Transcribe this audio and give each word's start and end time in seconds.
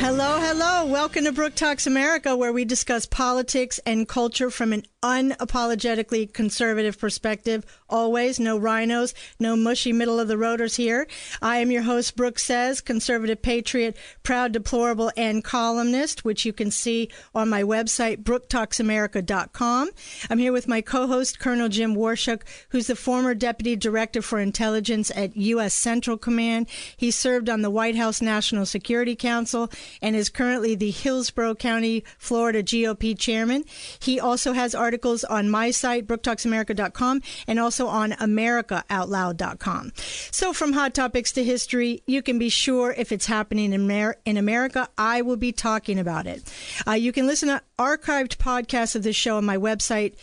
Hello, 0.00 0.40
hello. 0.40 0.86
Welcome 0.86 1.24
to 1.24 1.32
Brooke 1.32 1.54
Talks 1.54 1.86
America, 1.86 2.34
where 2.34 2.54
we 2.54 2.64
discuss 2.64 3.04
politics 3.04 3.78
and 3.84 4.08
culture 4.08 4.50
from 4.50 4.72
an 4.72 4.84
unapologetically 5.02 6.32
conservative 6.32 6.98
perspective. 6.98 7.64
Always 7.88 8.38
no 8.38 8.58
rhinos, 8.58 9.14
no 9.38 9.56
mushy 9.56 9.92
middle 9.92 10.20
of 10.20 10.28
the 10.28 10.34
roaders 10.34 10.76
here. 10.76 11.06
I 11.40 11.58
am 11.58 11.70
your 11.70 11.82
host, 11.82 12.16
Brooke 12.16 12.38
Says, 12.38 12.80
conservative 12.80 13.42
patriot, 13.42 13.96
proud 14.22 14.52
deplorable, 14.52 15.10
and 15.16 15.42
columnist, 15.42 16.24
which 16.24 16.44
you 16.44 16.52
can 16.52 16.70
see 16.70 17.08
on 17.34 17.48
my 17.48 17.62
website, 17.62 18.22
brooketalksamerica.com. 18.22 19.90
I'm 20.28 20.38
here 20.38 20.52
with 20.52 20.68
my 20.68 20.80
co-host, 20.80 21.38
Colonel 21.38 21.68
Jim 21.68 21.94
Waurishuk, 21.94 22.42
who's 22.70 22.86
the 22.86 22.96
former 22.96 23.34
deputy 23.34 23.76
director 23.76 24.22
for 24.22 24.38
intelligence 24.38 25.10
at 25.16 25.36
U.S. 25.36 25.74
Central 25.74 26.18
Command. 26.18 26.66
He 26.96 27.10
served 27.10 27.48
on 27.48 27.62
the 27.62 27.70
White 27.70 27.96
House 27.96 28.20
National 28.20 28.66
Security 28.66 29.16
Council 29.16 29.70
and 30.02 30.14
is 30.14 30.28
currently 30.28 30.74
the 30.74 30.90
Hillsborough 30.90 31.54
County, 31.54 32.04
Florida 32.18 32.62
GOP 32.62 33.18
chairman. 33.18 33.64
He 33.98 34.20
also 34.20 34.52
has 34.52 34.74
articles 34.90 35.22
on 35.22 35.48
my 35.48 35.70
site, 35.70 36.08
brooketalksamerica.com, 36.08 37.22
and 37.46 37.60
also 37.60 37.86
on 37.86 38.10
americaoutloud.com. 38.10 39.92
So 40.32 40.52
from 40.52 40.72
hot 40.72 40.94
topics 40.94 41.30
to 41.32 41.44
history, 41.44 42.02
you 42.08 42.22
can 42.22 42.40
be 42.40 42.48
sure 42.48 42.92
if 42.98 43.12
it's 43.12 43.26
happening 43.26 43.72
in, 43.72 43.88
in 44.24 44.36
America, 44.36 44.88
I 44.98 45.22
will 45.22 45.36
be 45.36 45.52
talking 45.52 46.00
about 46.00 46.26
it. 46.26 46.42
Uh, 46.88 46.94
you 46.94 47.12
can 47.12 47.28
listen 47.28 47.50
to 47.50 47.62
archived 47.78 48.38
podcasts 48.38 48.96
of 48.96 49.04
this 49.04 49.14
show 49.14 49.36
on 49.36 49.44
my 49.44 49.56
website, 49.56 50.16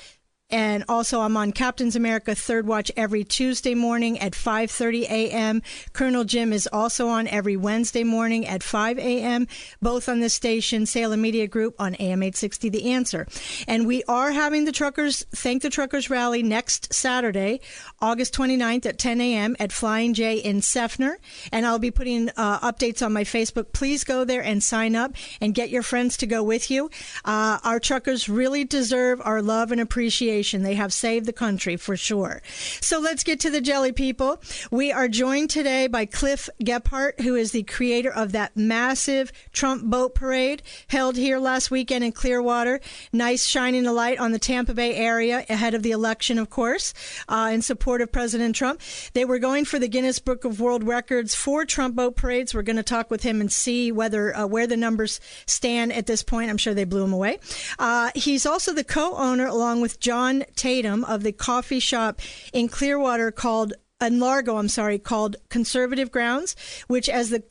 and 0.49 0.85
also 0.87 1.19
I'm 1.19 1.35
on 1.35 1.51
Captain's 1.51 1.95
America 1.95 2.33
Third 2.33 2.65
Watch 2.65 2.89
every 2.95 3.25
Tuesday 3.25 3.75
morning 3.75 4.17
at 4.19 4.31
5:30 4.31 5.03
a.m. 5.03 5.61
Colonel 5.91 6.23
Jim 6.23 6.53
is 6.53 6.69
also 6.71 7.09
on 7.09 7.27
every 7.27 7.57
Wednesday 7.57 8.05
morning 8.05 8.45
at 8.47 8.63
5 8.63 8.97
a.m. 8.97 9.47
Both 9.81 10.07
on 10.07 10.21
the 10.21 10.29
station 10.29 10.85
Salem 10.85 11.21
Media 11.21 11.47
Group 11.47 11.75
on 11.79 11.95
AM 11.95 12.23
860 12.23 12.69
The 12.69 12.91
Answer. 12.91 13.27
And 13.67 13.85
we 13.85 14.03
are 14.07 14.31
having 14.31 14.63
the 14.63 14.71
truckers 14.71 15.25
thank 15.35 15.63
the 15.63 15.69
truckers 15.69 16.09
rally 16.09 16.43
next 16.43 16.93
Saturday, 16.93 17.59
August 17.99 18.33
29th 18.33 18.85
at 18.85 18.97
10 18.97 19.19
a.m. 19.19 19.55
at 19.59 19.73
Flying 19.73 20.13
J 20.13 20.37
in 20.37 20.61
Seffner. 20.61 21.15
And 21.51 21.65
I'll 21.65 21.79
be 21.79 21.91
putting 21.91 22.29
uh, 22.37 22.59
updates 22.59 23.05
on 23.05 23.11
my 23.11 23.25
Facebook. 23.25 23.73
Please 23.73 24.05
go 24.05 24.23
there 24.23 24.43
and 24.43 24.63
sign 24.63 24.95
up 24.95 25.13
and 25.41 25.53
get 25.53 25.69
your 25.69 25.83
friends 25.83 26.15
to 26.17 26.25
go 26.25 26.41
with 26.41 26.71
you. 26.71 26.89
Uh, 27.25 27.59
our 27.65 27.81
truckers 27.81 28.29
really 28.29 28.63
deserve 28.63 29.21
our 29.25 29.41
love 29.41 29.73
and 29.73 29.81
appreciation. 29.81 30.36
They 30.37 30.75
have 30.75 30.93
saved 30.93 31.25
the 31.25 31.33
country 31.33 31.77
for 31.77 31.97
sure. 31.97 32.41
So 32.79 32.99
let's 32.99 33.23
get 33.23 33.39
to 33.39 33.49
the 33.49 33.59
jelly 33.59 33.91
people. 33.91 34.39
We 34.69 34.91
are 34.91 35.07
joined 35.07 35.49
today 35.49 35.87
by 35.87 36.05
Cliff 36.05 36.47
Gephardt, 36.63 37.21
who 37.21 37.35
is 37.35 37.51
the 37.51 37.63
creator 37.63 38.13
of 38.13 38.33
that 38.33 38.55
massive 38.55 39.31
Trump 39.51 39.83
boat 39.85 40.13
parade 40.13 40.61
held 40.89 41.15
here 41.15 41.39
last 41.39 41.71
weekend 41.71 42.03
in 42.03 42.11
Clearwater. 42.11 42.79
Nice 43.11 43.45
shining 43.47 43.87
a 43.87 43.93
light 43.93 44.19
on 44.19 44.31
the 44.31 44.39
Tampa 44.39 44.73
Bay 44.75 44.95
area 44.95 45.45
ahead 45.49 45.73
of 45.73 45.81
the 45.81 45.91
election, 45.91 46.37
of 46.37 46.49
course, 46.49 46.93
uh, 47.27 47.49
in 47.51 47.61
support 47.63 48.01
of 48.01 48.11
President 48.11 48.55
Trump. 48.55 48.79
They 49.13 49.25
were 49.25 49.39
going 49.39 49.65
for 49.65 49.79
the 49.79 49.87
Guinness 49.87 50.19
Book 50.19 50.45
of 50.45 50.59
World 50.59 50.83
Records 50.83 51.33
for 51.33 51.65
Trump 51.65 51.95
boat 51.95 52.15
parades. 52.15 52.53
We're 52.53 52.61
going 52.61 52.75
to 52.75 52.83
talk 52.83 53.09
with 53.09 53.23
him 53.23 53.41
and 53.41 53.51
see 53.51 53.91
whether 53.91 54.35
uh, 54.35 54.45
where 54.45 54.67
the 54.67 54.77
numbers 54.77 55.19
stand 55.45 55.93
at 55.93 56.05
this 56.05 56.21
point. 56.21 56.49
I'm 56.49 56.57
sure 56.57 56.73
they 56.73 56.83
blew 56.83 57.03
him 57.03 57.13
away. 57.13 57.39
Uh, 57.79 58.11
he's 58.13 58.45
also 58.45 58.73
the 58.73 58.83
co-owner, 58.83 59.47
along 59.47 59.81
with 59.81 59.99
John 59.99 60.26
Tatum 60.55 61.03
of 61.05 61.23
the 61.23 61.31
coffee 61.31 61.79
shop 61.79 62.19
in 62.53 62.67
Clearwater 62.67 63.31
called 63.31 63.73
in 63.99 64.19
Largo, 64.19 64.57
I'm 64.57 64.69
sorry, 64.69 64.99
called 64.99 65.37
Conservative 65.49 66.11
Grounds, 66.11 66.55
which, 66.87 67.09
as 67.09 67.31
the 67.31 67.41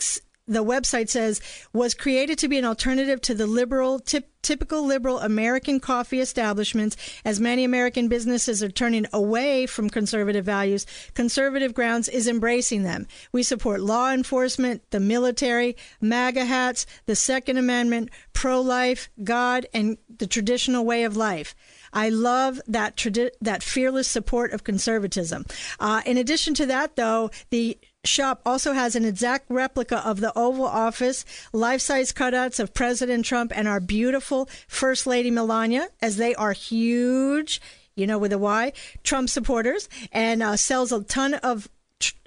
the 0.48 0.64
website 0.64 1.09
says, 1.09 1.41
was 1.72 1.94
created 1.94 2.38
to 2.38 2.48
be 2.48 2.56
an 2.56 2.64
alternative 2.64 3.20
to 3.22 3.34
the 3.34 3.47
liberal, 3.47 3.98
tip, 3.98 4.31
typical 4.42 4.87
liberal 4.87 5.19
American 5.19 5.81
coffee 5.81 6.20
establishments, 6.20 6.97
as 7.25 7.41
many 7.41 7.64
American 7.64 8.06
businesses 8.06 8.62
are 8.62 8.70
turning 8.70 9.06
away 9.12 9.66
from 9.66 9.91
conservative 9.91 10.44
values. 10.44 10.87
Conservative 11.14 11.75
Grounds 11.75 12.08
is 12.08 12.28
embracing 12.28 12.84
them. 12.84 13.08
We 13.32 13.43
support 13.43 13.81
law 13.81 14.12
enforcement, 14.12 14.88
the 14.91 15.00
military, 15.00 15.76
MAGA 16.00 16.44
hats, 16.44 16.87
the 17.06 17.16
Second 17.16 17.56
Amendment, 17.56 18.10
pro 18.32 18.60
life, 18.60 19.08
God, 19.25 19.66
and 19.75 19.98
the 20.08 20.28
traditional 20.28 20.84
way 20.84 21.03
of 21.03 21.16
life. 21.16 21.56
I 21.96 22.10
love 22.10 22.60
that 22.68 22.94
tradi- 22.94 23.30
that 23.40 23.62
fearless 23.62 24.06
support 24.06 24.52
of 24.52 24.64
conservatism. 24.64 25.46
Uh, 25.80 26.02
in 26.04 26.18
addition 26.18 26.52
to 26.54 26.66
that, 26.66 26.94
though, 26.94 27.30
the 27.48 27.78
shop 28.04 28.42
also 28.44 28.74
has 28.74 28.94
an 28.94 29.06
exact 29.06 29.46
replica 29.48 30.06
of 30.06 30.20
the 30.20 30.30
Oval 30.38 30.66
Office, 30.66 31.24
life 31.54 31.80
size 31.80 32.12
cutouts 32.12 32.60
of 32.60 32.74
President 32.74 33.24
Trump 33.24 33.50
and 33.56 33.66
our 33.66 33.80
beautiful 33.80 34.46
First 34.68 35.06
Lady 35.06 35.30
Melania, 35.30 35.88
as 36.02 36.18
they 36.18 36.34
are 36.34 36.52
huge, 36.52 37.62
you 37.96 38.06
know, 38.06 38.18
with 38.18 38.32
a 38.34 38.38
Y, 38.38 38.74
Trump 39.02 39.30
supporters, 39.30 39.88
and 40.12 40.42
uh, 40.42 40.56
sells 40.56 40.92
a 40.92 41.02
ton 41.02 41.32
of 41.34 41.66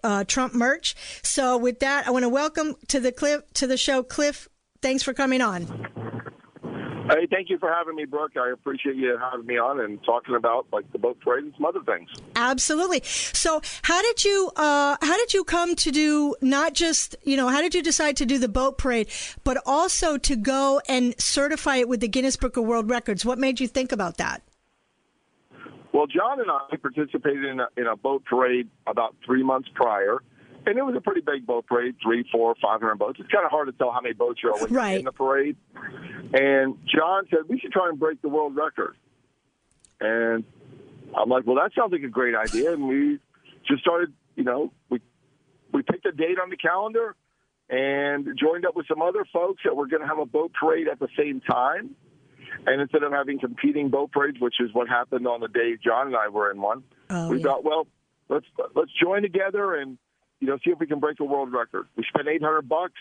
uh, 0.04 0.24
Trump 0.24 0.56
merch. 0.56 0.96
So, 1.22 1.58
with 1.60 1.80
that, 1.82 2.08
I 2.08 2.10
want 2.10 2.24
to 2.24 2.30
welcome 2.30 2.76
to 2.88 3.00
the 3.00 3.12
clip 3.12 3.54
to 3.54 3.68
the 3.68 3.78
show, 3.78 4.02
Cliff. 4.02 4.50
Thanks 4.82 5.04
for 5.04 5.14
coming 5.14 5.42
on. 5.42 6.09
Hey, 7.10 7.26
thank 7.26 7.50
you 7.50 7.58
for 7.58 7.74
having 7.74 7.96
me, 7.96 8.06
Brooke. 8.06 8.38
I 8.38 8.52
appreciate 8.52 8.96
you 8.96 9.18
having 9.18 9.48
me 9.48 9.58
on 9.58 9.80
and 9.80 10.04
talking 10.04 10.36
about 10.36 10.68
like 10.72 10.92
the 10.92 11.00
boat 11.00 11.20
parade 11.20 11.44
and 11.44 11.54
some 11.56 11.66
other 11.66 11.82
things. 11.82 12.08
Absolutely. 12.36 13.02
So, 13.04 13.62
how 13.82 14.00
did 14.04 14.24
you 14.24 14.52
uh, 14.56 14.96
how 15.02 15.18
did 15.18 15.34
you 15.34 15.44
come 15.44 15.76
to 15.76 15.92
do 15.92 16.36
not 16.42 16.76
just 16.76 17.16
you 17.24 17.36
know 17.36 17.48
how 17.48 17.62
did 17.62 17.74
you 17.74 17.82
decide 17.82 18.16
to 18.18 18.28
do 18.28 18.38
the 18.38 18.48
boat 18.48 18.78
parade, 18.78 19.10
but 19.44 19.58
also 19.66 20.18
to 20.20 20.36
go 20.36 20.82
and 20.88 21.20
certify 21.20 21.78
it 21.78 21.90
with 21.90 22.00
the 22.00 22.08
Guinness 22.08 22.38
Book 22.38 22.58
of 22.58 22.66
World 22.66 22.92
Records? 22.92 23.26
What 23.26 23.40
made 23.40 23.60
you 23.60 23.68
think 23.68 23.92
about 23.92 24.18
that? 24.18 24.44
Well, 25.92 26.06
John 26.06 26.40
and 26.40 26.52
I 26.52 26.76
participated 26.76 27.44
in 27.44 27.60
a, 27.60 27.68
in 27.76 27.88
a 27.88 27.96
boat 27.96 28.24
parade 28.26 28.70
about 28.86 29.16
three 29.26 29.42
months 29.42 29.68
prior 29.74 30.20
and 30.66 30.78
it 30.78 30.84
was 30.84 30.96
a 30.96 31.02
pretty 31.02 31.22
big 31.22 31.46
boat 31.46 31.66
parade, 31.66 31.96
three, 32.02 32.28
four, 32.32 32.56
five 32.62 32.82
hundred 32.82 32.96
boats. 32.96 33.20
It's 33.20 33.30
kind 33.30 33.46
of 33.46 33.52
hard 33.52 33.68
to 33.68 33.74
tell 33.74 33.92
how 33.92 34.02
many 34.02 34.14
boats 34.14 34.42
you're 34.44 34.56
right. 34.70 35.00
in 35.00 35.06
the 35.06 35.12
parade. 35.12 35.56
And 36.34 36.78
John 36.86 37.26
said 37.30 37.40
we 37.48 37.60
should 37.60 37.72
try 37.72 37.90
and 37.90 38.00
break 38.00 38.22
the 38.22 38.30
world 38.30 38.56
record. 38.56 38.96
And 40.00 40.44
I'm 41.18 41.30
like, 41.30 41.46
well, 41.46 41.56
that 41.56 41.72
sounds 41.78 41.92
like 41.92 42.04
a 42.04 42.08
great 42.08 42.36
idea. 42.36 42.74
And 42.74 42.88
we 42.88 43.20
just 43.68 43.82
started, 43.82 44.14
you 44.36 44.44
know, 44.44 44.72
we 44.90 45.00
we 45.74 45.82
picked 45.82 46.06
a 46.06 46.12
date 46.12 46.38
on 46.42 46.50
the 46.50 46.58
calendar 46.58 47.16
and 47.70 48.28
joined 48.40 48.66
up 48.66 48.76
with 48.76 48.88
some 48.88 49.02
other 49.02 49.26
folks 49.32 49.62
that 49.64 49.76
were 49.76 49.88
going 49.88 50.02
to 50.02 50.08
have 50.08 50.18
a 50.20 50.26
boat 50.26 50.52
parade 50.60 50.88
at 50.88 51.00
the 51.00 51.10
same 51.18 51.42
time. 51.42 51.96
And 52.66 52.82
instead 52.82 53.04
of 53.04 53.12
having 53.12 53.40
competing 53.40 53.90
boat 53.90 54.12
parades, 54.12 54.40
which 54.40 54.56
is 54.60 54.74
what 54.74 54.88
happened 54.90 55.28
on 55.28 55.40
the 55.40 55.48
day 55.48 55.78
John 55.84 56.08
and 56.08 56.16
I 56.16 56.30
were 56.30 56.52
in 56.52 56.62
one, 56.62 56.84
oh, 57.10 57.30
we 57.30 57.38
yeah. 57.38 57.44
thought, 57.44 57.64
well, 57.64 57.88
let's 58.28 58.46
let's 58.76 58.92
join 59.02 59.22
together 59.22 59.76
and 59.76 59.98
you 60.40 60.48
know, 60.48 60.58
see 60.64 60.72
if 60.72 60.80
we 60.80 60.88
can 60.88 61.00
break 61.00 61.20
a 61.20 61.24
world 61.24 61.52
record. 61.52 61.88
We 61.96 62.06
spent 62.08 62.28
800 62.28 62.68
bucks, 62.68 62.94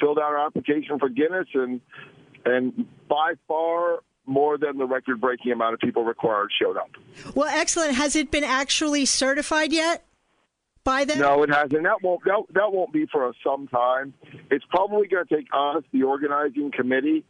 filled 0.00 0.18
out 0.18 0.24
our 0.24 0.46
application 0.46 0.98
for 0.98 1.08
Guinness, 1.08 1.48
and 1.54 1.80
and 2.44 2.86
by 3.08 3.34
far 3.48 4.00
more 4.26 4.56
than 4.58 4.78
the 4.78 4.86
record-breaking 4.86 5.52
amount 5.52 5.74
of 5.74 5.80
people 5.80 6.04
required 6.04 6.50
showed 6.60 6.76
up. 6.76 6.90
Well, 7.34 7.48
excellent. 7.48 7.94
Has 7.94 8.16
it 8.16 8.30
been 8.30 8.44
actually 8.44 9.04
certified 9.04 9.72
yet? 9.72 10.06
By 10.82 11.04
then? 11.04 11.18
No, 11.18 11.42
it 11.42 11.50
hasn't. 11.50 11.82
That 11.82 12.02
won't 12.02 12.24
that, 12.24 12.42
that 12.52 12.72
won't 12.72 12.92
be 12.92 13.06
for 13.10 13.32
some 13.44 13.68
time. 13.68 14.12
It's 14.50 14.64
probably 14.68 15.08
going 15.08 15.26
to 15.26 15.34
take 15.34 15.46
us, 15.52 15.82
the 15.92 16.02
organizing 16.02 16.70
committee, 16.72 17.24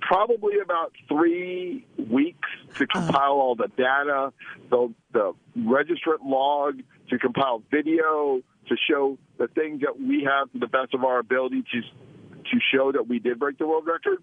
probably 0.00 0.60
about 0.62 0.92
three 1.08 1.84
weeks 1.98 2.48
to 2.76 2.84
uh-huh. 2.84 3.00
compile 3.00 3.32
all 3.32 3.56
the 3.56 3.68
data, 3.76 4.32
the 4.70 4.94
the 5.12 5.32
registrant 5.58 6.24
log, 6.24 6.80
to 7.10 7.18
compile 7.18 7.62
video, 7.72 8.40
to 8.72 8.78
show 8.88 9.18
the 9.38 9.48
things 9.48 9.82
that 9.82 10.00
we 10.00 10.24
have 10.24 10.50
to 10.52 10.58
the 10.58 10.66
best 10.66 10.94
of 10.94 11.04
our 11.04 11.18
ability 11.18 11.62
to 11.72 11.80
to 11.80 12.58
show 12.74 12.92
that 12.92 13.06
we 13.08 13.18
did 13.18 13.38
break 13.38 13.58
the 13.58 13.66
world 13.66 13.86
record. 13.86 14.18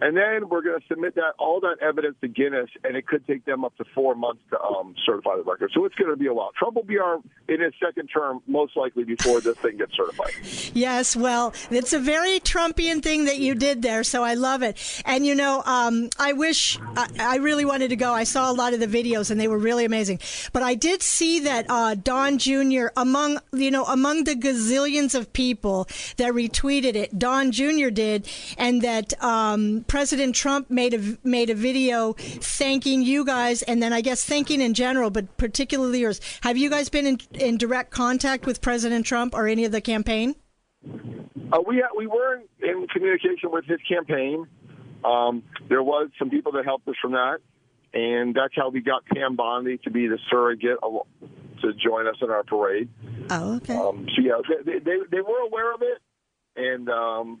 And 0.00 0.16
then 0.16 0.48
we're 0.48 0.62
going 0.62 0.80
to 0.80 0.86
submit 0.86 1.14
that 1.16 1.34
all 1.38 1.60
that 1.60 1.76
evidence 1.80 2.16
to 2.22 2.28
Guinness, 2.28 2.70
and 2.84 2.96
it 2.96 3.06
could 3.06 3.26
take 3.26 3.44
them 3.44 3.64
up 3.64 3.76
to 3.76 3.84
four 3.94 4.14
months 4.14 4.42
to 4.50 4.60
um, 4.60 4.94
certify 5.04 5.36
the 5.36 5.42
record. 5.42 5.70
So 5.74 5.84
it's 5.84 5.94
going 5.94 6.10
to 6.10 6.16
be 6.16 6.26
a 6.26 6.34
while. 6.34 6.50
Trump 6.58 6.76
will 6.76 6.84
be 6.84 6.98
our 6.98 7.18
in 7.48 7.60
his 7.60 7.72
second 7.84 8.08
term, 8.08 8.40
most 8.46 8.76
likely 8.76 9.04
before 9.04 9.40
this 9.40 9.56
thing 9.58 9.78
gets 9.78 9.96
certified. 9.96 10.30
Yes, 10.74 11.16
well, 11.16 11.52
it's 11.70 11.92
a 11.92 11.98
very 11.98 12.40
Trumpian 12.40 13.02
thing 13.02 13.24
that 13.24 13.38
you 13.38 13.54
did 13.54 13.82
there, 13.82 14.04
so 14.04 14.22
I 14.22 14.34
love 14.34 14.62
it. 14.62 15.02
And 15.04 15.26
you 15.26 15.34
know, 15.34 15.62
um, 15.66 16.10
I 16.18 16.32
wish 16.32 16.78
I, 16.96 17.08
I, 17.18 17.36
really 17.36 17.64
wanted 17.64 17.88
to 17.88 17.96
go. 17.96 18.12
I 18.12 18.24
saw 18.24 18.50
a 18.50 18.54
lot 18.54 18.72
of 18.72 18.80
the 18.80 18.86
videos, 18.86 19.30
and 19.30 19.40
they 19.40 19.48
were 19.48 19.58
really 19.58 19.84
amazing. 19.84 20.20
But 20.52 20.62
I 20.62 20.74
did 20.74 21.02
see 21.02 21.40
that 21.40 21.66
uh, 21.68 21.94
Don 21.94 22.38
Jr. 22.38 22.86
among 22.96 23.38
you 23.52 23.70
know 23.70 23.84
among 23.84 24.24
the 24.24 24.34
gazillions 24.34 25.14
of 25.14 25.32
people 25.32 25.88
that 26.16 26.32
retweeted 26.32 26.94
it, 26.94 27.18
Don 27.18 27.52
Jr. 27.52 27.90
did, 27.90 28.28
and 28.56 28.82
that 28.82 29.20
um, 29.22 29.49
President 29.86 30.34
Trump 30.34 30.70
made 30.70 30.94
a 30.94 31.18
made 31.24 31.50
a 31.50 31.54
video 31.54 32.14
thanking 32.14 33.02
you 33.02 33.24
guys, 33.24 33.62
and 33.62 33.82
then 33.82 33.92
I 33.92 34.00
guess 34.00 34.24
thanking 34.24 34.60
in 34.60 34.74
general, 34.74 35.10
but 35.10 35.36
particularly 35.36 36.00
yours. 36.00 36.20
Have 36.42 36.56
you 36.56 36.70
guys 36.70 36.88
been 36.88 37.06
in, 37.06 37.18
in 37.34 37.56
direct 37.56 37.90
contact 37.90 38.46
with 38.46 38.60
President 38.60 39.06
Trump 39.06 39.34
or 39.34 39.46
any 39.46 39.64
of 39.64 39.72
the 39.72 39.80
campaign? 39.80 40.34
Uh, 40.84 41.60
we 41.66 41.84
we 41.96 42.06
were 42.06 42.40
in 42.62 42.86
communication 42.92 43.50
with 43.50 43.64
his 43.66 43.80
campaign. 43.88 44.46
Um, 45.04 45.42
there 45.68 45.82
was 45.82 46.10
some 46.18 46.30
people 46.30 46.52
that 46.52 46.64
helped 46.64 46.86
us 46.88 46.94
from 47.00 47.12
that, 47.12 47.38
and 47.94 48.34
that's 48.34 48.54
how 48.54 48.68
we 48.70 48.80
got 48.80 49.04
Pam 49.06 49.36
Bondi 49.36 49.78
to 49.78 49.90
be 49.90 50.06
the 50.06 50.18
surrogate 50.30 50.78
to 50.80 51.72
join 51.74 52.06
us 52.06 52.16
in 52.20 52.30
our 52.30 52.42
parade. 52.42 52.88
Oh, 53.30 53.56
okay. 53.56 53.74
Um, 53.74 54.06
so 54.14 54.22
yeah, 54.22 54.40
they, 54.64 54.78
they, 54.78 54.98
they 55.10 55.20
were 55.20 55.40
aware 55.40 55.74
of 55.74 55.82
it, 55.82 55.98
and 56.56 56.88
um, 56.88 57.40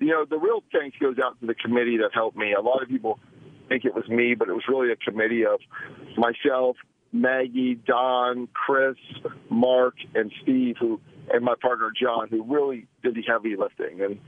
you 0.00 0.08
know 0.08 0.24
the 0.28 0.38
real 0.38 0.62
thanks 0.72 0.96
goes 0.98 1.16
out 1.22 1.38
to 1.40 1.46
the 1.46 1.54
committee 1.54 1.98
that 1.98 2.10
helped 2.12 2.36
me. 2.36 2.52
A 2.52 2.60
lot 2.60 2.82
of 2.82 2.88
people 2.88 3.20
think 3.68 3.84
it 3.84 3.94
was 3.94 4.08
me, 4.08 4.34
but 4.34 4.48
it 4.48 4.52
was 4.52 4.64
really 4.68 4.90
a 4.90 4.96
committee 4.96 5.44
of 5.46 5.60
myself, 6.16 6.76
Maggie, 7.12 7.74
Don, 7.74 8.48
Chris, 8.52 8.96
Mark, 9.48 9.94
and 10.14 10.32
Steve, 10.42 10.76
who 10.78 11.00
and 11.32 11.44
my 11.44 11.54
partner 11.60 11.92
John, 11.98 12.28
who 12.28 12.42
really 12.42 12.86
did 13.02 13.14
the 13.14 13.22
heavy 13.22 13.54
lifting. 13.56 14.00
And 14.00 14.18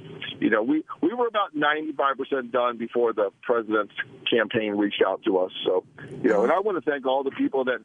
you 0.41 0.51
know, 0.51 0.63
we 0.63 0.85
we 1.01 1.13
were 1.15 1.27
about 1.27 1.55
ninety 1.55 1.93
five 1.93 2.17
percent 2.17 2.53
done 2.53 2.77
before 2.77 3.13
the 3.13 3.31
president's 3.43 3.95
campaign 4.31 4.77
reached 4.77 5.03
out 5.07 5.23
to 5.25 5.39
us. 5.39 5.53
So 5.65 5.85
you 6.23 6.31
know, 6.31 6.45
and 6.45 6.53
I 6.53 6.61
want 6.61 6.83
to 6.83 6.91
thank 6.91 7.07
all 7.07 7.25
the 7.25 7.33
people 7.33 7.65
that 7.65 7.81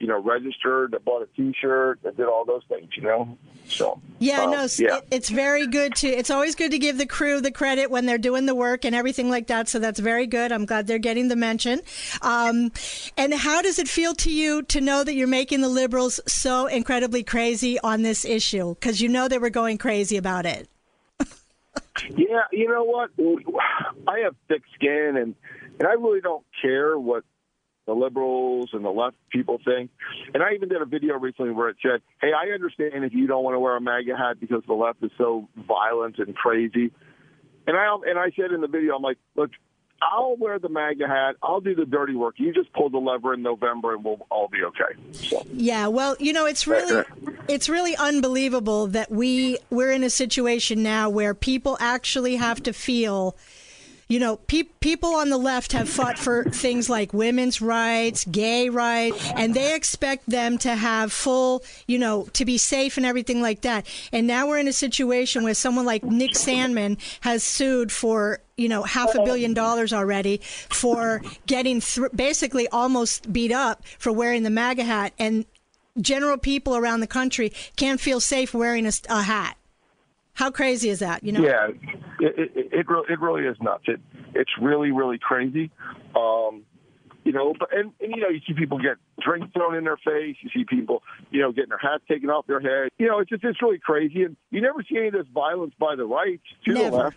you 0.00 0.06
know, 0.06 0.18
registered, 0.18 0.92
that 0.92 1.04
bought 1.04 1.22
a 1.22 1.26
T-shirt, 1.36 2.02
that 2.02 2.16
did 2.16 2.26
all 2.26 2.46
those 2.46 2.62
things, 2.68 2.88
you 2.96 3.02
know. 3.02 3.36
So 3.66 4.00
yeah, 4.18 4.44
um, 4.44 4.50
no, 4.50 4.66
yeah. 4.78 4.96
It, 4.96 5.04
it's 5.10 5.28
very 5.28 5.66
good 5.66 5.94
to. 5.96 6.08
It's 6.08 6.30
always 6.30 6.54
good 6.54 6.70
to 6.70 6.78
give 6.78 6.96
the 6.96 7.06
crew 7.06 7.42
the 7.42 7.52
credit 7.52 7.90
when 7.90 8.06
they're 8.06 8.18
doing 8.18 8.46
the 8.46 8.54
work 8.54 8.86
and 8.86 8.94
everything 8.94 9.28
like 9.28 9.46
that. 9.48 9.68
So 9.68 9.78
that's 9.78 10.00
very 10.00 10.26
good. 10.26 10.52
I'm 10.52 10.64
glad 10.64 10.86
they're 10.86 10.98
getting 10.98 11.28
the 11.28 11.36
mention. 11.36 11.82
Um, 12.22 12.72
and 13.18 13.34
how 13.34 13.60
does 13.60 13.78
it 13.78 13.88
feel 13.88 14.14
to 14.16 14.32
you 14.32 14.62
to 14.62 14.80
know 14.80 15.04
that 15.04 15.14
you're 15.14 15.28
making 15.28 15.60
the 15.60 15.68
liberals 15.68 16.18
so 16.26 16.66
incredibly 16.66 17.22
crazy 17.22 17.78
on 17.80 18.02
this 18.02 18.24
issue? 18.24 18.74
Because 18.74 19.02
you 19.02 19.08
know 19.08 19.28
they 19.28 19.38
were 19.38 19.50
going 19.50 19.76
crazy 19.76 20.16
about 20.16 20.46
it. 20.46 20.66
yeah, 22.16 22.44
you 22.50 22.68
know 22.68 22.84
what? 22.84 23.10
I 24.08 24.20
have 24.20 24.34
thick 24.48 24.62
skin, 24.74 25.16
and 25.16 25.34
and 25.78 25.86
I 25.86 25.92
really 25.92 26.22
don't 26.22 26.44
care 26.62 26.98
what 26.98 27.24
the 27.90 27.96
liberals 27.96 28.70
and 28.72 28.84
the 28.84 28.90
left 28.90 29.16
people 29.30 29.58
think. 29.64 29.90
And 30.32 30.44
I 30.44 30.54
even 30.54 30.68
did 30.68 30.80
a 30.80 30.84
video 30.84 31.18
recently 31.18 31.50
where 31.50 31.68
it 31.68 31.76
said, 31.82 32.00
"Hey, 32.20 32.30
I 32.32 32.54
understand 32.54 33.04
if 33.04 33.12
you 33.12 33.26
don't 33.26 33.42
want 33.42 33.56
to 33.56 33.58
wear 33.58 33.76
a 33.76 33.80
MAGA 33.80 34.16
hat 34.16 34.38
because 34.38 34.62
the 34.68 34.74
left 34.74 35.02
is 35.02 35.10
so 35.18 35.48
violent 35.56 36.18
and 36.18 36.34
crazy." 36.36 36.92
And 37.66 37.76
I 37.76 37.96
and 38.06 38.16
I 38.16 38.30
said 38.36 38.52
in 38.52 38.60
the 38.60 38.68
video, 38.68 38.94
I'm 38.94 39.02
like, 39.02 39.18
"Look, 39.34 39.50
I'll 40.00 40.36
wear 40.36 40.60
the 40.60 40.68
MAGA 40.68 41.08
hat. 41.08 41.34
I'll 41.42 41.60
do 41.60 41.74
the 41.74 41.84
dirty 41.84 42.14
work. 42.14 42.36
You 42.38 42.54
just 42.54 42.72
pull 42.72 42.90
the 42.90 42.98
lever 42.98 43.34
in 43.34 43.42
November, 43.42 43.92
and 43.92 44.04
we'll 44.04 44.24
all 44.30 44.46
be 44.46 44.62
okay." 44.62 45.44
Yeah, 45.52 45.88
well, 45.88 46.16
you 46.20 46.32
know, 46.32 46.46
it's 46.46 46.68
really 46.68 47.04
it's 47.48 47.68
really 47.68 47.96
unbelievable 47.96 48.86
that 48.86 49.10
we 49.10 49.58
we're 49.68 49.90
in 49.90 50.04
a 50.04 50.10
situation 50.10 50.84
now 50.84 51.10
where 51.10 51.34
people 51.34 51.76
actually 51.80 52.36
have 52.36 52.62
to 52.62 52.72
feel 52.72 53.36
you 54.10 54.18
know, 54.18 54.36
pe- 54.36 54.64
people 54.80 55.14
on 55.14 55.30
the 55.30 55.38
left 55.38 55.70
have 55.70 55.88
fought 55.88 56.18
for 56.18 56.42
things 56.42 56.90
like 56.90 57.14
women's 57.14 57.62
rights, 57.62 58.24
gay 58.24 58.68
rights, 58.68 59.30
and 59.36 59.54
they 59.54 59.76
expect 59.76 60.28
them 60.28 60.58
to 60.58 60.74
have 60.74 61.12
full, 61.12 61.62
you 61.86 61.96
know, 61.96 62.26
to 62.32 62.44
be 62.44 62.58
safe 62.58 62.96
and 62.96 63.06
everything 63.06 63.40
like 63.40 63.60
that. 63.60 63.86
And 64.12 64.26
now 64.26 64.48
we're 64.48 64.58
in 64.58 64.66
a 64.66 64.72
situation 64.72 65.44
where 65.44 65.54
someone 65.54 65.86
like 65.86 66.02
Nick 66.02 66.32
Sandmann 66.32 66.98
has 67.20 67.44
sued 67.44 67.92
for 67.92 68.40
you 68.56 68.68
know 68.68 68.82
half 68.82 69.14
a 69.14 69.22
billion 69.22 69.54
dollars 69.54 69.92
already 69.92 70.38
for 70.68 71.22
getting 71.46 71.80
th- 71.80 72.10
basically 72.12 72.66
almost 72.68 73.32
beat 73.32 73.52
up 73.52 73.84
for 73.98 74.10
wearing 74.10 74.42
the 74.42 74.50
MAGA 74.50 74.82
hat, 74.82 75.12
and 75.20 75.44
general 76.00 76.36
people 76.36 76.76
around 76.76 76.98
the 76.98 77.06
country 77.06 77.52
can't 77.76 78.00
feel 78.00 78.18
safe 78.18 78.52
wearing 78.52 78.86
a, 78.86 78.92
a 79.08 79.22
hat. 79.22 79.56
How 80.34 80.50
crazy 80.50 80.88
is 80.88 80.98
that? 80.98 81.22
You 81.22 81.32
know? 81.32 81.42
Yeah, 81.42 81.68
it 82.20 82.50
it, 82.54 82.68
it, 82.72 82.86
it 83.08 83.20
really 83.20 83.46
is 83.46 83.56
nuts. 83.60 83.84
It 83.86 84.00
it's 84.34 84.50
really 84.60 84.90
really 84.90 85.18
crazy. 85.18 85.70
Um, 86.14 86.64
you 87.24 87.32
know, 87.32 87.54
but 87.58 87.72
and, 87.72 87.92
and 88.00 88.14
you 88.14 88.20
know, 88.20 88.28
you 88.28 88.40
see 88.46 88.54
people 88.54 88.78
get 88.78 88.96
drinks 89.20 89.52
thrown 89.52 89.74
in 89.74 89.84
their 89.84 89.98
face. 89.98 90.36
You 90.40 90.50
see 90.54 90.64
people, 90.64 91.02
you 91.30 91.40
know, 91.40 91.52
getting 91.52 91.68
their 91.68 91.78
hats 91.78 92.02
taken 92.08 92.30
off 92.30 92.46
their 92.46 92.60
head. 92.60 92.90
You 92.98 93.08
know, 93.08 93.18
it's 93.18 93.30
just 93.30 93.44
it's 93.44 93.60
really 93.60 93.78
crazy, 93.78 94.24
and 94.24 94.36
you 94.50 94.60
never 94.60 94.82
see 94.88 94.96
any 94.96 95.08
of 95.08 95.12
this 95.14 95.26
violence 95.32 95.74
by 95.78 95.96
the 95.96 96.06
right 96.06 96.40
to 96.64 96.72
never. 96.72 96.90
the 96.90 96.96
left. 96.96 97.16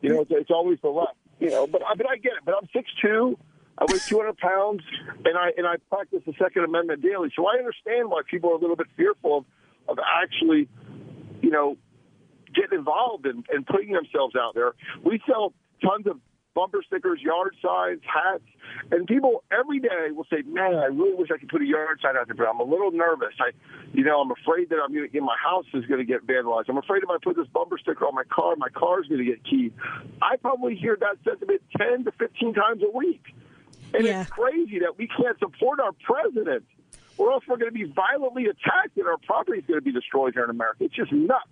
You 0.00 0.10
know, 0.10 0.20
it's, 0.22 0.30
it's 0.30 0.50
always 0.50 0.78
the 0.82 0.88
left. 0.88 1.16
You 1.40 1.50
know, 1.50 1.66
but 1.66 1.82
I 1.82 1.94
but 1.94 2.08
I 2.08 2.16
get 2.16 2.32
it. 2.32 2.44
But 2.44 2.54
I'm 2.60 2.68
six 2.72 2.88
two. 3.02 3.38
I 3.78 3.84
weigh 3.90 3.98
200 3.98 4.36
pounds, 4.36 4.82
and 5.24 5.38
I 5.38 5.52
and 5.56 5.66
I 5.66 5.76
practice 5.88 6.20
the 6.26 6.34
Second 6.38 6.64
Amendment 6.64 7.02
daily. 7.02 7.32
So 7.34 7.46
I 7.46 7.56
understand 7.56 8.10
why 8.10 8.22
people 8.30 8.50
are 8.50 8.54
a 8.54 8.58
little 8.58 8.76
bit 8.76 8.88
fearful 8.96 9.38
of, 9.38 9.44
of 9.88 9.98
actually, 10.22 10.68
you 11.40 11.50
know, 11.50 11.76
getting 12.54 12.78
involved 12.78 13.26
and, 13.26 13.44
and 13.52 13.66
putting 13.66 13.92
themselves 13.92 14.34
out 14.36 14.54
there. 14.54 14.72
We 15.02 15.20
sell 15.26 15.52
tons 15.82 16.06
of 16.06 16.20
bumper 16.54 16.82
stickers, 16.86 17.20
yard 17.22 17.54
signs, 17.62 18.00
hats, 18.04 18.44
and 18.90 19.06
people 19.06 19.44
every 19.50 19.78
day 19.80 20.10
will 20.12 20.26
say, 20.30 20.42
"Man, 20.42 20.74
I 20.74 20.86
really 20.86 21.14
wish 21.14 21.30
I 21.32 21.38
could 21.38 21.48
put 21.48 21.62
a 21.62 21.66
yard 21.66 22.00
sign 22.02 22.16
out 22.16 22.26
there, 22.26 22.34
but 22.34 22.48
I'm 22.48 22.60
a 22.60 22.64
little 22.64 22.90
nervous. 22.90 23.34
I, 23.40 23.50
you 23.92 24.04
know, 24.04 24.20
I'm 24.20 24.30
afraid 24.30 24.70
that 24.70 24.78
I'm 24.82 24.92
going 24.92 25.06
to 25.06 25.12
get 25.12 25.22
my 25.22 25.36
house 25.42 25.66
is 25.74 25.86
going 25.86 26.00
to 26.00 26.04
get 26.04 26.26
vandalized. 26.26 26.68
I'm 26.68 26.78
afraid 26.78 27.02
if 27.02 27.10
I 27.10 27.16
put 27.22 27.36
this 27.36 27.46
bumper 27.48 27.78
sticker 27.78 28.06
on 28.06 28.14
my 28.14 28.24
car, 28.24 28.56
my 28.56 28.68
car 28.68 29.00
is 29.00 29.08
going 29.08 29.24
to 29.24 29.30
get 29.30 29.44
keyed." 29.44 29.72
I 30.22 30.36
probably 30.36 30.74
hear 30.74 30.96
that 31.00 31.16
sentiment 31.24 31.62
10 31.78 32.04
to 32.04 32.12
15 32.12 32.54
times 32.54 32.82
a 32.82 32.90
week, 32.96 33.24
and 33.94 34.04
yeah. 34.04 34.22
it's 34.22 34.30
crazy 34.30 34.80
that 34.80 34.98
we 34.98 35.06
can't 35.06 35.38
support 35.38 35.80
our 35.80 35.92
president, 35.92 36.64
or 37.16 37.32
else 37.32 37.44
we're 37.46 37.58
going 37.58 37.72
to 37.72 37.78
be 37.78 37.84
violently 37.84 38.46
attacked 38.46 38.96
and 38.96 39.06
our 39.06 39.18
property 39.18 39.58
is 39.58 39.66
going 39.66 39.78
to 39.78 39.84
be 39.84 39.92
destroyed 39.92 40.34
here 40.34 40.44
in 40.44 40.50
America. 40.50 40.84
It's 40.84 40.94
just 40.94 41.12
nuts. 41.12 41.50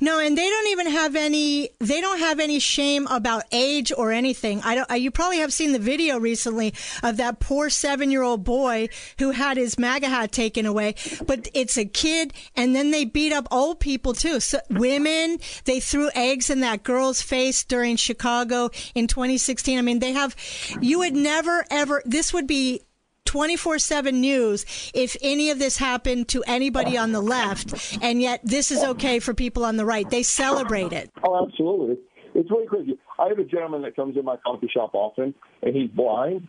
No, 0.00 0.18
and 0.18 0.36
they 0.36 0.48
don't 0.48 0.68
even 0.68 0.88
have 0.88 1.14
any. 1.14 1.70
They 1.78 2.00
don't 2.00 2.18
have 2.18 2.40
any 2.40 2.58
shame 2.58 3.06
about 3.06 3.44
age 3.52 3.92
or 3.96 4.12
anything. 4.12 4.60
I 4.62 4.74
don't. 4.74 5.00
You 5.00 5.10
probably 5.10 5.38
have 5.38 5.52
seen 5.52 5.72
the 5.72 5.78
video 5.78 6.18
recently 6.18 6.74
of 7.02 7.16
that 7.18 7.40
poor 7.40 7.70
seven-year-old 7.70 8.44
boy 8.44 8.88
who 9.18 9.30
had 9.30 9.56
his 9.56 9.78
MAGA 9.78 10.08
hat 10.08 10.32
taken 10.32 10.66
away. 10.66 10.94
But 11.26 11.48
it's 11.54 11.76
a 11.76 11.84
kid, 11.84 12.32
and 12.56 12.74
then 12.74 12.90
they 12.90 13.04
beat 13.04 13.32
up 13.32 13.46
old 13.50 13.80
people 13.80 14.14
too. 14.14 14.40
So, 14.40 14.58
women. 14.70 15.38
They 15.64 15.80
threw 15.80 16.10
eggs 16.14 16.50
in 16.50 16.60
that 16.60 16.82
girl's 16.82 17.22
face 17.22 17.64
during 17.64 17.96
Chicago 17.96 18.70
in 18.94 19.06
2016. 19.06 19.78
I 19.78 19.82
mean, 19.82 19.98
they 19.98 20.12
have. 20.12 20.34
You 20.80 20.98
would 21.00 21.14
never 21.14 21.64
ever. 21.70 22.02
This 22.04 22.32
would 22.32 22.46
be 22.46 22.82
24 23.28 23.78
7 23.78 24.18
news 24.18 24.64
if 24.94 25.14
any 25.20 25.50
of 25.50 25.58
this 25.58 25.76
happened 25.76 26.28
to 26.28 26.42
anybody 26.46 26.96
on 26.96 27.12
the 27.12 27.20
left, 27.20 27.98
and 28.00 28.22
yet 28.22 28.40
this 28.42 28.70
is 28.70 28.82
okay 28.82 29.18
for 29.20 29.34
people 29.34 29.66
on 29.66 29.76
the 29.76 29.84
right. 29.84 30.08
They 30.08 30.22
celebrate 30.22 30.94
it. 30.94 31.10
Oh, 31.22 31.46
absolutely. 31.46 31.98
It's 32.34 32.50
really 32.50 32.66
crazy. 32.66 32.98
I 33.18 33.28
have 33.28 33.38
a 33.38 33.44
gentleman 33.44 33.82
that 33.82 33.96
comes 33.96 34.16
in 34.16 34.24
my 34.24 34.36
coffee 34.38 34.70
shop 34.72 34.94
often, 34.94 35.34
and 35.62 35.76
he's 35.76 35.90
blind. 35.90 36.48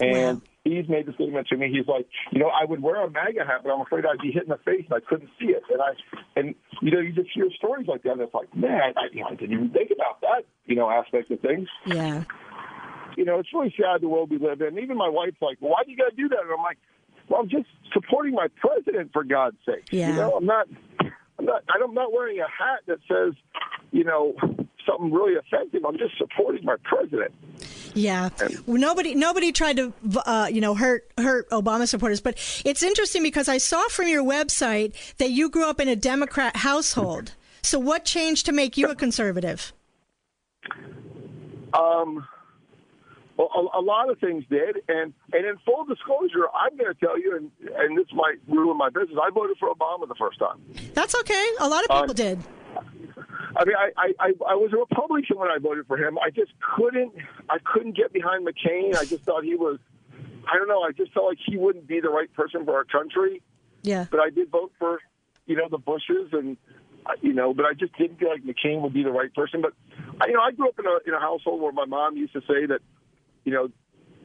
And 0.00 0.42
he's 0.64 0.88
made 0.88 1.06
the 1.06 1.12
statement 1.12 1.46
to 1.48 1.56
me. 1.56 1.70
He's 1.72 1.86
like, 1.86 2.06
you 2.32 2.40
know, 2.40 2.48
I 2.48 2.64
would 2.64 2.82
wear 2.82 3.04
a 3.04 3.10
MAGA 3.10 3.44
hat, 3.44 3.60
but 3.62 3.70
I'm 3.72 3.80
afraid 3.80 4.04
I'd 4.04 4.18
be 4.20 4.32
hit 4.32 4.44
in 4.44 4.48
the 4.48 4.58
face 4.64 4.86
and 4.90 4.94
I 4.94 5.00
couldn't 5.08 5.30
see 5.38 5.46
it. 5.46 5.62
And 5.70 5.80
I, 5.80 5.90
and 6.34 6.54
you 6.82 6.90
know, 6.90 7.00
you 7.00 7.12
just 7.12 7.30
hear 7.32 7.48
stories 7.56 7.86
like 7.86 8.02
that, 8.02 8.12
and 8.12 8.20
it's 8.22 8.34
like, 8.34 8.54
man, 8.56 8.94
I, 8.96 9.06
you 9.12 9.20
know, 9.20 9.28
I 9.30 9.34
didn't 9.36 9.52
even 9.52 9.70
think 9.70 9.90
about 9.94 10.20
that, 10.22 10.46
you 10.66 10.74
know, 10.74 10.90
aspect 10.90 11.30
of 11.30 11.38
things. 11.40 11.68
Yeah 11.86 12.24
you 13.16 13.24
know, 13.24 13.38
it's 13.38 13.52
really 13.52 13.74
sad 13.76 14.00
the 14.00 14.08
world 14.08 14.30
we 14.30 14.38
live 14.38 14.60
in. 14.60 14.78
Even 14.78 14.96
my 14.96 15.08
wife's 15.08 15.40
like, 15.40 15.58
well, 15.60 15.72
why 15.72 15.82
do 15.84 15.90
you 15.90 15.96
got 15.96 16.10
to 16.10 16.16
do 16.16 16.28
that? 16.28 16.40
And 16.40 16.52
I'm 16.52 16.62
like, 16.62 16.78
well, 17.28 17.40
I'm 17.40 17.48
just 17.48 17.68
supporting 17.92 18.34
my 18.34 18.48
president 18.56 19.12
for 19.12 19.24
God's 19.24 19.56
sake. 19.66 19.88
Yeah. 19.90 20.10
You 20.10 20.16
know, 20.16 20.36
I'm 20.36 20.46
not, 20.46 20.68
I'm 21.38 21.44
not, 21.44 21.62
I'm 21.68 21.94
not 21.94 22.12
wearing 22.12 22.38
a 22.38 22.48
hat 22.48 22.80
that 22.86 22.98
says, 23.08 23.34
you 23.90 24.04
know, 24.04 24.34
something 24.86 25.12
really 25.12 25.36
offensive. 25.36 25.84
I'm 25.84 25.98
just 25.98 26.16
supporting 26.18 26.64
my 26.64 26.76
president. 26.84 27.32
Yeah, 27.94 28.28
well, 28.66 28.78
nobody 28.78 29.14
nobody 29.14 29.50
tried 29.50 29.76
to 29.78 29.92
uh, 30.24 30.48
you 30.52 30.60
know 30.60 30.74
hurt 30.74 31.10
hurt 31.18 31.48
Obama 31.50 31.88
supporters, 31.88 32.20
but 32.20 32.34
it's 32.64 32.82
interesting 32.82 33.22
because 33.22 33.48
I 33.48 33.58
saw 33.58 33.88
from 33.88 34.08
your 34.08 34.22
website 34.22 35.16
that 35.16 35.30
you 35.30 35.48
grew 35.48 35.68
up 35.68 35.80
in 35.80 35.88
a 35.88 35.96
Democrat 35.96 36.56
household. 36.56 37.32
So 37.62 37.78
what 37.78 38.04
changed 38.04 38.46
to 38.46 38.52
make 38.52 38.76
you 38.76 38.88
a 38.88 38.94
conservative? 38.94 39.72
Um, 41.74 42.26
well, 43.38 43.50
a, 43.54 43.78
a, 43.78 43.80
lot 43.80 44.10
of 44.10 44.18
things 44.18 44.44
did, 44.50 44.82
and 44.88 45.14
and 45.32 45.46
in 45.46 45.56
full 45.64 45.84
disclosure, 45.84 46.48
I'm 46.52 46.76
going 46.76 46.92
to 46.92 46.98
tell 46.98 47.18
you, 47.18 47.36
and 47.36 47.52
and 47.76 47.96
this 47.96 48.08
might 48.12 48.38
ruin 48.48 48.76
my 48.76 48.90
business. 48.90 49.16
I 49.22 49.30
voted 49.30 49.56
for 49.58 49.72
Obama 49.72 50.08
the 50.08 50.16
first 50.16 50.40
time. 50.40 50.60
That's 50.92 51.14
okay. 51.20 51.46
A 51.60 51.68
lot 51.68 51.84
of 51.84 51.88
people 51.88 52.10
um, 52.10 52.16
did. 52.16 52.40
I 53.56 53.64
mean, 53.64 53.76
I, 53.78 54.12
I 54.18 54.32
I 54.46 54.54
was 54.54 54.72
a 54.72 54.76
Republican 54.76 55.38
when 55.38 55.50
I 55.50 55.58
voted 55.58 55.86
for 55.86 55.96
him. 55.96 56.18
I 56.18 56.30
just 56.30 56.50
couldn't 56.76 57.12
I 57.48 57.58
couldn't 57.64 57.96
get 57.96 58.12
behind 58.12 58.44
McCain. 58.44 58.96
I 58.96 59.04
just 59.04 59.22
thought 59.22 59.44
he 59.44 59.54
was. 59.54 59.78
I 60.50 60.58
don't 60.58 60.68
know. 60.68 60.82
I 60.82 60.90
just 60.90 61.12
felt 61.12 61.26
like 61.26 61.38
he 61.46 61.56
wouldn't 61.56 61.86
be 61.86 62.00
the 62.00 62.10
right 62.10 62.32
person 62.34 62.64
for 62.64 62.74
our 62.74 62.84
country. 62.84 63.40
Yeah. 63.82 64.06
But 64.10 64.20
I 64.20 64.30
did 64.30 64.50
vote 64.50 64.72
for, 64.78 64.98
you 65.46 65.56
know, 65.56 65.68
the 65.70 65.78
Bushes 65.78 66.30
and 66.32 66.56
you 67.22 67.32
know, 67.32 67.54
but 67.54 67.64
I 67.64 67.72
just 67.72 67.96
didn't 67.96 68.18
feel 68.18 68.30
like 68.30 68.42
McCain 68.42 68.82
would 68.82 68.92
be 68.92 69.02
the 69.02 69.10
right 69.10 69.32
person. 69.34 69.62
But, 69.62 69.72
you 70.26 70.34
know, 70.34 70.40
I 70.40 70.50
grew 70.52 70.68
up 70.68 70.78
in 70.78 70.86
a 70.86 70.98
in 71.06 71.14
a 71.14 71.20
household 71.20 71.62
where 71.62 71.72
my 71.72 71.86
mom 71.86 72.16
used 72.16 72.32
to 72.34 72.40
say 72.40 72.66
that, 72.66 72.80
you 73.48 73.54
know, 73.54 73.68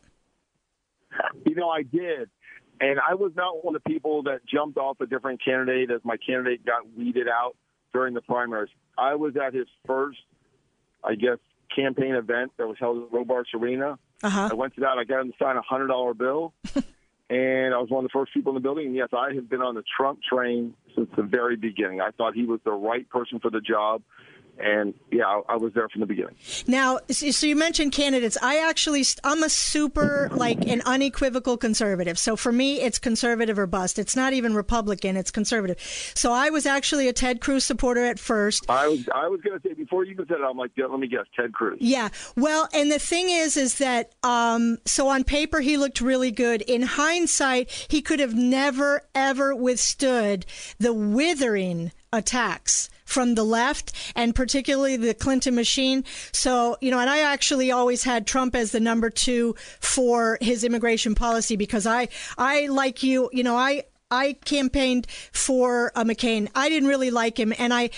You 1.45 1.55
know, 1.55 1.69
I 1.69 1.83
did. 1.83 2.29
And 2.81 2.99
I 2.99 3.13
was 3.15 3.31
not 3.35 3.63
one 3.63 3.75
of 3.75 3.83
the 3.83 3.89
people 3.89 4.23
that 4.23 4.45
jumped 4.45 4.77
off 4.77 4.99
a 4.99 5.05
different 5.05 5.43
candidate 5.43 5.91
as 5.91 6.01
my 6.03 6.17
candidate 6.17 6.65
got 6.65 6.81
weeded 6.97 7.27
out 7.27 7.55
during 7.93 8.13
the 8.13 8.21
primaries. 8.21 8.69
I 8.97 9.15
was 9.15 9.35
at 9.37 9.53
his 9.53 9.67
first, 9.85 10.19
I 11.03 11.15
guess, 11.15 11.37
campaign 11.73 12.15
event 12.15 12.51
that 12.57 12.67
was 12.67 12.77
held 12.79 13.03
at 13.03 13.13
Robarts 13.13 13.49
Arena. 13.53 13.97
Uh-huh. 14.23 14.49
I 14.51 14.53
went 14.55 14.75
to 14.75 14.81
that. 14.81 14.97
I 14.97 15.03
got 15.03 15.21
him 15.21 15.31
to 15.31 15.37
sign 15.37 15.55
a 15.55 15.61
hundred 15.61 15.87
dollar 15.87 16.13
bill, 16.13 16.53
and 17.29 17.73
I 17.73 17.77
was 17.77 17.89
one 17.89 18.03
of 18.03 18.11
the 18.11 18.13
first 18.13 18.33
people 18.33 18.51
in 18.51 18.55
the 18.55 18.61
building. 18.61 18.87
And 18.87 18.95
yes, 18.95 19.09
I 19.13 19.33
have 19.33 19.49
been 19.49 19.61
on 19.61 19.75
the 19.75 19.83
Trump 19.97 20.19
train 20.23 20.73
since 20.95 21.09
the 21.15 21.23
very 21.23 21.55
beginning. 21.55 22.01
I 22.01 22.11
thought 22.11 22.33
he 22.33 22.45
was 22.45 22.59
the 22.65 22.71
right 22.71 23.07
person 23.09 23.39
for 23.39 23.49
the 23.49 23.61
job 23.61 24.01
and 24.59 24.93
yeah, 25.11 25.25
I, 25.25 25.41
I, 25.49 25.55
was 25.57 25.73
there 25.73 25.89
from 25.89 26.01
the 26.01 26.07
beginning. 26.07 26.35
Now, 26.67 26.99
so 27.09 27.47
you 27.47 27.55
mentioned 27.55 27.91
candidates. 27.91 28.37
I 28.41 28.67
actually, 28.67 29.03
I'm 29.23 29.43
a 29.43 29.49
super 29.49 30.29
like 30.31 30.67
an 30.67 30.81
unequivocal 30.85 31.57
conservative. 31.57 32.17
So 32.17 32.35
for 32.35 32.51
me, 32.51 32.81
it's 32.81 32.99
conservative 32.99 33.59
or 33.59 33.67
bust. 33.67 33.99
It's 33.99 34.15
not 34.15 34.33
even 34.33 34.53
Republican; 34.53 35.17
it's 35.17 35.31
conservative. 35.31 35.79
So 36.15 36.31
I 36.31 36.49
was 36.49 36.65
actually 36.65 37.07
a 37.07 37.13
Ted 37.13 37.41
Cruz 37.41 37.65
supporter 37.65 38.05
at 38.05 38.19
first. 38.19 38.69
I 38.69 38.87
was, 38.87 39.07
I 39.13 39.27
was 39.27 39.41
going 39.41 39.59
to 39.59 39.67
say 39.67 39.73
before 39.73 40.03
you 40.03 40.11
even 40.11 40.27
said 40.27 40.37
it, 40.39 40.43
I'm 40.43 40.57
like, 40.57 40.71
yeah, 40.75 40.85
let 40.85 40.99
me 40.99 41.07
guess, 41.07 41.25
Ted 41.35 41.53
Cruz. 41.53 41.77
Yeah. 41.81 42.09
Well, 42.35 42.69
and 42.73 42.91
the 42.91 42.99
thing 42.99 43.29
is, 43.29 43.57
is 43.57 43.77
that 43.79 44.13
um, 44.23 44.77
so 44.85 45.07
on 45.07 45.23
paper 45.23 45.59
he 45.59 45.77
looked 45.77 46.01
really 46.01 46.31
good. 46.31 46.61
In 46.61 46.81
hindsight, 46.83 47.69
he 47.89 48.01
could 48.01 48.19
have 48.19 48.35
never 48.35 49.01
ever 49.13 49.55
withstood 49.55 50.45
the 50.79 50.93
withering 50.93 51.91
attacks 52.11 52.89
from 53.15 53.35
the 53.35 53.45
left 53.45 53.93
and 54.13 54.35
particularly 54.35 54.97
the 54.97 55.13
Clinton 55.13 55.55
machine. 55.55 56.03
So, 56.33 56.75
you 56.81 56.91
know, 56.91 56.99
and 56.99 57.09
I 57.09 57.19
actually 57.19 57.71
always 57.71 58.03
had 58.03 58.27
Trump 58.27 58.53
as 58.55 58.73
the 58.73 58.81
number 58.81 59.09
two 59.09 59.55
for 59.79 60.37
his 60.41 60.65
immigration 60.65 61.15
policy 61.15 61.55
because 61.55 61.87
I, 61.87 62.09
I 62.37 62.67
like 62.67 63.03
you, 63.03 63.29
you 63.31 63.41
know, 63.41 63.55
I, 63.55 63.83
I 64.11 64.33
campaigned 64.43 65.07
for 65.31 65.93
uh, 65.95 66.03
McCain. 66.03 66.49
I 66.55 66.67
didn't 66.67 66.89
really 66.89 67.09
like 67.09 67.39
him 67.39 67.53
and 67.57 67.73
I, 67.73 67.91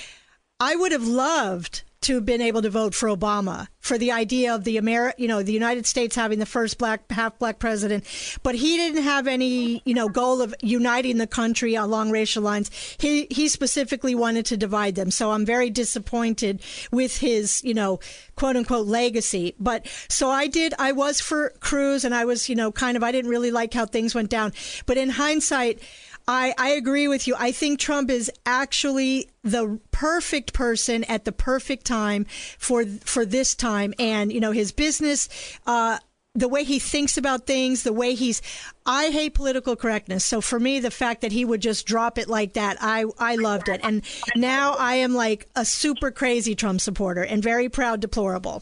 I 0.60 0.76
would 0.76 0.92
have 0.92 1.08
loved 1.08 1.82
to 2.02 2.16
have 2.16 2.26
been 2.26 2.42
able 2.42 2.62
to 2.62 2.70
vote 2.70 2.94
for 2.94 3.10
Obama 3.10 3.68
for 3.80 3.98
the 3.98 4.12
idea 4.12 4.54
of 4.54 4.66
the 4.66 4.78
Ameri- 4.78 5.14
you 5.18 5.28
know, 5.28 5.42
the 5.42 5.54
United 5.54 5.86
States 5.86 6.16
having 6.16 6.40
the 6.40 6.46
first 6.46 6.78
black 6.78 7.10
half 7.12 7.40
black 7.40 7.58
president, 7.58 8.04
but 8.44 8.54
he 8.54 8.76
didn't 8.76 9.04
have 9.04 9.28
any, 9.28 9.82
you 9.86 9.94
know, 9.94 10.10
goal 10.10 10.42
of 10.42 10.54
uniting 10.62 11.18
the 11.18 11.28
country 11.28 11.76
along 11.76 12.12
racial 12.12 12.44
lines. 12.44 12.70
He 13.00 13.28
he 13.32 13.48
specifically 13.48 14.14
wanted 14.14 14.46
to 14.48 14.58
divide 14.58 14.96
them. 14.96 15.10
So 15.10 15.32
I'm 15.32 15.46
very 15.46 15.70
disappointed 15.70 16.62
with 16.92 17.18
his, 17.18 17.64
you 17.64 17.74
know, 17.74 18.00
quote 18.36 18.58
unquote 18.58 18.88
legacy. 18.88 19.56
But 19.60 19.88
so 20.10 20.30
I 20.30 20.48
did 20.48 20.74
I 20.78 20.92
was 20.92 21.22
for 21.22 21.52
Cruz 21.62 22.04
and 22.04 22.14
I 22.14 22.26
was, 22.26 22.50
you 22.50 22.56
know, 22.56 22.72
kind 22.72 22.98
of 22.98 23.04
I 23.04 23.12
didn't 23.12 23.32
really 23.32 23.52
like 23.52 23.74
how 23.74 23.86
things 23.86 24.14
went 24.14 24.30
down. 24.30 24.54
But 24.86 24.98
in 24.98 25.10
hindsight, 25.10 25.80
I, 26.28 26.54
I 26.58 26.70
agree 26.72 27.08
with 27.08 27.28
you. 27.28 27.36
I 27.38 27.52
think 27.52 27.80
Trump 27.80 28.10
is 28.10 28.30
actually 28.46 29.30
the 29.44 29.80
perfect 29.92 30.54
person 30.54 31.06
at 31.06 31.24
the 31.24 31.32
perfect 31.32 31.86
time 31.86 32.26
for 32.58 32.86
for 32.86 33.26
this 33.26 33.56
time, 33.56 33.94
and 33.98 34.32
you 34.32 34.42
know 34.42 34.52
his 34.52 34.72
business. 34.72 35.30
Uh, 35.66 36.00
the 36.36 36.48
way 36.48 36.64
he 36.64 36.78
thinks 36.78 37.18
about 37.18 37.48
things, 37.48 37.82
the 37.82 37.92
way 37.92 38.14
he's, 38.14 38.44
I 38.86 39.10
hate 39.10 39.34
political 39.34 39.76
correctness. 39.76 40.24
So 40.24 40.40
for 40.40 40.60
me, 40.60 40.80
the 40.80 40.92
fact 40.92 41.22
that 41.22 41.32
he 41.32 41.44
would 41.44 41.62
just 41.64 41.88
drop 41.88 42.20
it 42.20 42.30
like 42.30 42.54
that, 42.54 42.78
I, 42.80 43.06
I 43.18 43.38
loved 43.38 43.70
it. 43.70 43.82
And 43.84 44.04
now 44.36 44.76
I 44.78 44.96
am 44.96 45.16
like 45.16 45.48
a 45.56 45.66
super 45.66 46.12
crazy 46.12 46.54
Trump 46.54 46.80
supporter 46.80 47.24
and 47.24 47.42
very 47.42 47.70
proud 47.70 48.02
deplorable. 48.02 48.62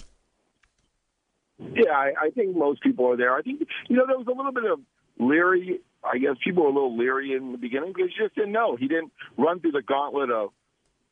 Yeah, 1.59 1.91
I, 1.91 2.13
I 2.21 2.29
think 2.29 2.55
most 2.55 2.81
people 2.81 3.11
are 3.11 3.17
there. 3.17 3.35
I 3.35 3.41
think, 3.41 3.67
you 3.89 3.97
know, 3.97 4.07
there 4.07 4.17
was 4.17 4.27
a 4.27 4.31
little 4.31 4.53
bit 4.53 4.63
of 4.63 4.79
leery 5.19 5.81
I 6.11 6.17
guess 6.17 6.35
people 6.43 6.63
were 6.63 6.69
a 6.69 6.73
little 6.73 6.97
leery 6.97 7.33
in 7.33 7.51
the 7.51 7.57
beginning 7.57 7.93
because 7.93 8.11
you 8.17 8.25
just 8.25 8.35
didn't 8.35 8.51
know. 8.51 8.75
He 8.75 8.87
didn't 8.87 9.11
run 9.37 9.59
through 9.59 9.71
the 9.71 9.81
gauntlet 9.81 10.29
of 10.29 10.49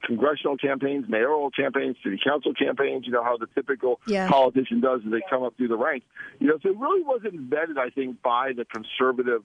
congressional 0.05 0.57
campaigns, 0.57 1.05
mayoral 1.07 1.49
campaigns, 1.49 1.95
city 2.03 2.19
council 2.23 2.53
campaigns. 2.53 3.05
You 3.05 3.13
know 3.13 3.23
how 3.23 3.37
the 3.37 3.47
typical 3.55 3.99
yeah. 4.05 4.29
politician 4.29 4.81
does 4.81 5.01
as 5.05 5.11
they 5.11 5.21
come 5.29 5.43
up 5.43 5.55
through 5.57 5.69
the 5.69 5.77
ranks. 5.77 6.05
You 6.39 6.47
know, 6.47 6.57
so 6.61 6.69
it 6.69 6.77
really 6.77 7.03
wasn't 7.03 7.49
vetted, 7.49 7.77
I 7.77 7.89
think, 7.89 8.21
by 8.21 8.51
the 8.55 8.65
conservative, 8.65 9.43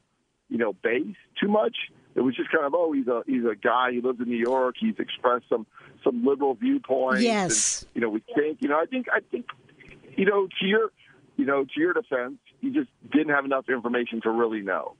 you 0.49 0.59
know, 0.59 0.73
base 0.73 1.17
too 1.40 1.49
much. 1.49 1.76
It 2.14 2.23
was 2.23 2.35
just 2.35 2.50
kind 2.50 2.64
of, 2.64 2.75
oh, 2.75 2.93
he's 2.93 3.07
a 3.07 3.23
he's 3.26 3.45
a 3.45 3.55
guy. 3.55 3.93
He 3.93 4.00
lives 4.00 4.19
in 4.21 4.28
New 4.28 4.37
York. 4.37 4.75
He's 4.78 4.97
expressed 4.99 5.45
some 5.49 5.67
some 6.02 6.25
liberal 6.25 6.55
viewpoints. 6.55 7.23
Yes. 7.23 7.83
And, 7.83 7.90
you 7.95 8.00
know, 8.00 8.09
we 8.09 8.23
think. 8.35 8.59
You 8.61 8.69
know, 8.69 8.78
I 8.81 8.87
think 8.87 9.07
I 9.12 9.21
think, 9.31 9.47
you 10.17 10.25
know, 10.25 10.49
to 10.61 10.67
your, 10.67 10.90
you 11.37 11.45
know, 11.45 11.64
to 11.64 11.81
your 11.81 11.93
defense, 11.93 12.38
you 12.61 12.73
just 12.73 12.90
didn't 13.12 13.33
have 13.33 13.45
enough 13.45 13.69
information 13.69 14.21
to 14.23 14.31
really 14.31 14.62
know. 14.62 14.97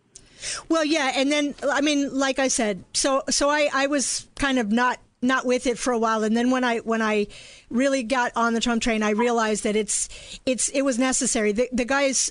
Well, 0.69 0.85
yeah, 0.85 1.13
and 1.15 1.31
then 1.31 1.55
I 1.69 1.81
mean, 1.81 2.17
like 2.17 2.39
I 2.39 2.49
said, 2.49 2.85
so 2.95 3.23
so 3.31 3.49
I 3.49 3.69
I 3.73 3.87
was 3.87 4.29
kind 4.37 4.59
of 4.59 4.71
not 4.71 4.99
not 5.21 5.45
with 5.45 5.67
it 5.67 5.77
for 5.79 5.93
a 5.93 5.99
while 5.99 6.23
and 6.23 6.37
then 6.37 6.49
when 6.49 6.63
i 6.63 6.79
when 6.79 7.03
i 7.03 7.27
really 7.71 8.05
got 8.05 8.31
on 8.37 8.55
the 8.55 8.61
trump 8.61 8.81
train 8.81 9.03
i 9.03 9.11
realized 9.11 9.65
that 9.65 9.75
it's 9.75 10.09
it's 10.47 10.69
it 10.69 10.83
was 10.83 10.99
necessary. 10.99 11.53
The, 11.53 11.69
the 11.73 11.85
guys 11.85 12.31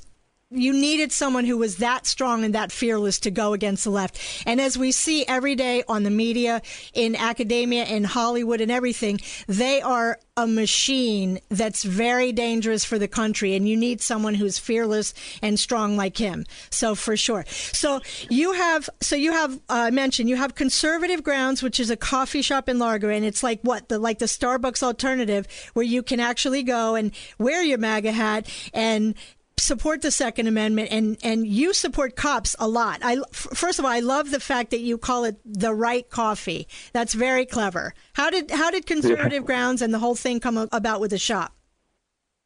you 0.50 0.72
needed 0.72 1.12
someone 1.12 1.44
who 1.44 1.58
was 1.58 1.78
that 1.78 2.06
strong 2.06 2.46
and 2.46 2.56
that 2.56 2.72
fearless 2.72 3.20
to 3.20 3.32
go 3.32 3.52
against 3.52 3.84
the 3.84 3.90
left. 3.90 4.18
And 4.46 4.62
as 4.62 4.78
we 4.78 4.94
see 4.94 5.26
every 5.26 5.56
day 5.56 5.84
on 5.90 6.04
the 6.04 6.10
media, 6.10 6.62
in 6.94 7.16
academia, 7.18 7.84
in 7.84 8.06
Hollywood, 8.06 8.62
and 8.62 8.72
everything, 8.72 9.20
they 9.48 9.82
are 9.82 10.20
a 10.38 10.48
machine 10.48 11.40
that's 11.50 11.84
very 11.84 12.32
dangerous 12.32 12.86
for 12.86 12.98
the 12.98 13.08
country. 13.10 13.56
And 13.56 13.68
you 13.68 13.76
need 13.76 14.00
someone 14.00 14.36
who's 14.36 14.58
fearless 14.58 15.14
and 15.42 15.60
strong 15.60 15.98
like 15.98 16.18
him. 16.18 16.46
So 16.70 16.96
for 16.96 17.18
sure. 17.18 17.44
So 17.48 18.00
you 18.30 18.54
have, 18.54 18.90
so 19.02 19.18
you 19.18 19.34
have 19.34 19.60
uh, 19.68 19.92
mentioned 19.92 20.30
you 20.30 20.38
have 20.38 20.56
Conservative 20.56 21.24
Grounds, 21.24 21.62
which 21.62 21.80
is 21.80 21.90
a 21.90 21.98
coffee 21.98 22.42
shop 22.42 22.70
in 22.70 22.80
Largo, 22.80 23.10
and 23.10 23.26
it's 23.26 23.44
like 23.44 23.60
what 23.64 23.90
the 23.90 24.00
like 24.00 24.20
the 24.20 24.26
Starbucks 24.26 24.82
alternative, 24.82 25.48
where 25.74 25.86
you 25.86 26.04
can 26.04 26.20
actually 26.20 26.64
go 26.64 26.96
and 26.96 27.12
wear 27.38 27.62
your 27.64 27.80
MAGA 27.80 28.12
hat 28.12 28.50
and 28.74 29.16
support 29.60 30.02
the 30.02 30.12
Second 30.12 30.48
Amendment, 30.48 30.90
and 30.92 31.18
and 31.24 31.46
you 31.46 31.74
support 31.74 32.16
cops 32.16 32.56
a 32.60 32.68
lot. 32.68 33.00
I 33.04 33.18
first 33.32 33.80
of 33.80 33.86
all, 33.86 33.92
I 33.92 34.00
love 34.00 34.32
the 34.32 34.40
fact 34.40 34.72
that 34.72 34.80
you 34.80 34.98
call 34.98 35.26
it 35.26 35.38
the 35.46 35.74
right 35.74 36.08
coffee. 36.10 36.68
That's 36.94 37.14
very 37.14 37.46
clever. 37.46 37.94
How 38.14 38.30
did 38.30 38.52
how 38.52 38.72
did 38.72 38.86
conservative 38.86 39.44
yeah. 39.44 39.48
grounds 39.48 39.82
and 39.82 39.94
the 39.94 40.00
whole 40.00 40.16
thing 40.16 40.40
come 40.40 40.58
about 40.72 41.02
with 41.02 41.12
the 41.12 41.18
shop? 41.18 41.54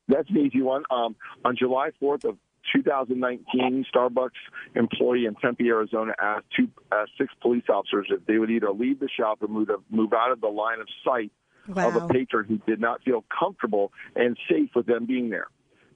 That's 0.07 0.29
an 0.29 0.37
easy 0.37 0.61
one. 0.61 0.83
Um, 0.89 1.15
on 1.45 1.55
July 1.57 1.91
fourth 1.99 2.23
of 2.23 2.37
2019, 2.75 3.85
Starbucks 3.93 4.29
employee 4.75 5.25
in 5.25 5.35
Tempe, 5.35 5.67
Arizona, 5.67 6.13
asked 6.21 6.45
two, 6.55 6.69
uh, 6.91 7.05
six 7.17 7.33
police 7.41 7.63
officers 7.69 8.07
if 8.09 8.25
they 8.25 8.37
would 8.37 8.51
either 8.51 8.71
leave 8.71 8.99
the 8.99 9.09
shop 9.09 9.41
or 9.41 9.47
move, 9.47 9.69
move 9.89 10.13
out 10.13 10.31
of 10.31 10.41
the 10.41 10.47
line 10.47 10.79
of 10.79 10.87
sight 11.03 11.31
wow. 11.67 11.87
of 11.87 11.95
a 11.95 12.07
patron 12.07 12.45
who 12.47 12.57
did 12.71 12.79
not 12.79 13.01
feel 13.03 13.23
comfortable 13.37 13.91
and 14.15 14.37
safe 14.49 14.69
with 14.75 14.85
them 14.85 15.05
being 15.05 15.29
there 15.29 15.47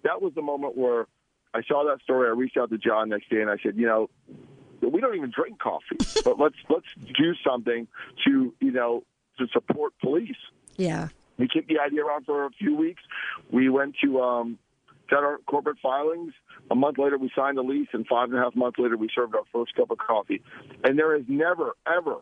that 0.05 0.21
was 0.21 0.33
the 0.33 0.41
moment 0.41 0.77
where 0.77 1.07
I 1.53 1.61
saw 1.67 1.83
that 1.89 2.01
story. 2.01 2.27
I 2.27 2.31
reached 2.31 2.57
out 2.57 2.69
to 2.69 2.77
John 2.77 3.09
next 3.09 3.29
day 3.29 3.41
and 3.41 3.49
I 3.49 3.57
said, 3.61 3.75
you 3.75 3.85
know, 3.85 4.09
we 4.81 5.01
don't 5.01 5.15
even 5.15 5.31
drink 5.35 5.59
coffee, 5.59 5.97
but 6.23 6.39
let's 6.39 6.55
let's 6.69 6.85
do 6.97 7.33
something 7.45 7.87
to 8.25 8.53
you 8.59 8.71
know 8.71 9.03
to 9.37 9.47
support 9.51 9.93
police. 10.01 10.35
Yeah. 10.77 11.09
We 11.37 11.49
kicked 11.49 11.67
the 11.67 11.79
idea 11.79 12.05
around 12.05 12.25
for 12.25 12.45
a 12.45 12.49
few 12.51 12.77
weeks. 12.77 13.01
We 13.51 13.69
went 13.69 13.95
to 14.03 14.21
um, 14.21 14.57
set 15.09 15.19
our 15.19 15.39
corporate 15.47 15.77
filings. 15.81 16.33
A 16.71 16.75
month 16.75 16.97
later, 16.97 17.17
we 17.17 17.29
signed 17.35 17.57
a 17.57 17.61
lease, 17.61 17.89
and 17.91 18.07
five 18.07 18.29
and 18.29 18.39
a 18.39 18.41
half 18.41 18.55
months 18.55 18.79
later, 18.79 18.95
we 18.95 19.09
served 19.13 19.35
our 19.35 19.43
first 19.51 19.75
cup 19.75 19.91
of 19.91 19.97
coffee. 19.97 20.41
And 20.83 20.97
there 20.97 21.13
has 21.15 21.25
never, 21.27 21.75
ever 21.85 22.17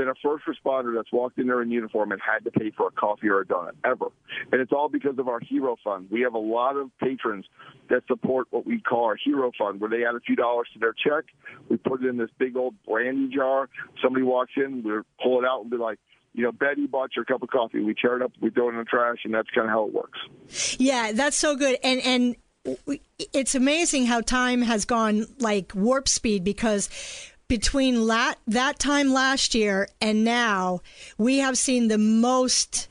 been 0.00 0.08
a 0.08 0.14
first 0.22 0.44
responder 0.46 0.94
that's 0.94 1.12
walked 1.12 1.38
in 1.38 1.46
there 1.46 1.60
in 1.60 1.70
uniform 1.70 2.10
and 2.10 2.20
had 2.22 2.42
to 2.42 2.50
pay 2.50 2.70
for 2.70 2.88
a 2.88 2.90
coffee 2.90 3.28
or 3.28 3.40
a 3.40 3.44
donut 3.44 3.72
ever. 3.84 4.06
And 4.50 4.62
it's 4.62 4.72
all 4.72 4.88
because 4.88 5.18
of 5.18 5.28
our 5.28 5.40
hero 5.40 5.76
fund. 5.84 6.06
We 6.10 6.22
have 6.22 6.32
a 6.32 6.38
lot 6.38 6.76
of 6.76 6.90
patrons 6.98 7.44
that 7.90 8.02
support 8.08 8.46
what 8.48 8.66
we 8.66 8.80
call 8.80 9.04
our 9.04 9.16
hero 9.22 9.52
fund, 9.58 9.78
where 9.78 9.90
they 9.90 10.06
add 10.06 10.14
a 10.14 10.20
few 10.20 10.36
dollars 10.36 10.68
to 10.72 10.78
their 10.78 10.94
check. 10.94 11.24
We 11.68 11.76
put 11.76 12.02
it 12.02 12.08
in 12.08 12.16
this 12.16 12.30
big 12.38 12.56
old 12.56 12.74
brandy 12.88 13.28
jar. 13.28 13.68
Somebody 14.02 14.24
walks 14.24 14.52
in, 14.56 14.82
we 14.82 14.92
pull 15.22 15.42
it 15.42 15.46
out 15.46 15.60
and 15.60 15.70
be 15.70 15.76
like, 15.76 15.98
you 16.32 16.44
know, 16.44 16.52
Betty 16.52 16.86
bought 16.86 17.10
your 17.14 17.26
cup 17.26 17.42
of 17.42 17.50
coffee. 17.50 17.80
We 17.80 17.92
tear 17.92 18.16
it 18.16 18.22
up, 18.22 18.32
we 18.40 18.48
throw 18.48 18.68
it 18.68 18.72
in 18.72 18.78
the 18.78 18.84
trash, 18.84 19.18
and 19.24 19.34
that's 19.34 19.50
kind 19.50 19.66
of 19.66 19.70
how 19.70 19.86
it 19.86 19.92
works. 19.92 20.18
Yeah, 20.78 21.12
that's 21.12 21.36
so 21.36 21.56
good. 21.56 21.76
And 21.82 22.00
and 22.00 22.36
it's 23.34 23.54
amazing 23.54 24.06
how 24.06 24.20
time 24.20 24.62
has 24.62 24.84
gone 24.86 25.26
like 25.40 25.72
warp 25.74 26.08
speed 26.08 26.44
because 26.44 26.88
between 27.50 28.06
la- 28.06 28.34
that 28.46 28.78
time 28.78 29.12
last 29.12 29.56
year 29.56 29.88
and 30.00 30.22
now, 30.22 30.80
we 31.18 31.38
have 31.38 31.58
seen 31.58 31.88
the 31.88 31.98
most 31.98 32.86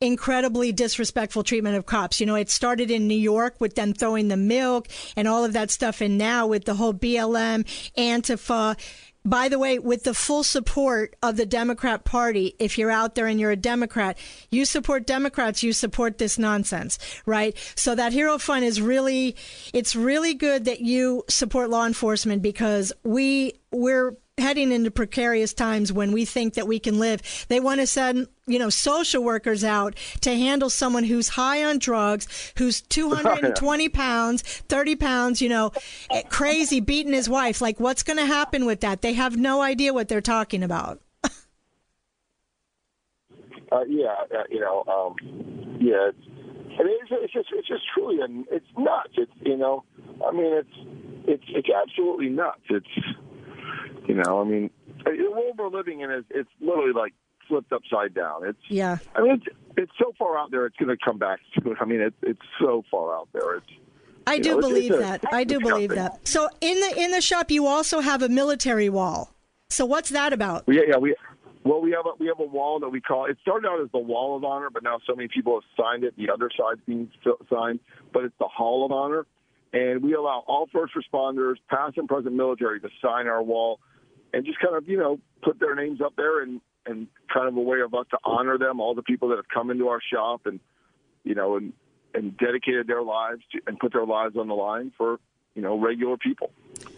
incredibly 0.00 0.72
disrespectful 0.72 1.42
treatment 1.42 1.76
of 1.76 1.86
cops. 1.86 2.20
You 2.20 2.26
know, 2.26 2.34
it 2.34 2.50
started 2.50 2.90
in 2.90 3.06
New 3.06 3.14
York 3.14 3.56
with 3.60 3.74
them 3.74 3.92
throwing 3.92 4.28
the 4.28 4.36
milk 4.36 4.88
and 5.16 5.28
all 5.28 5.44
of 5.44 5.52
that 5.52 5.70
stuff, 5.70 6.00
and 6.00 6.16
now 6.16 6.46
with 6.46 6.64
the 6.64 6.74
whole 6.74 6.94
BLM, 6.94 7.64
Antifa 7.96 8.76
by 9.24 9.48
the 9.48 9.58
way, 9.58 9.78
with 9.78 10.04
the 10.04 10.14
full 10.14 10.42
support 10.42 11.14
of 11.22 11.36
the 11.36 11.44
Democrat 11.44 12.04
Party, 12.04 12.54
if 12.58 12.78
you're 12.78 12.90
out 12.90 13.14
there 13.14 13.26
and 13.26 13.38
you're 13.38 13.50
a 13.50 13.56
Democrat, 13.56 14.16
you 14.50 14.64
support 14.64 15.06
Democrats, 15.06 15.62
you 15.62 15.72
support 15.72 16.18
this 16.18 16.38
nonsense, 16.38 16.98
right? 17.26 17.54
So 17.74 17.94
that 17.94 18.12
Hero 18.12 18.38
Fund 18.38 18.64
is 18.64 18.80
really, 18.80 19.36
it's 19.74 19.94
really 19.94 20.32
good 20.32 20.64
that 20.64 20.80
you 20.80 21.24
support 21.28 21.68
law 21.68 21.86
enforcement 21.86 22.40
because 22.40 22.92
we, 23.04 23.60
we're 23.70 24.16
heading 24.40 24.72
into 24.72 24.90
precarious 24.90 25.52
times 25.54 25.92
when 25.92 26.12
we 26.12 26.24
think 26.24 26.54
that 26.54 26.66
we 26.66 26.78
can 26.78 26.98
live. 26.98 27.46
They 27.48 27.60
want 27.60 27.80
to 27.80 27.86
send, 27.86 28.28
you 28.46 28.58
know, 28.58 28.70
social 28.70 29.22
workers 29.22 29.62
out 29.62 29.96
to 30.22 30.30
handle 30.30 30.70
someone 30.70 31.04
who's 31.04 31.28
high 31.28 31.64
on 31.64 31.78
drugs, 31.78 32.52
who's 32.56 32.80
220 32.80 33.88
pounds, 33.90 34.42
30 34.42 34.96
pounds, 34.96 35.40
you 35.42 35.48
know, 35.48 35.72
crazy, 36.28 36.80
beating 36.80 37.12
his 37.12 37.28
wife. 37.28 37.60
Like, 37.60 37.78
what's 37.78 38.02
going 38.02 38.18
to 38.18 38.26
happen 38.26 38.66
with 38.66 38.80
that? 38.80 39.02
They 39.02 39.12
have 39.14 39.36
no 39.36 39.62
idea 39.62 39.92
what 39.92 40.08
they're 40.08 40.20
talking 40.20 40.62
about. 40.62 41.00
uh, 41.24 41.30
yeah, 43.88 44.14
uh, 44.34 44.44
you 44.50 44.60
know, 44.60 44.84
um, 44.88 45.14
yeah. 45.80 46.08
It's, 46.08 46.18
I 46.78 46.82
mean, 46.82 46.96
it's, 47.02 47.10
it's 47.10 47.32
just, 47.32 47.48
it's 47.52 47.68
just 47.68 47.82
truly, 47.94 48.20
and 48.20 48.46
it's 48.50 48.66
nuts. 48.78 49.12
It's, 49.14 49.32
you 49.44 49.56
know, 49.56 49.84
I 50.26 50.32
mean, 50.32 50.52
it's, 50.52 50.68
it's, 51.26 51.44
it's 51.48 51.68
absolutely 51.68 52.30
nuts. 52.30 52.62
It's, 52.70 52.86
you 54.06 54.14
know, 54.14 54.40
I 54.40 54.44
mean, 54.44 54.70
the 55.04 55.30
world 55.30 55.54
we're 55.58 55.68
living 55.68 56.00
in 56.00 56.10
is 56.10 56.24
it's 56.30 56.48
literally 56.60 56.92
like 56.92 57.14
flipped 57.48 57.72
upside 57.72 58.14
down. 58.14 58.46
It's 58.46 58.58
yeah. 58.68 58.98
I 59.14 59.22
mean, 59.22 59.32
it's, 59.32 59.56
it's 59.76 59.92
so 59.98 60.12
far 60.18 60.38
out 60.38 60.50
there. 60.50 60.66
It's 60.66 60.76
going 60.76 60.96
to 60.96 61.04
come 61.04 61.18
back 61.18 61.40
to 61.58 61.72
it. 61.72 61.78
I 61.80 61.84
mean, 61.84 62.00
it's 62.00 62.16
it's 62.22 62.40
so 62.60 62.84
far 62.90 63.14
out 63.14 63.28
there. 63.32 63.56
It's 63.56 63.66
I 64.26 64.38
do 64.38 64.50
know, 64.50 64.60
believe 64.60 64.92
it's, 64.92 65.00
it's 65.00 65.22
that. 65.22 65.34
I 65.34 65.44
do 65.44 65.58
believe 65.60 65.90
that. 65.90 66.26
So 66.26 66.48
in 66.60 66.80
the 66.80 67.02
in 67.02 67.10
the 67.10 67.20
shop, 67.20 67.50
you 67.50 67.66
also 67.66 68.00
have 68.00 68.22
a 68.22 68.28
military 68.28 68.88
wall. 68.88 69.34
So 69.68 69.84
what's 69.84 70.10
that 70.10 70.32
about? 70.32 70.66
Well, 70.66 70.76
yeah, 70.76 70.82
yeah, 70.88 70.96
we 70.96 71.14
well 71.64 71.80
we 71.80 71.90
have 71.92 72.06
a 72.06 72.10
we 72.18 72.26
have 72.26 72.40
a 72.40 72.44
wall 72.44 72.80
that 72.80 72.88
we 72.88 73.00
call. 73.00 73.26
It 73.26 73.38
started 73.42 73.68
out 73.68 73.80
as 73.80 73.90
the 73.92 73.98
Wall 73.98 74.36
of 74.36 74.44
Honor, 74.44 74.70
but 74.70 74.82
now 74.82 74.98
so 75.06 75.14
many 75.14 75.28
people 75.28 75.54
have 75.60 75.84
signed 75.84 76.04
it. 76.04 76.16
The 76.16 76.30
other 76.30 76.50
side's 76.56 76.80
being 76.86 77.10
signed, 77.52 77.80
but 78.12 78.24
it's 78.24 78.34
the 78.38 78.48
Hall 78.48 78.84
of 78.84 78.92
Honor, 78.92 79.26
and 79.72 80.02
we 80.02 80.14
allow 80.14 80.44
all 80.46 80.68
first 80.72 80.94
responders, 80.94 81.56
past 81.68 81.98
and 81.98 82.08
present 82.08 82.34
military, 82.34 82.80
to 82.80 82.88
sign 83.02 83.26
our 83.26 83.42
wall 83.42 83.80
and 84.32 84.44
just 84.44 84.58
kind 84.60 84.76
of 84.76 84.88
you 84.88 84.98
know 84.98 85.18
put 85.42 85.58
their 85.60 85.74
names 85.74 86.00
up 86.00 86.14
there 86.16 86.42
and 86.42 86.60
and 86.86 87.06
kind 87.32 87.46
of 87.46 87.56
a 87.56 87.60
way 87.60 87.80
of 87.80 87.94
us 87.94 88.06
to 88.10 88.18
honor 88.24 88.58
them, 88.58 88.80
all 88.80 88.94
the 88.94 89.02
people 89.02 89.28
that 89.28 89.36
have 89.36 89.48
come 89.48 89.70
into 89.70 89.88
our 89.88 90.00
shop 90.00 90.42
and 90.46 90.60
you 91.24 91.34
know 91.34 91.56
and 91.56 91.72
and 92.14 92.36
dedicated 92.38 92.86
their 92.86 93.02
lives 93.02 93.42
to, 93.52 93.60
and 93.66 93.78
put 93.78 93.92
their 93.92 94.06
lives 94.06 94.36
on 94.36 94.48
the 94.48 94.54
line 94.54 94.92
for 94.96 95.18
you 95.54 95.62
know 95.62 95.78
regular 95.78 96.16
people. 96.16 96.50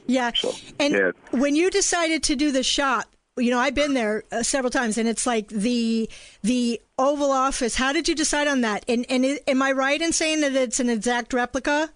Yeah, 0.06 0.32
so, 0.34 0.52
and 0.78 0.94
yeah. 0.94 1.10
when 1.30 1.54
you 1.54 1.70
decided 1.70 2.22
to 2.24 2.36
do 2.36 2.52
the 2.52 2.62
shop, 2.62 3.06
you 3.36 3.50
know 3.50 3.58
I've 3.58 3.74
been 3.74 3.94
there 3.94 4.24
uh, 4.32 4.42
several 4.42 4.70
times, 4.70 4.98
and 4.98 5.08
it's 5.08 5.26
like 5.26 5.48
the 5.48 6.08
the 6.42 6.80
Oval 6.98 7.30
Office. 7.30 7.76
How 7.76 7.92
did 7.92 8.08
you 8.08 8.14
decide 8.14 8.48
on 8.48 8.60
that? 8.62 8.84
And 8.88 9.06
and 9.08 9.24
it, 9.24 9.42
am 9.46 9.62
I 9.62 9.72
right 9.72 10.00
in 10.00 10.12
saying 10.12 10.40
that 10.40 10.54
it's 10.54 10.80
an 10.80 10.88
exact 10.88 11.32
replica? 11.32 11.90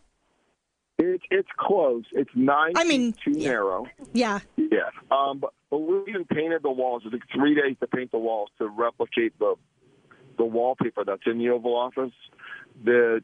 It's 0.98 1.24
it's 1.30 1.48
close. 1.58 2.04
It's 2.12 2.30
nine. 2.34 2.72
I 2.76 2.84
mean, 2.84 3.12
too 3.12 3.32
yeah. 3.32 3.50
narrow. 3.50 3.86
Yeah. 4.12 4.40
Yeah. 4.56 4.90
Um, 5.10 5.38
but, 5.38 5.52
but 5.70 5.78
we 5.78 6.02
even 6.08 6.24
painted 6.24 6.62
the 6.62 6.70
walls. 6.70 7.02
It 7.04 7.10
took 7.10 7.20
three 7.34 7.54
days 7.54 7.76
to 7.80 7.86
paint 7.86 8.12
the 8.12 8.18
walls 8.18 8.48
to 8.58 8.68
replicate 8.68 9.38
the 9.38 9.56
the 10.38 10.44
wallpaper 10.44 11.04
that's 11.04 11.22
in 11.26 11.38
the 11.38 11.50
Oval 11.50 11.76
Office. 11.76 12.12
The 12.82 13.22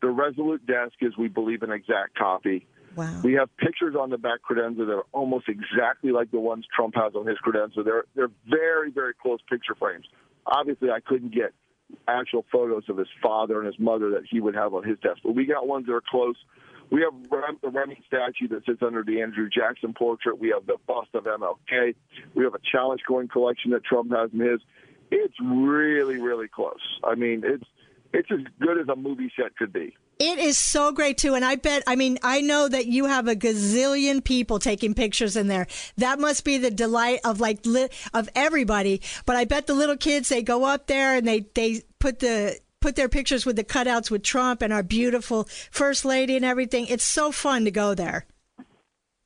the 0.00 0.08
Resolute 0.08 0.66
desk 0.66 0.94
is, 1.00 1.16
we 1.18 1.28
believe, 1.28 1.62
an 1.62 1.70
exact 1.70 2.16
copy. 2.16 2.66
Wow. 2.96 3.20
We 3.22 3.34
have 3.34 3.54
pictures 3.58 3.94
on 3.98 4.10
the 4.10 4.18
back 4.18 4.40
credenza 4.48 4.78
that 4.78 4.92
are 4.92 5.06
almost 5.12 5.46
exactly 5.48 6.10
like 6.10 6.30
the 6.30 6.40
ones 6.40 6.64
Trump 6.74 6.94
has 6.96 7.14
on 7.14 7.26
his 7.26 7.36
credenza. 7.38 7.84
They're 7.84 8.04
they're 8.14 8.30
very 8.48 8.90
very 8.90 9.12
close 9.14 9.40
picture 9.48 9.74
frames. 9.74 10.06
Obviously, 10.46 10.90
I 10.90 11.00
couldn't 11.00 11.34
get 11.34 11.52
actual 12.08 12.44
photos 12.50 12.84
of 12.88 12.96
his 12.96 13.08
father 13.22 13.58
and 13.58 13.66
his 13.66 13.78
mother 13.78 14.10
that 14.10 14.22
he 14.30 14.40
would 14.40 14.54
have 14.54 14.74
on 14.74 14.84
his 14.84 14.98
desk, 15.00 15.18
but 15.22 15.34
we 15.34 15.44
got 15.44 15.66
ones 15.66 15.86
that 15.86 15.92
are 15.92 16.02
close. 16.08 16.36
We 16.90 17.02
have 17.02 17.60
the 17.62 17.68
running 17.68 18.02
statue 18.06 18.48
that 18.48 18.64
sits 18.66 18.82
under 18.82 19.02
the 19.04 19.22
Andrew 19.22 19.48
Jackson 19.48 19.94
portrait. 19.94 20.38
We 20.38 20.48
have 20.48 20.66
the 20.66 20.76
bust 20.86 21.10
of 21.14 21.24
MLK. 21.24 21.94
We 22.34 22.44
have 22.44 22.54
a 22.54 22.60
challenge 22.70 23.02
coin 23.06 23.28
collection 23.28 23.70
that 23.70 23.84
Trump 23.84 24.10
has 24.12 24.30
in 24.32 24.40
his. 24.40 24.60
It's 25.12 25.34
really, 25.40 26.20
really 26.20 26.48
close. 26.48 26.80
I 27.04 27.14
mean, 27.14 27.42
it's 27.44 27.64
it's 28.12 28.30
as 28.32 28.40
good 28.60 28.78
as 28.78 28.88
a 28.88 28.96
movie 28.96 29.32
set 29.36 29.56
could 29.56 29.72
be. 29.72 29.96
It 30.18 30.38
is 30.38 30.58
so 30.58 30.92
great 30.92 31.16
too, 31.16 31.34
and 31.34 31.44
I 31.44 31.56
bet. 31.56 31.82
I 31.86 31.96
mean, 31.96 32.18
I 32.22 32.40
know 32.42 32.68
that 32.68 32.86
you 32.86 33.06
have 33.06 33.26
a 33.26 33.34
gazillion 33.34 34.22
people 34.22 34.58
taking 34.58 34.92
pictures 34.92 35.36
in 35.36 35.46
there. 35.46 35.66
That 35.96 36.18
must 36.18 36.44
be 36.44 36.58
the 36.58 36.70
delight 36.70 37.20
of 37.24 37.40
like 37.40 37.64
li- 37.64 37.88
of 38.12 38.28
everybody. 38.34 39.00
But 39.24 39.36
I 39.36 39.44
bet 39.46 39.66
the 39.66 39.74
little 39.74 39.96
kids 39.96 40.28
they 40.28 40.42
go 40.42 40.64
up 40.64 40.88
there 40.88 41.16
and 41.16 41.26
they 41.26 41.46
they 41.54 41.82
put 42.00 42.18
the 42.18 42.58
put 42.80 42.96
their 42.96 43.08
pictures 43.08 43.46
with 43.46 43.56
the 43.56 43.64
cutouts 43.64 44.10
with 44.10 44.22
Trump 44.22 44.62
and 44.62 44.72
our 44.72 44.82
beautiful 44.82 45.48
first 45.70 46.04
lady 46.04 46.36
and 46.36 46.44
everything. 46.44 46.86
It's 46.86 47.04
so 47.04 47.30
fun 47.32 47.64
to 47.64 47.70
go 47.70 47.94
there. 47.94 48.26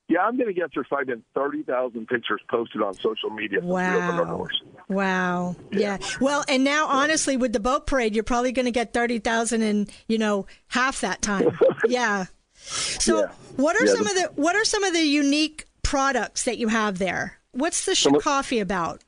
Yeah, 0.09 0.21
I'm 0.21 0.37
going 0.37 0.49
to 0.49 0.53
get 0.53 0.71
there's 0.75 0.87
probably 0.87 1.07
been 1.07 1.25
30,000 1.35 2.07
pictures 2.07 2.41
posted 2.51 2.83
on 2.83 2.93
social 2.95 3.31
media. 3.31 3.61
Wow. 3.63 4.47
Wow. 4.89 5.57
Yeah. 5.73 5.99
yeah. 5.99 5.99
Well, 6.21 6.45
and 6.47 6.63
now, 6.63 6.89
honestly, 6.89 7.39
with 7.39 7.55
the 7.55 7.61
boat 7.61 7.87
parade, 7.87 8.15
you're 8.15 8.23
probably 8.23 8.53
going 8.53 8.67
to 8.67 8.71
get 8.71 8.93
30,000 8.93 9.63
in, 9.63 9.89
you 10.07 10.19
know, 10.19 10.47
half 10.69 11.01
that 11.01 11.23
time. 11.23 11.59
yeah. 11.87 12.27
So, 12.55 13.21
yeah. 13.21 13.27
what 13.57 13.77
are 13.77 13.87
yeah, 13.87 13.95
some 13.95 14.05
the, 14.05 14.11
of 14.11 14.17
the 14.17 14.43
what 14.43 14.57
are 14.57 14.65
some 14.65 14.85
of 14.85 14.93
the 14.93 15.05
unique 15.05 15.67
products 15.83 16.45
that 16.45 16.59
you 16.59 16.69
have 16.69 16.99
there? 16.99 17.39
What's 17.53 17.87
the 17.87 18.21
coffee 18.23 18.61
about? 18.61 19.03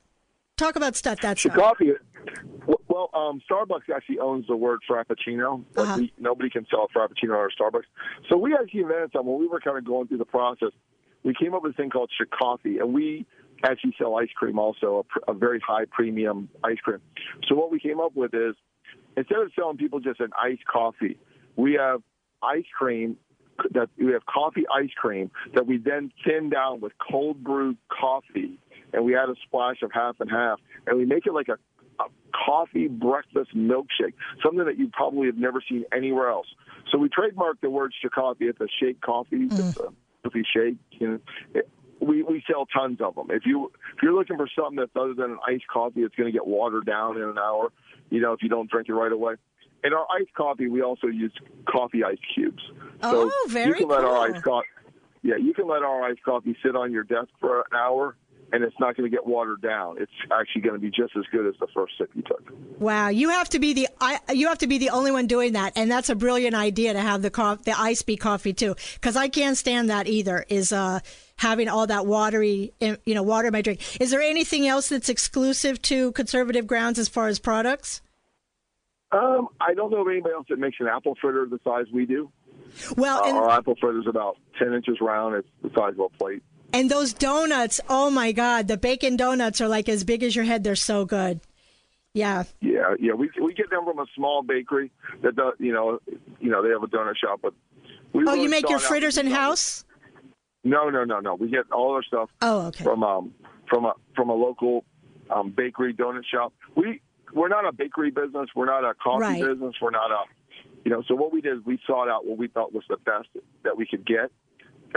Talk 0.57 0.75
about 0.75 0.95
stuff 0.95 1.19
that's 1.21 1.45
coffee. 1.45 1.93
Well, 2.97 3.11
um, 3.13 3.41
Starbucks 3.47 3.93
actually 3.95 4.17
owns 4.17 4.47
the 4.47 4.55
word 4.55 4.79
Frappuccino, 4.89 5.63
uh-huh. 5.75 5.97
we, 5.99 6.11
nobody 6.17 6.49
can 6.49 6.65
sell 6.67 6.87
a 6.91 6.97
Frappuccino 6.97 7.35
or 7.35 7.51
Starbucks. 7.51 7.83
So 8.27 8.37
we 8.37 8.55
actually 8.55 8.79
invented 8.81 9.11
something. 9.13 9.31
When 9.31 9.39
we 9.39 9.47
were 9.47 9.59
kind 9.59 9.77
of 9.77 9.85
going 9.85 10.07
through 10.07 10.17
the 10.17 10.25
process, 10.25 10.69
we 11.23 11.35
came 11.39 11.53
up 11.53 11.61
with 11.61 11.73
a 11.73 11.75
thing 11.75 11.91
called 11.91 12.09
Coffee, 12.31 12.79
and 12.79 12.95
we 12.95 13.27
actually 13.63 13.93
sell 13.99 14.15
ice 14.15 14.29
cream 14.35 14.57
also, 14.57 15.05
a, 15.27 15.31
a 15.31 15.35
very 15.35 15.59
high 15.59 15.85
premium 15.91 16.49
ice 16.63 16.79
cream. 16.81 16.97
So 17.47 17.53
what 17.53 17.71
we 17.71 17.79
came 17.79 17.99
up 17.99 18.15
with 18.15 18.33
is 18.33 18.55
instead 19.15 19.41
of 19.41 19.51
selling 19.55 19.77
people 19.77 19.99
just 19.99 20.19
an 20.19 20.31
iced 20.35 20.65
coffee, 20.65 21.19
we 21.55 21.73
have 21.73 22.01
ice 22.41 22.65
cream 22.75 23.17
that 23.71 23.89
we 23.97 24.11
have 24.13 24.25
coffee 24.25 24.65
ice 24.75 24.91
cream 24.95 25.29
that 25.53 25.67
we 25.67 25.77
then 25.77 26.11
thin 26.25 26.49
down 26.49 26.79
with 26.79 26.93
cold 26.97 27.43
brewed 27.43 27.77
coffee 27.89 28.59
and 28.93 29.03
we 29.03 29.15
add 29.15 29.29
a 29.29 29.35
splash 29.45 29.81
of 29.81 29.91
half 29.91 30.15
and 30.19 30.29
half 30.29 30.59
and 30.85 30.97
we 30.97 31.05
make 31.05 31.25
it 31.25 31.33
like 31.33 31.47
a, 31.47 31.57
a 31.99 32.05
coffee 32.45 32.87
breakfast 32.87 33.55
milkshake, 33.55 34.13
something 34.43 34.65
that 34.65 34.77
you 34.77 34.89
probably 34.93 35.27
have 35.27 35.37
never 35.37 35.61
seen 35.67 35.85
anywhere 35.95 36.29
else. 36.29 36.47
So 36.91 36.97
we 36.97 37.09
trademarked 37.09 37.61
the 37.61 37.69
word 37.69 37.93
coffee. 38.13 38.45
It's 38.45 38.61
a 38.61 38.67
shake 38.79 39.01
coffee. 39.01 39.47
Mm. 39.47 39.59
It's 39.59 39.77
a 39.77 39.93
coffee 40.23 40.45
shake. 40.53 40.77
You 40.91 41.07
know, 41.07 41.19
it, 41.53 41.69
we 41.99 42.23
we 42.23 42.43
sell 42.49 42.65
tons 42.65 42.99
of 43.01 43.15
them. 43.15 43.27
If 43.29 43.45
you 43.45 43.71
if 43.95 44.03
you're 44.03 44.13
looking 44.13 44.37
for 44.37 44.47
something 44.55 44.77
that's 44.77 44.91
other 44.95 45.13
than 45.13 45.31
an 45.31 45.39
iced 45.47 45.67
coffee, 45.67 46.01
it's 46.01 46.15
going 46.15 46.27
to 46.27 46.31
get 46.31 46.45
watered 46.45 46.85
down 46.85 47.17
in 47.17 47.23
an 47.23 47.37
hour. 47.37 47.71
You 48.09 48.21
know, 48.21 48.33
if 48.33 48.41
you 48.41 48.49
don't 48.49 48.69
drink 48.69 48.89
it 48.89 48.93
right 48.93 49.11
away. 49.11 49.35
In 49.83 49.93
our 49.93 50.07
iced 50.19 50.33
coffee, 50.33 50.67
we 50.67 50.81
also 50.81 51.07
use 51.07 51.31
coffee 51.69 52.03
ice 52.03 52.17
cubes. 52.33 52.63
So 53.01 53.31
oh, 53.31 53.47
very 53.49 53.67
you 53.67 53.73
can 53.75 53.87
let 53.87 54.01
cool. 54.01 54.09
our 54.09 54.31
iced 54.31 54.43
coffee. 54.43 54.67
Yeah, 55.23 55.35
you 55.35 55.53
can 55.53 55.67
let 55.67 55.83
our 55.83 56.03
iced 56.03 56.23
coffee 56.23 56.55
sit 56.63 56.75
on 56.75 56.91
your 56.91 57.03
desk 57.03 57.29
for 57.39 57.59
an 57.59 57.65
hour, 57.75 58.15
and 58.51 58.63
it's 58.63 58.75
not 58.79 58.95
going 58.95 59.09
to 59.09 59.15
get 59.15 59.25
watered 59.25 59.61
down. 59.61 59.97
It's 59.99 60.11
actually 60.31 60.61
going 60.61 60.75
to 60.75 60.79
be 60.79 60.89
just 60.89 61.15
as 61.17 61.23
good 61.31 61.47
as 61.47 61.55
the 61.59 61.67
first 61.73 61.93
sip 61.97 62.09
you 62.15 62.21
took. 62.21 62.53
Wow, 62.79 63.09
you 63.09 63.29
have 63.29 63.49
to 63.49 63.59
be 63.59 63.73
the 63.73 63.87
I, 63.99 64.19
you 64.33 64.47
have 64.47 64.59
to 64.59 64.67
be 64.67 64.77
the 64.77 64.91
only 64.91 65.11
one 65.11 65.27
doing 65.27 65.53
that, 65.53 65.73
and 65.75 65.91
that's 65.91 66.09
a 66.09 66.15
brilliant 66.15 66.55
idea 66.55 66.93
to 66.93 66.99
have 66.99 67.21
the 67.21 67.29
coffee, 67.29 67.63
the 67.65 67.79
ice 67.79 68.01
be 68.01 68.17
coffee 68.17 68.53
too, 68.53 68.75
because 68.95 69.15
I 69.15 69.27
can't 69.27 69.57
stand 69.57 69.89
that 69.89 70.07
either. 70.07 70.45
Is 70.49 70.71
uh 70.71 70.99
having 71.37 71.69
all 71.69 71.85
that 71.87 72.05
watery, 72.05 72.73
you 72.79 73.13
know, 73.13 73.23
water 73.23 73.47
in 73.47 73.53
my 73.53 73.61
drink. 73.61 74.01
Is 74.01 74.09
there 74.11 74.21
anything 74.21 74.67
else 74.67 74.89
that's 74.89 75.09
exclusive 75.09 75.81
to 75.83 76.11
conservative 76.13 76.65
grounds 76.65 76.97
as 76.97 77.07
far 77.07 77.27
as 77.27 77.37
products? 77.39 78.01
Um, 79.11 79.47
I 79.61 79.73
don't 79.73 79.91
know 79.91 80.01
of 80.01 80.07
anybody 80.07 80.33
else 80.33 80.47
that 80.49 80.59
makes 80.59 80.77
an 80.79 80.87
apple 80.87 81.15
fritter 81.21 81.45
the 81.45 81.59
size 81.63 81.85
we 81.93 82.05
do. 82.05 82.31
Well, 82.97 83.23
uh, 83.23 83.33
our 83.33 83.51
apple 83.51 83.75
fritter 83.79 83.99
is 83.99 84.07
about 84.07 84.37
ten 84.59 84.73
inches 84.73 84.97
round. 84.99 85.35
It's 85.35 85.47
the 85.61 85.69
size 85.69 85.93
of 85.93 85.99
a 85.99 86.09
plate. 86.09 86.43
And 86.73 86.91
those 86.91 87.13
donuts, 87.13 87.79
oh 87.89 88.09
my 88.09 88.31
God, 88.31 88.67
the 88.67 88.77
bacon 88.77 89.15
donuts 89.15 89.61
are 89.61 89.67
like 89.67 89.87
as 89.87 90.03
big 90.03 90.23
as 90.23 90.35
your 90.35 90.45
head. 90.45 90.63
They're 90.63 90.75
so 90.75 91.05
good. 91.05 91.39
Yeah. 92.13 92.43
Yeah, 92.61 92.95
yeah. 92.99 93.13
We 93.13 93.29
we 93.41 93.53
get 93.53 93.69
them 93.69 93.85
from 93.85 93.99
a 93.99 94.05
small 94.15 94.41
bakery 94.41 94.91
that 95.21 95.35
does, 95.35 95.53
you 95.59 95.71
know, 95.71 95.99
you 96.39 96.49
know, 96.49 96.63
they 96.63 96.69
have 96.69 96.83
a 96.83 96.87
donut 96.87 97.15
shop, 97.17 97.39
but 97.41 97.53
we 98.13 98.25
Oh, 98.27 98.33
you 98.33 98.49
make 98.49 98.69
your 98.69 98.79
fritters 98.79 99.17
in 99.17 99.27
house? 99.27 99.85
No, 100.63 100.89
no, 100.89 101.03
no, 101.03 101.19
no. 101.19 101.35
We 101.35 101.49
get 101.49 101.71
all 101.71 101.93
our 101.93 102.03
stuff 102.03 102.29
oh, 102.41 102.67
okay. 102.67 102.83
from 102.83 103.03
um 103.03 103.33
from 103.69 103.85
a 103.85 103.93
from 104.15 104.29
a 104.29 104.33
local 104.33 104.83
um, 105.29 105.51
bakery 105.51 105.93
donut 105.93 106.25
shop. 106.25 106.53
We 106.75 107.01
we're 107.33 107.49
not 107.49 107.65
a 107.65 107.71
bakery 107.71 108.11
business. 108.11 108.49
We're 108.55 108.65
not 108.65 108.83
a 108.83 108.93
coffee 108.93 109.21
right. 109.21 109.43
business. 109.43 109.75
We're 109.81 109.91
not 109.91 110.11
a, 110.11 110.23
you 110.85 110.91
know. 110.91 111.03
So 111.07 111.15
what 111.15 111.31
we 111.31 111.41
did 111.41 111.57
is 111.57 111.65
we 111.65 111.79
sought 111.85 112.09
out 112.09 112.25
what 112.25 112.37
we 112.37 112.47
thought 112.47 112.73
was 112.73 112.83
the 112.89 112.97
best 112.97 113.27
that 113.63 113.77
we 113.77 113.85
could 113.85 114.05
get, 114.05 114.31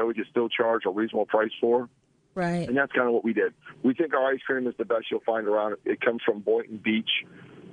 that 0.01 0.07
we 0.07 0.15
could 0.15 0.27
still 0.31 0.49
charge 0.49 0.83
a 0.87 0.91
reasonable 0.91 1.27
price 1.27 1.51
for. 1.61 1.89
Right. 2.35 2.67
And 2.67 2.77
that's 2.77 2.93
kind 2.93 3.07
of 3.07 3.13
what 3.13 3.25
we 3.25 3.35
did. 3.35 3.53
We 3.83 3.93
think 3.93 4.15
our 4.15 4.33
ice 4.33 4.41
cream 4.47 4.67
is 4.67 4.75
the 4.79 4.85
best 4.85 5.07
you'll 5.11 5.21
find 5.21 5.47
around. 5.47 5.77
It 5.85 6.01
comes 6.01 6.23
from 6.25 6.41
Boynton 6.41 6.81
Beach. 6.83 7.11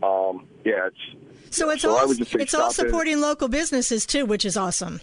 Um, 0.03 0.47
yeah, 0.63 0.87
it's 0.87 1.55
so 1.55 1.69
it's 1.69 1.81
so 1.81 1.95
all 1.95 2.11
it's 2.11 2.53
all 2.53 2.71
supporting 2.71 3.13
in. 3.13 3.21
local 3.21 3.47
businesses 3.47 4.05
too, 4.05 4.25
which 4.25 4.45
is 4.45 4.57
awesome. 4.57 5.01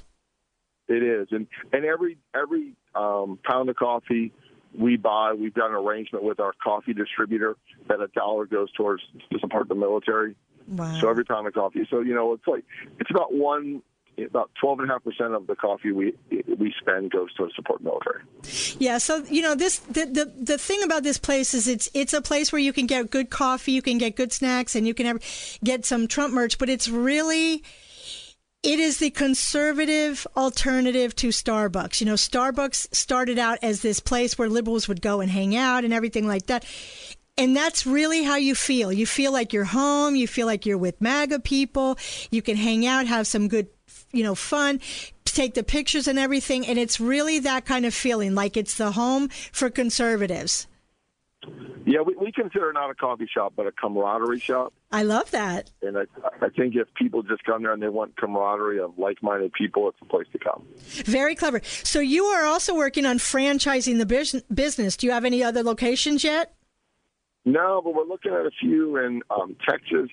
It 0.87 1.03
is, 1.03 1.29
and 1.31 1.47
and 1.73 1.85
every 1.85 2.19
every 2.35 2.77
um, 2.95 3.39
pound 3.45 3.69
of 3.71 3.77
coffee 3.77 4.33
we 4.79 4.97
buy. 4.97 5.33
We've 5.33 5.55
got 5.55 5.71
an 5.71 5.77
arrangement 5.77 6.25
with 6.25 6.39
our 6.39 6.53
coffee 6.63 6.93
distributor 6.93 7.57
that 7.89 8.01
a 8.01 8.09
dollar 8.09 8.47
goes 8.47 8.71
towards 8.73 9.03
to 9.31 9.39
support 9.41 9.69
the 9.69 9.75
military. 9.75 10.37
Wow. 10.69 10.99
So 11.01 11.09
every 11.09 11.25
time 11.25 11.47
of 11.47 11.55
coffee, 11.55 11.87
so 11.91 12.01
you 12.01 12.15
know, 12.15 12.35
it's 12.35 12.47
like 12.47 12.65
it's 13.01 13.11
about 13.11 13.33
one 13.33 13.83
about 14.19 14.51
twelve 14.61 14.81
and 14.81 14.91
a 14.91 14.93
half 14.93 15.05
percent 15.05 15.35
of 15.35 15.47
the 15.47 15.57
coffee 15.57 15.93
we 15.93 16.15
we 16.59 16.75
spend 16.81 17.11
goes 17.11 17.33
to 17.35 17.49
support 17.55 17.83
military. 17.83 18.23
Yeah, 18.79 18.99
so 18.99 19.25
you 19.25 19.43
know 19.43 19.55
this 19.55 19.79
the, 19.79 20.07
the 20.07 20.33
the 20.37 20.59
thing 20.59 20.83
about 20.83 21.03
this 21.03 21.19
place 21.19 21.55
is 21.55 21.69
it's 21.69 21.89
it's 21.95 22.13
a 22.13 22.23
place 22.23 22.53
where 22.53 22.61
you 22.61 22.73
can 22.73 22.87
get 22.87 23.11
good 23.11 23.31
coffee, 23.31 23.73
you 23.73 23.83
can 23.83 23.99
get 23.99 24.17
good 24.17 24.33
snacks, 24.33 24.75
and 24.75 24.87
you 24.87 24.95
can 24.95 25.19
get 25.63 25.85
some 25.85 26.09
Trump 26.09 26.35
merch, 26.35 26.59
but 26.59 26.69
it's 26.69 26.89
really 26.89 27.63
it 28.65 28.81
is 28.81 28.97
the 28.97 29.11
conservative 29.11 30.27
alternative 30.37 31.15
to 31.17 31.29
Starbucks. 31.29 32.01
You 32.01 32.07
know, 32.07 32.15
Starbucks 32.15 32.95
started 32.95 33.39
out 33.39 33.59
as 33.61 33.83
this 33.83 34.01
place 34.01 34.39
where 34.39 34.49
liberals 34.49 34.89
would 34.89 35.03
go 35.03 35.21
and 35.21 35.31
hang 35.31 35.55
out 35.55 35.85
and 35.85 35.93
everything 35.93 36.27
like 36.27 36.47
that. 36.47 36.65
And 37.37 37.55
that's 37.55 37.85
really 37.85 38.23
how 38.23 38.37
you 38.37 38.55
feel. 38.55 38.91
You 38.91 39.05
feel 39.05 39.33
like 39.33 39.53
you're 39.53 39.65
home. 39.65 40.17
You 40.17 40.27
feel 40.27 40.47
like 40.47 40.65
you're 40.65 40.79
with 40.79 41.01
MAGA 41.01 41.41
people. 41.41 41.99
You 42.31 42.41
can 42.41 42.57
hang 42.57 42.87
out, 42.87 43.07
have 43.07 43.27
some 43.27 43.49
good, 43.49 43.67
you 44.15 44.23
know, 44.23 44.35
fun, 44.35 44.81
take 45.25 45.55
the 45.55 45.65
pictures 45.65 46.07
and 46.07 46.19
everything. 46.19 46.67
And 46.67 46.79
it's 46.79 47.01
really 47.01 47.41
that 47.41 47.67
kind 47.67 47.85
of 47.85 47.93
feeling 47.93 48.35
like 48.35 48.57
it's 48.57 48.77
the 48.77 48.93
home 48.93 49.29
for 49.29 49.69
conservatives. 49.69 50.69
Yeah, 51.87 52.01
we, 52.01 52.15
we 52.15 52.33
consider 52.33 52.73
not 52.73 52.89
a 52.89 52.95
coffee 52.95 53.29
shop, 53.33 53.53
but 53.55 53.67
a 53.67 53.73
camaraderie 53.73 54.41
shop. 54.41 54.73
I 54.91 55.03
love 55.03 55.31
that. 55.33 55.71
And 55.83 55.99
I, 55.99 56.05
I 56.41 56.49
think 56.49 56.75
if 56.77 56.89
people 56.95 57.23
just 57.23 57.45
come 57.45 57.63
there 57.63 57.73
and 57.73 57.83
they 57.83 57.91
want 57.91 58.17
camaraderie 58.17 58.81
of 58.81 58.99
like-minded 58.99 59.53
people, 59.53 59.91
it's 59.91 59.99
a 60.01 60.07
place 60.07 60.27
to 60.33 60.39
come. 60.39 60.65
Very 60.79 61.35
clever. 61.35 61.61
So 61.65 62.01
you 62.01 62.25
are 62.25 62.47
also 62.47 62.75
working 62.75 63.05
on 63.05 63.19
franchising 63.19 63.99
the 63.99 64.43
business. 64.55 64.97
Do 64.97 65.07
you 65.07 65.13
have 65.13 65.27
any 65.27 65.43
other 65.43 65.63
locations 65.63 66.25
yet? 66.25 66.55
No, 67.45 67.83
but 67.85 67.95
we're 67.95 68.07
looking 68.07 68.33
at 68.33 68.47
a 68.47 68.51
few 68.59 68.97
in 68.97 69.21
um, 69.29 69.55
Texas. 69.69 70.09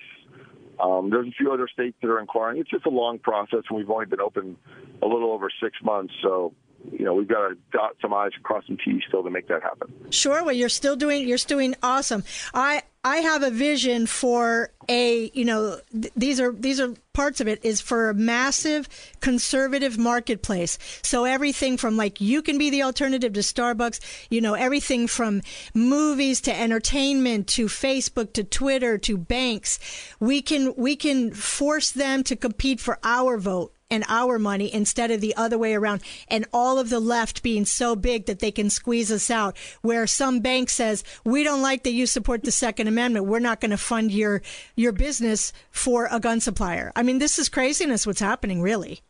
Um, 0.82 1.10
there's 1.10 1.28
a 1.28 1.32
few 1.32 1.52
other 1.52 1.68
states 1.72 1.96
that 2.02 2.08
are 2.08 2.18
inquiring. 2.18 2.60
It's 2.60 2.70
just 2.70 2.86
a 2.86 2.90
long 2.90 3.18
process, 3.20 3.60
and 3.70 3.78
we've 3.78 3.88
only 3.88 4.06
been 4.06 4.20
open 4.20 4.56
a 5.00 5.06
little 5.06 5.30
over 5.32 5.48
six 5.62 5.76
months. 5.82 6.12
So 6.22 6.54
you 6.90 7.04
know, 7.04 7.14
we've 7.14 7.28
got 7.28 7.48
to 7.48 7.56
dot 7.70 7.96
some 8.00 8.12
I's, 8.12 8.32
cross 8.42 8.64
some 8.66 8.76
T's 8.82 9.02
still 9.06 9.22
to 9.22 9.30
make 9.30 9.48
that 9.48 9.62
happen. 9.62 9.92
Sure. 10.10 10.44
Well, 10.44 10.54
you're 10.54 10.68
still 10.68 10.96
doing, 10.96 11.28
you're 11.28 11.38
still 11.38 11.58
doing 11.58 11.74
awesome. 11.82 12.24
I, 12.54 12.82
I 13.04 13.16
have 13.18 13.42
a 13.42 13.50
vision 13.50 14.06
for 14.06 14.70
a, 14.88 15.30
you 15.34 15.44
know, 15.44 15.80
th- 15.92 16.12
these 16.16 16.40
are, 16.40 16.52
these 16.52 16.80
are 16.80 16.94
parts 17.12 17.40
of 17.40 17.48
it 17.48 17.64
is 17.64 17.80
for 17.80 18.10
a 18.10 18.14
massive 18.14 18.88
conservative 19.20 19.98
marketplace. 19.98 20.78
So 21.02 21.24
everything 21.24 21.76
from 21.76 21.96
like, 21.96 22.20
you 22.20 22.42
can 22.42 22.58
be 22.58 22.70
the 22.70 22.82
alternative 22.82 23.32
to 23.32 23.40
Starbucks, 23.40 24.26
you 24.30 24.40
know, 24.40 24.54
everything 24.54 25.08
from 25.08 25.42
movies 25.74 26.40
to 26.42 26.58
entertainment 26.58 27.48
to 27.48 27.66
Facebook 27.66 28.32
to 28.34 28.44
Twitter 28.44 28.98
to 28.98 29.18
banks. 29.18 29.78
We 30.20 30.40
can, 30.40 30.74
we 30.76 30.96
can 30.96 31.32
force 31.32 31.90
them 31.90 32.22
to 32.24 32.36
compete 32.36 32.80
for 32.80 32.98
our 33.02 33.36
vote 33.36 33.74
and 33.92 34.04
our 34.08 34.38
money 34.38 34.72
instead 34.72 35.10
of 35.10 35.20
the 35.20 35.36
other 35.36 35.58
way 35.58 35.74
around. 35.74 36.02
And 36.28 36.46
all 36.52 36.78
of 36.78 36.88
the 36.88 36.98
left 36.98 37.42
being 37.42 37.64
so 37.64 37.94
big 37.94 38.26
that 38.26 38.38
they 38.40 38.50
can 38.50 38.70
squeeze 38.70 39.12
us 39.12 39.30
out. 39.30 39.56
Where 39.82 40.06
some 40.06 40.40
bank 40.40 40.70
says, 40.70 41.04
we 41.24 41.44
don't 41.44 41.62
like 41.62 41.84
that 41.84 41.92
you 41.92 42.06
support 42.06 42.42
the 42.42 42.50
Second 42.50 42.88
Amendment. 42.88 43.26
We're 43.26 43.38
not 43.38 43.60
going 43.60 43.70
to 43.70 43.76
fund 43.76 44.10
your, 44.10 44.42
your 44.74 44.92
business 44.92 45.52
for 45.70 46.08
a 46.10 46.18
gun 46.18 46.40
supplier. 46.40 46.90
I 46.96 47.02
mean, 47.02 47.18
this 47.18 47.38
is 47.38 47.48
craziness 47.48 48.06
what's 48.06 48.20
happening, 48.20 48.62
really. 48.62 49.00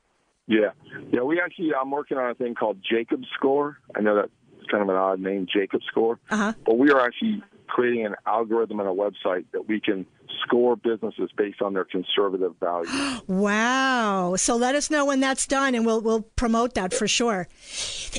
Yeah. 0.49 0.71
Yeah. 1.13 1.23
We 1.23 1.41
actually, 1.41 1.71
I'm 1.75 1.91
working 1.91 2.19
on 2.19 2.29
a 2.29 2.35
thing 2.35 2.55
called 2.55 2.79
Jacob 2.83 3.23
Score. 3.35 3.79
I 3.95 4.01
know 4.01 4.17
that's 4.17 4.33
kind 4.71 4.83
of 4.83 4.89
an 4.89 4.97
odd 4.97 5.21
name, 5.21 5.47
Jacob 5.53 5.81
Score. 5.89 6.19
Uh-huh. 6.29 6.53
But 6.67 6.79
we 6.79 6.91
are 6.91 7.01
actually 7.01 7.43
creating 7.69 8.05
an 8.05 8.17
algorithm 8.27 8.81
and 8.81 8.89
a 8.89 8.93
website 8.93 9.45
that 9.53 9.67
we 9.69 9.81
can 9.81 10.05
score 10.43 10.77
businesses 10.77 11.31
based 11.37 11.63
on 11.63 11.75
their 11.75 11.85
conservative 11.85 12.55
values. 12.61 13.23
wow! 13.27 14.35
So 14.37 14.57
let 14.57 14.75
us 14.75 14.91
know 14.91 15.07
when 15.07 15.21
that's 15.21 15.47
done, 15.47 15.75
and 15.75 15.85
we'll 15.87 16.01
we'll 16.01 16.23
promote 16.23 16.75
that 16.75 16.95
for 16.95 17.09
sure. 17.09 17.49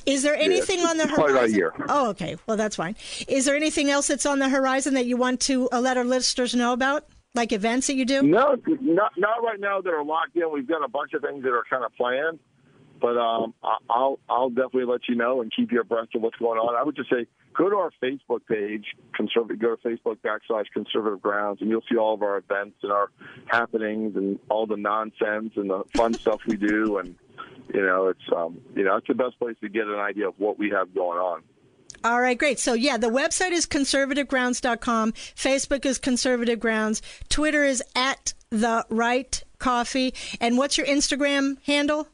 Is 0.06 0.23
there 0.23 0.36
anything 0.36 0.80
yeah, 0.80 0.88
on 0.88 0.97
the 0.97 1.08
horizon? 1.08 1.36
About 1.36 1.45
a 1.45 1.52
year. 1.52 1.73
Oh, 1.89 2.10
okay. 2.10 2.38
Well, 2.47 2.58
that's 2.58 2.76
fine. 2.76 2.95
Is 3.28 3.45
there 3.45 3.56
anything 3.56 3.89
else 3.89 4.08
that's 4.08 4.26
on 4.26 4.39
the 4.39 4.49
horizon 4.49 4.93
that 4.95 5.06
you 5.06 5.17
want 5.17 5.39
to 5.41 5.69
uh, 5.71 5.80
let 5.80 5.97
our 5.97 6.06
listeners 6.06 6.54
know 6.56 6.73
about? 6.73 7.06
Like 7.36 7.52
events 7.52 7.88
that 7.88 7.95
you 7.95 8.06
do? 8.06 8.21
No, 8.21 8.56
not 8.82 9.12
not 9.17 9.43
right 9.43 9.60
now 9.60 9.82
that 9.82 9.91
are 9.91 10.04
locked 10.04 10.36
in. 10.36 10.52
We've 10.52 10.67
got 10.67 10.84
a 10.84 10.88
bunch 10.88 11.13
of 11.13 11.21
things 11.23 11.43
that 11.43 11.49
are 11.49 11.63
kind 11.67 11.84
of 11.84 11.91
planned, 11.95 12.39
but 13.02 13.17
um, 13.17 13.56
I'll 13.89 14.19
I'll 14.30 14.49
definitely 14.49 14.86
let 14.86 15.02
you 15.10 15.15
know 15.15 15.41
and 15.41 15.52
keep 15.56 15.71
you 15.71 15.82
abreast 15.82 16.13
of 16.15 16.21
what's 16.21 16.38
going 16.38 16.60
on. 16.60 16.76
I 16.76 16.84
would 16.84 16.95
just 16.95 17.10
say 17.10 17.26
go 17.54 17.70
to 17.70 17.76
our 17.78 17.92
Facebook 18.02 18.42
page, 18.48 18.86
conservative. 19.16 19.60
Go 19.60 19.76
to 19.76 19.88
Facebook 19.88 20.18
backslash 20.18 20.66
Conservative 20.74 21.22
Grounds, 21.22 21.62
and 21.62 21.70
you'll 21.70 21.84
see 21.89 21.98
all 21.98 22.13
of 22.13 22.22
our 22.22 22.38
events 22.38 22.78
and 22.84 22.92
our 22.92 23.10
happenings 23.48 24.16
and 24.16 24.39
all 24.50 24.66
the 24.66 24.78
nonsense 24.78 25.54
and 25.56 25.70
the 25.70 25.84
fun 25.96 26.13
stuff 26.13 26.42
we 26.48 26.58
do. 26.58 26.98
And 26.98 27.16
you 27.74 27.86
know, 27.86 28.08
it's 28.08 28.36
um, 28.36 28.60
you 28.76 28.84
know, 28.84 28.98
it's 28.98 29.08
the 29.08 29.13
best 29.13 29.39
place 29.39 29.56
to 29.62 29.70
get 29.70 29.88
an 29.88 30.00
idea 30.00 30.28
of 30.28 30.36
what 30.38 30.58
we 30.60 30.70
have 30.72 30.94
going 30.94 31.20
on. 31.20 31.44
All 32.04 32.20
right, 32.20 32.38
great. 32.38 32.60
So, 32.60 32.74
yeah, 32.74 32.98
the 32.98 33.08
website 33.08 33.52
is 33.52 33.66
conservativegrounds.com. 33.66 35.13
Facebook 35.13 35.86
is 35.86 35.98
Conservative 35.98 36.60
Grounds. 36.60 37.02
Twitter 37.30 37.63
is 37.63 37.82
at 37.96 38.34
the 38.50 38.86
right 38.89 39.42
coffee. 39.58 40.13
And 40.42 40.58
what's 40.58 40.78
your 40.78 40.86
Instagram 40.86 41.58
handle? 41.66 42.08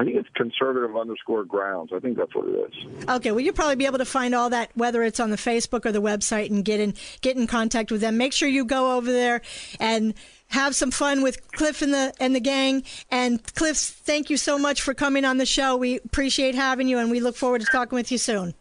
I 0.00 0.04
think 0.04 0.16
it's 0.16 0.30
conservative 0.34 0.96
underscore 0.96 1.44
grounds. 1.44 1.90
I 1.94 1.98
think 1.98 2.16
that's 2.16 2.34
what 2.34 2.48
it 2.48 2.52
is. 2.52 3.06
Okay, 3.06 3.32
well, 3.32 3.40
you'll 3.40 3.52
probably 3.52 3.76
be 3.76 3.84
able 3.84 3.98
to 3.98 4.06
find 4.06 4.34
all 4.34 4.48
that, 4.48 4.70
whether 4.74 5.02
it's 5.02 5.20
on 5.20 5.28
the 5.28 5.36
Facebook 5.36 5.84
or 5.84 5.92
the 5.92 6.00
website, 6.00 6.48
and 6.48 6.64
get 6.64 6.80
in 6.80 6.94
get 7.20 7.36
in 7.36 7.46
contact 7.46 7.92
with 7.92 8.00
them. 8.00 8.16
Make 8.16 8.32
sure 8.32 8.48
you 8.48 8.64
go 8.64 8.96
over 8.96 9.12
there 9.12 9.42
and 9.78 10.14
have 10.48 10.74
some 10.74 10.90
fun 10.90 11.22
with 11.22 11.52
Cliff 11.52 11.82
and 11.82 11.92
the 11.92 12.14
and 12.18 12.34
the 12.34 12.40
gang. 12.40 12.82
And 13.10 13.44
Cliff, 13.54 13.76
thank 13.76 14.30
you 14.30 14.38
so 14.38 14.58
much 14.58 14.80
for 14.80 14.94
coming 14.94 15.26
on 15.26 15.36
the 15.36 15.44
show. 15.44 15.76
We 15.76 15.96
appreciate 15.96 16.54
having 16.54 16.88
you, 16.88 16.96
and 16.96 17.10
we 17.10 17.20
look 17.20 17.36
forward 17.36 17.60
to 17.60 17.66
talking 17.66 17.94
with 17.94 18.10
you 18.10 18.16
soon. 18.16 18.54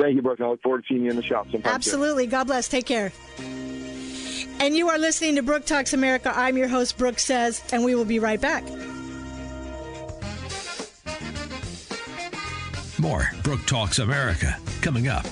Thank 0.00 0.14
you, 0.14 0.22
Brooke. 0.22 0.40
I 0.40 0.48
look 0.48 0.62
forward 0.62 0.84
to 0.84 0.88
seeing 0.88 1.04
you 1.04 1.10
in 1.10 1.16
the 1.16 1.22
shop 1.22 1.50
sometime. 1.52 1.70
Absolutely. 1.70 2.24
Soon. 2.24 2.30
God 2.30 2.46
bless. 2.46 2.66
Take 2.66 2.86
care. 2.86 3.12
And 4.58 4.74
you 4.74 4.88
are 4.88 4.98
listening 4.98 5.36
to 5.36 5.42
Brooke 5.42 5.66
Talks 5.66 5.92
America. 5.92 6.32
I'm 6.34 6.56
your 6.56 6.68
host, 6.68 6.96
Brooke 6.96 7.18
Says, 7.18 7.62
and 7.74 7.84
we 7.84 7.94
will 7.94 8.06
be 8.06 8.18
right 8.18 8.40
back. 8.40 8.64
More 13.00 13.30
Brooke 13.42 13.64
Talks 13.64 13.98
America 13.98 14.58
coming 14.82 15.08
up. 15.08 15.24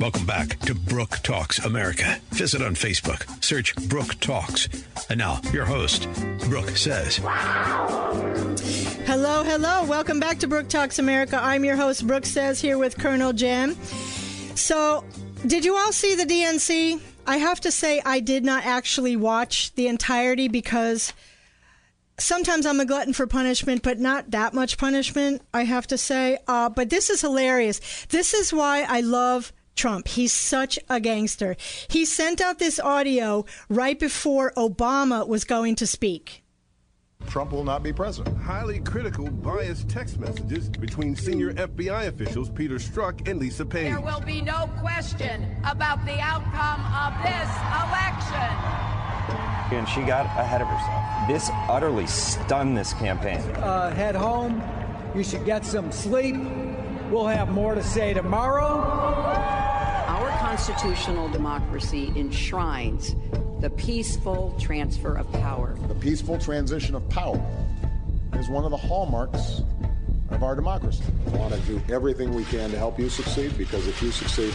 Welcome 0.00 0.24
back 0.24 0.58
to 0.60 0.74
Brooke 0.74 1.18
Talks 1.22 1.58
America. 1.58 2.16
Visit 2.30 2.62
on 2.62 2.74
Facebook, 2.74 3.44
search 3.44 3.76
Brooke 3.86 4.18
Talks. 4.18 4.66
And 5.10 5.18
now, 5.18 5.42
your 5.52 5.66
host, 5.66 6.08
Brooke 6.48 6.70
Says. 6.70 7.18
Hello, 9.04 9.44
hello. 9.44 9.84
Welcome 9.84 10.18
back 10.18 10.38
to 10.38 10.48
Brooke 10.48 10.70
Talks 10.70 10.98
America. 10.98 11.38
I'm 11.38 11.66
your 11.66 11.76
host, 11.76 12.06
Brooke 12.06 12.24
Says, 12.24 12.62
here 12.62 12.78
with 12.78 12.96
Colonel 12.96 13.34
Jim. 13.34 13.74
So, 14.54 15.04
did 15.46 15.66
you 15.66 15.76
all 15.76 15.92
see 15.92 16.14
the 16.14 16.24
DNC? 16.24 16.98
I 17.26 17.36
have 17.36 17.60
to 17.60 17.70
say, 17.70 18.00
I 18.02 18.20
did 18.20 18.42
not 18.42 18.64
actually 18.64 19.16
watch 19.16 19.74
the 19.74 19.86
entirety 19.86 20.48
because 20.48 21.12
sometimes 22.18 22.64
I'm 22.64 22.80
a 22.80 22.86
glutton 22.86 23.12
for 23.12 23.26
punishment, 23.26 23.82
but 23.82 23.98
not 23.98 24.30
that 24.30 24.54
much 24.54 24.78
punishment, 24.78 25.42
I 25.52 25.64
have 25.64 25.86
to 25.88 25.98
say. 25.98 26.38
Uh, 26.48 26.70
but 26.70 26.88
this 26.88 27.10
is 27.10 27.20
hilarious. 27.20 28.06
This 28.08 28.32
is 28.32 28.50
why 28.50 28.86
I 28.88 29.02
love 29.02 29.52
Trump. 29.80 30.08
He's 30.08 30.32
such 30.32 30.78
a 30.90 31.00
gangster. 31.00 31.56
He 31.88 32.04
sent 32.04 32.42
out 32.42 32.58
this 32.58 32.78
audio 32.78 33.46
right 33.70 33.98
before 33.98 34.52
Obama 34.54 35.26
was 35.26 35.44
going 35.44 35.74
to 35.76 35.86
speak. 35.86 36.44
Trump 37.28 37.52
will 37.52 37.64
not 37.64 37.82
be 37.82 37.90
president. 37.90 38.36
Highly 38.36 38.80
critical, 38.80 39.30
biased 39.30 39.88
text 39.88 40.18
messages 40.18 40.68
between 40.68 41.16
senior 41.16 41.54
FBI 41.54 42.08
officials 42.08 42.50
Peter 42.50 42.74
Strzok 42.74 43.26
and 43.26 43.40
Lisa 43.40 43.64
Page. 43.64 43.92
There 43.92 44.00
will 44.02 44.20
be 44.20 44.42
no 44.42 44.68
question 44.80 45.46
about 45.64 46.04
the 46.04 46.20
outcome 46.20 46.82
of 46.92 47.14
this 47.24 47.50
election. 47.80 48.50
And 49.72 49.88
she 49.88 50.02
got 50.02 50.26
ahead 50.26 50.60
of 50.60 50.68
herself. 50.68 51.28
This 51.28 51.50
utterly 51.70 52.06
stunned 52.06 52.76
this 52.76 52.92
campaign. 52.94 53.40
Uh, 53.56 53.94
head 53.94 54.14
home. 54.14 54.62
You 55.14 55.24
should 55.24 55.46
get 55.46 55.64
some 55.64 55.90
sleep. 55.90 56.36
We'll 57.10 57.26
have 57.26 57.50
more 57.50 57.74
to 57.74 57.82
say 57.82 58.14
tomorrow 58.14 58.64
Our 60.06 60.30
constitutional 60.38 61.28
democracy 61.28 62.12
enshrines 62.14 63.16
the 63.60 63.68
peaceful 63.70 64.56
transfer 64.60 65.16
of 65.16 65.30
power. 65.32 65.76
The 65.88 65.94
peaceful 65.96 66.38
transition 66.38 66.94
of 66.94 67.08
power 67.08 67.44
is 68.34 68.48
one 68.48 68.64
of 68.64 68.70
the 68.70 68.76
hallmarks 68.76 69.62
of 70.30 70.42
our 70.42 70.54
democracy. 70.54 71.04
We 71.26 71.38
want 71.38 71.54
to 71.54 71.60
do 71.60 71.80
everything 71.92 72.34
we 72.34 72.44
can 72.44 72.70
to 72.70 72.78
help 72.78 72.98
you 72.98 73.08
succeed 73.08 73.56
because 73.58 73.86
if 73.86 74.00
you 74.02 74.10
succeed, 74.10 74.52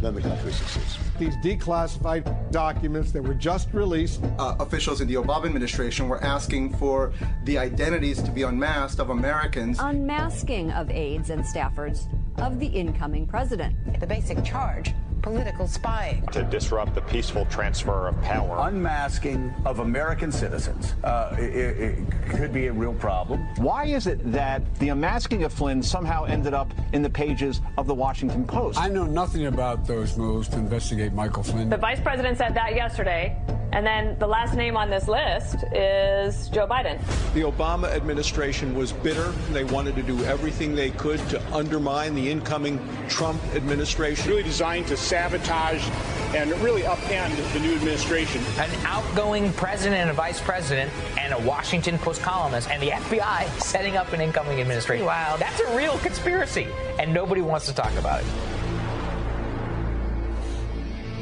then 0.00 0.14
the 0.14 0.20
country 0.20 0.52
succeeds. 0.52 0.98
These 1.18 1.36
declassified 1.36 2.50
documents 2.50 3.12
that 3.12 3.22
were 3.22 3.34
just 3.34 3.72
released. 3.72 4.20
Uh, 4.38 4.56
officials 4.60 5.00
in 5.00 5.08
the 5.08 5.14
Obama 5.14 5.46
administration 5.46 6.08
were 6.08 6.22
asking 6.22 6.74
for 6.76 7.12
the 7.44 7.58
identities 7.58 8.22
to 8.22 8.30
be 8.30 8.42
unmasked 8.42 9.00
of 9.00 9.10
Americans. 9.10 9.78
Unmasking 9.80 10.70
of 10.72 10.90
aides 10.90 11.30
and 11.30 11.42
staffers 11.42 12.06
of 12.38 12.60
the 12.60 12.66
incoming 12.66 13.26
president. 13.26 13.74
The 14.00 14.06
basic 14.06 14.44
charge 14.44 14.92
political 15.28 15.68
spying. 15.68 16.26
To 16.32 16.42
disrupt 16.44 16.94
the 16.94 17.02
peaceful 17.02 17.44
transfer 17.46 18.08
of 18.08 18.20
power. 18.22 18.56
Unmasking 18.60 19.52
of 19.66 19.80
American 19.80 20.32
citizens 20.32 20.94
uh, 21.04 21.36
it, 21.38 21.76
it 21.78 22.12
could 22.30 22.52
be 22.52 22.68
a 22.68 22.72
real 22.72 22.94
problem. 22.94 23.46
Why 23.56 23.84
is 23.86 24.06
it 24.06 24.32
that 24.32 24.62
the 24.76 24.88
unmasking 24.88 25.44
of 25.44 25.52
Flynn 25.52 25.82
somehow 25.82 26.24
ended 26.24 26.54
up 26.54 26.72
in 26.94 27.02
the 27.02 27.10
pages 27.10 27.60
of 27.76 27.86
the 27.86 27.94
Washington 27.94 28.46
Post? 28.46 28.78
I 28.78 28.88
know 28.88 29.04
nothing 29.04 29.46
about 29.46 29.86
those 29.86 30.16
moves 30.16 30.48
to 30.48 30.56
investigate 30.56 31.12
Michael 31.12 31.42
Flynn. 31.42 31.68
The 31.68 31.76
vice 31.76 32.00
president 32.00 32.38
said 32.38 32.54
that 32.54 32.74
yesterday. 32.74 33.36
And 33.72 33.86
then 33.86 34.18
the 34.18 34.26
last 34.26 34.54
name 34.54 34.76
on 34.76 34.88
this 34.88 35.08
list 35.08 35.62
is 35.72 36.48
Joe 36.48 36.66
Biden. 36.66 36.98
The 37.34 37.42
Obama 37.42 37.92
administration 37.94 38.74
was 38.74 38.92
bitter. 38.92 39.30
They 39.52 39.64
wanted 39.64 39.94
to 39.96 40.02
do 40.02 40.24
everything 40.24 40.74
they 40.74 40.90
could 40.90 41.20
to 41.28 41.54
undermine 41.54 42.14
the 42.14 42.30
incoming 42.30 42.80
Trump 43.08 43.42
administration. 43.54 44.30
Really 44.30 44.42
designed 44.42 44.86
to 44.88 44.96
sabotage 44.96 45.86
and 46.34 46.50
really 46.60 46.82
upend 46.82 47.52
the 47.52 47.60
new 47.60 47.74
administration. 47.74 48.42
An 48.58 48.70
outgoing 48.86 49.52
president 49.52 50.00
and 50.00 50.10
a 50.10 50.14
vice 50.14 50.40
president 50.40 50.90
and 51.18 51.34
a 51.34 51.38
Washington 51.46 51.98
Post 51.98 52.22
columnist 52.22 52.70
and 52.70 52.82
the 52.82 52.88
FBI 52.88 53.48
setting 53.60 53.96
up 53.96 54.12
an 54.12 54.20
incoming 54.20 54.60
administration. 54.60 55.04
Wow, 55.04 55.36
that's 55.38 55.60
a 55.60 55.76
real 55.76 55.98
conspiracy, 55.98 56.68
and 56.98 57.12
nobody 57.12 57.42
wants 57.42 57.66
to 57.66 57.74
talk 57.74 57.94
about 57.96 58.20
it. 58.20 58.26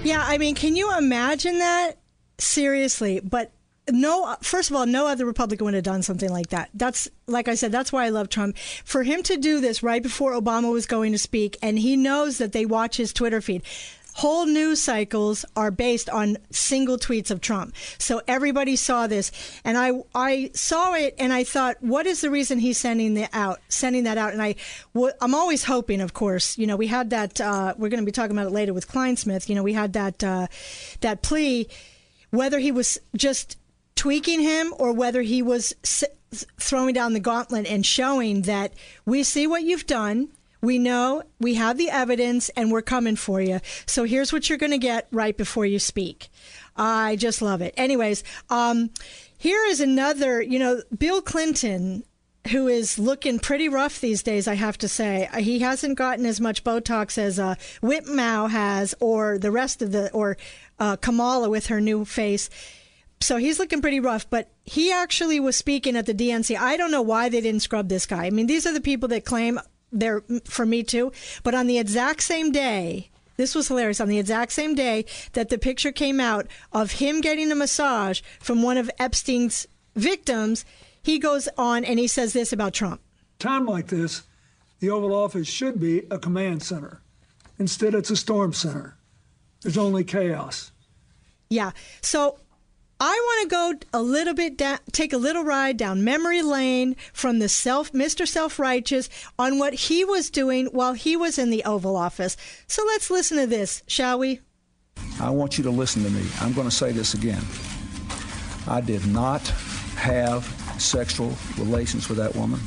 Yeah, 0.05 0.23
I 0.25 0.39
mean, 0.39 0.55
can 0.55 0.77
you 0.77 0.97
imagine 0.97 1.59
that? 1.59 1.99
Seriously, 2.39 3.21
but 3.21 3.53
no 3.91 4.37
first 4.43 4.71
of 4.71 4.77
all 4.77 4.87
no 4.87 5.07
other 5.07 5.25
republican 5.25 5.65
would 5.65 5.75
have 5.75 5.85
done 5.85 6.03
something 6.03 6.31
like 6.31 6.49
that. 6.49 6.71
That's 6.75 7.09
like 7.27 7.49
i 7.49 7.55
said 7.55 7.73
that's 7.73 7.93
why 7.93 8.05
i 8.05 8.09
love 8.09 8.29
trump. 8.29 8.57
For 8.85 9.03
him 9.03 9.23
to 9.25 9.37
do 9.37 9.61
this 9.61 9.83
right 9.83 10.03
before 10.03 10.33
obama 10.33 10.73
was 10.73 10.87
going 10.87 11.13
to 11.13 11.19
speak 11.19 11.57
and 11.63 11.79
he 11.79 11.97
knows 11.97 12.39
that 12.39 12.53
they 12.53 12.67
watch 12.67 12.97
his 12.97 13.13
twitter 13.13 13.41
feed. 13.41 13.63
Whole 14.15 14.47
news 14.47 14.81
cycles 14.81 15.45
are 15.57 15.71
based 15.71 16.09
on 16.09 16.39
single 16.51 16.97
tweets 16.97 17.31
of 17.31 17.43
Trump. 17.43 17.75
So 17.99 18.23
everybody 18.27 18.75
saw 18.75 19.07
this 19.07 19.31
and 19.63 19.77
I 19.77 19.93
I 20.15 20.51
saw 20.55 20.95
it 20.95 21.15
and 21.19 21.35
I 21.35 21.45
thought 21.45 21.77
what 21.81 22.07
is 22.07 22.23
the 22.23 22.31
reason 22.31 22.59
he's 22.59 22.79
sending 22.79 23.13
that 23.15 23.29
out 23.35 23.61
sending 23.69 24.05
that 24.05 24.17
out? 24.17 24.33
And 24.33 24.41
I 24.41 24.55
I'm 25.21 25.35
always 25.35 25.65
hoping 25.65 26.01
of 26.01 26.15
course, 26.15 26.57
you 26.57 26.67
know, 26.67 26.77
we 26.77 26.87
had 26.87 27.11
that 27.11 27.43
uh, 27.43 27.75
we're 27.77 27.91
going 27.91 28.01
to 28.01 28.07
be 28.07 28.13
talking 28.13 28.35
about 28.35 28.47
it 28.47 28.55
later 28.55 28.73
with 28.73 28.89
Clinesmith, 28.89 29.51
you 29.51 29.55
know, 29.55 29.63
we 29.63 29.75
had 29.75 29.93
that 29.93 30.25
uh, 30.25 30.47
that 31.03 31.21
plea 31.21 31.69
whether 32.37 32.59
he 32.59 32.71
was 32.71 32.99
just 33.17 33.59
tweaking 33.95 34.41
him 34.41 34.75
or 34.79 34.93
whether 34.93 35.23
he 35.23 35.43
was 35.43 35.75
throwing 36.59 36.95
down 36.95 37.15
the 37.15 37.21
gauntlet 37.21 37.67
and 37.67 37.85
showing 37.85 38.43
that 38.43 38.73
we 39.05 39.23
see 39.23 39.47
what 39.47 39.63
you've 39.63 39.87
done. 39.87 40.29
We 40.61 40.79
know 40.79 41.23
we 41.39 41.55
have 41.55 41.79
the 41.79 41.91
evidence 41.91 42.49
and 42.51 42.73
we're 42.73 42.83
coming 42.83 43.17
for 43.17 43.41
you. 43.41 43.61
So 43.87 44.05
here's 44.05 44.33
what 44.33 44.49
you're 44.49 44.59
going 44.59 44.73
to 44.73 44.79
get 44.79 45.07
right 45.13 45.37
before 45.37 45.67
you 45.67 45.79
speak. 45.79 46.29
I 46.77 47.17
just 47.17 47.41
love 47.41 47.63
it. 47.63 47.73
Anyways, 47.77 48.25
um, 48.51 48.91
here 49.39 49.65
is 49.67 49.81
another, 49.81 50.43
you 50.43 50.59
know, 50.59 50.83
Bill 50.97 51.23
Clinton 51.23 52.05
who 52.49 52.69
is 52.69 52.99
looking 52.99 53.39
pretty 53.39 53.69
rough 53.69 54.01
these 54.01 54.23
days, 54.23 54.47
I 54.47 54.55
have 54.55 54.79
to 54.79 54.89
say. 54.89 55.29
He 55.39 55.59
hasn't 55.61 55.99
gotten 55.99 56.25
as 56.27 56.41
much 56.41 56.65
Botox 56.65 57.19
as 57.19 57.39
uh, 57.39 57.57
Whip 57.83 58.07
Mao 58.07 58.47
has, 58.47 58.95
or 59.01 59.39
the 59.39 59.51
rest 59.51 59.83
of 59.83 59.93
the, 59.93 60.11
or 60.13 60.37
uh, 60.79 60.97
Kamala 60.97 61.49
with 61.49 61.67
her 61.67 61.81
new 61.81 62.05
face. 62.05 62.51
so 63.21 63.37
he's 63.37 63.59
looking 63.59 63.81
pretty 63.81 64.01
rough, 64.01 64.29
but 64.29 64.51
he 64.65 64.93
actually 64.93 65.41
was 65.41 65.57
speaking 65.57 65.97
at 65.97 66.07
the 66.07 66.15
DNC. 66.15 66.57
I 66.57 66.77
don't 66.77 66.91
know 66.91 67.03
why 67.03 67.29
they 67.29 67.41
didn't 67.41 67.63
scrub 67.63 67.89
this 67.89 68.07
guy. 68.07 68.27
I 68.27 68.31
mean, 68.31 68.47
these 68.47 68.67
are 68.67 68.73
the 68.73 68.81
people 68.81 69.09
that 69.09 69.25
claim 69.25 69.59
they're 69.93 70.23
for 70.45 70.67
me 70.67 70.83
too, 70.83 71.13
but 71.43 71.55
on 71.55 71.67
the 71.67 71.79
exact 71.79 72.23
same 72.23 72.53
day, 72.53 73.11
this 73.37 73.55
was 73.55 73.69
hilarious. 73.69 74.01
On 74.01 74.09
the 74.09 74.19
exact 74.19 74.53
same 74.53 74.75
day 74.75 75.05
that 75.33 75.49
the 75.49 75.59
picture 75.59 75.93
came 75.93 76.21
out 76.21 76.47
of 76.73 76.93
him 76.93 77.21
getting 77.21 77.51
a 77.53 77.55
massage 77.55 78.21
from 78.41 78.63
one 78.63 78.79
of 78.79 78.91
Epstein's 78.99 79.67
victims, 79.95 80.65
he 81.03 81.19
goes 81.19 81.49
on 81.57 81.85
and 81.85 81.99
he 81.99 82.09
says 82.09 82.33
this 82.33 82.53
about 82.53 82.75
Trump. 82.75 83.01
Time 83.39 83.67
like 83.67 83.89
this, 83.89 84.23
the 84.81 84.91
Oval 84.91 85.15
Office 85.15 85.49
should 85.49 85.79
be 85.79 86.03
a 86.11 86.19
command 86.19 86.63
center. 86.63 87.01
Instead, 87.59 87.95
it's 87.95 88.11
a 88.11 88.17
storm 88.17 88.53
center. 88.53 88.96
There's 89.63 89.79
only 89.79 90.05
chaos. 90.05 90.73
Yeah. 91.49 91.73
So 92.01 92.39
I 92.99 93.11
want 93.11 93.43
to 93.43 93.55
go 93.93 93.99
a 93.99 94.03
little 94.03 94.33
bit 94.33 94.57
down, 94.57 94.79
take 94.93 95.13
a 95.13 95.19
little 95.19 95.45
ride 95.45 95.77
down 95.77 96.03
memory 96.03 96.41
lane 96.41 96.97
from 97.13 97.41
the 97.41 97.49
self, 97.49 97.93
Mr. 97.93 98.27
Self 98.27 98.59
Righteous 98.59 99.11
on 99.39 99.59
what 99.59 99.75
he 99.75 100.05
was 100.05 100.31
doing 100.31 100.67
while 100.67 100.95
he 100.95 101.17
was 101.17 101.39
in 101.39 101.51
the 101.51 101.63
Oval 101.65 101.97
Office. 101.97 102.37
So 102.67 102.83
let's 102.87 103.11
listen 103.11 103.37
to 103.39 103.47
this, 103.47 103.83
shall 103.87 104.19
we? 104.19 104.41
I 105.21 105.31
want 105.31 105.59
you 105.59 105.65
to 105.65 105.71
listen 105.71 106.05
to 106.05 106.11
me. 106.11 106.27
I'm 106.41 106.55
going 106.55 106.69
to 106.69 106.75
say 106.75 106.91
this 106.93 107.15
again. 107.15 107.43
I 108.67 108.81
did 108.81 109.07
not 109.07 109.47
have 109.97 110.45
sexual 110.79 111.33
relations 111.59 112.09
with 112.09 112.19
that 112.19 112.35
woman, 112.35 112.61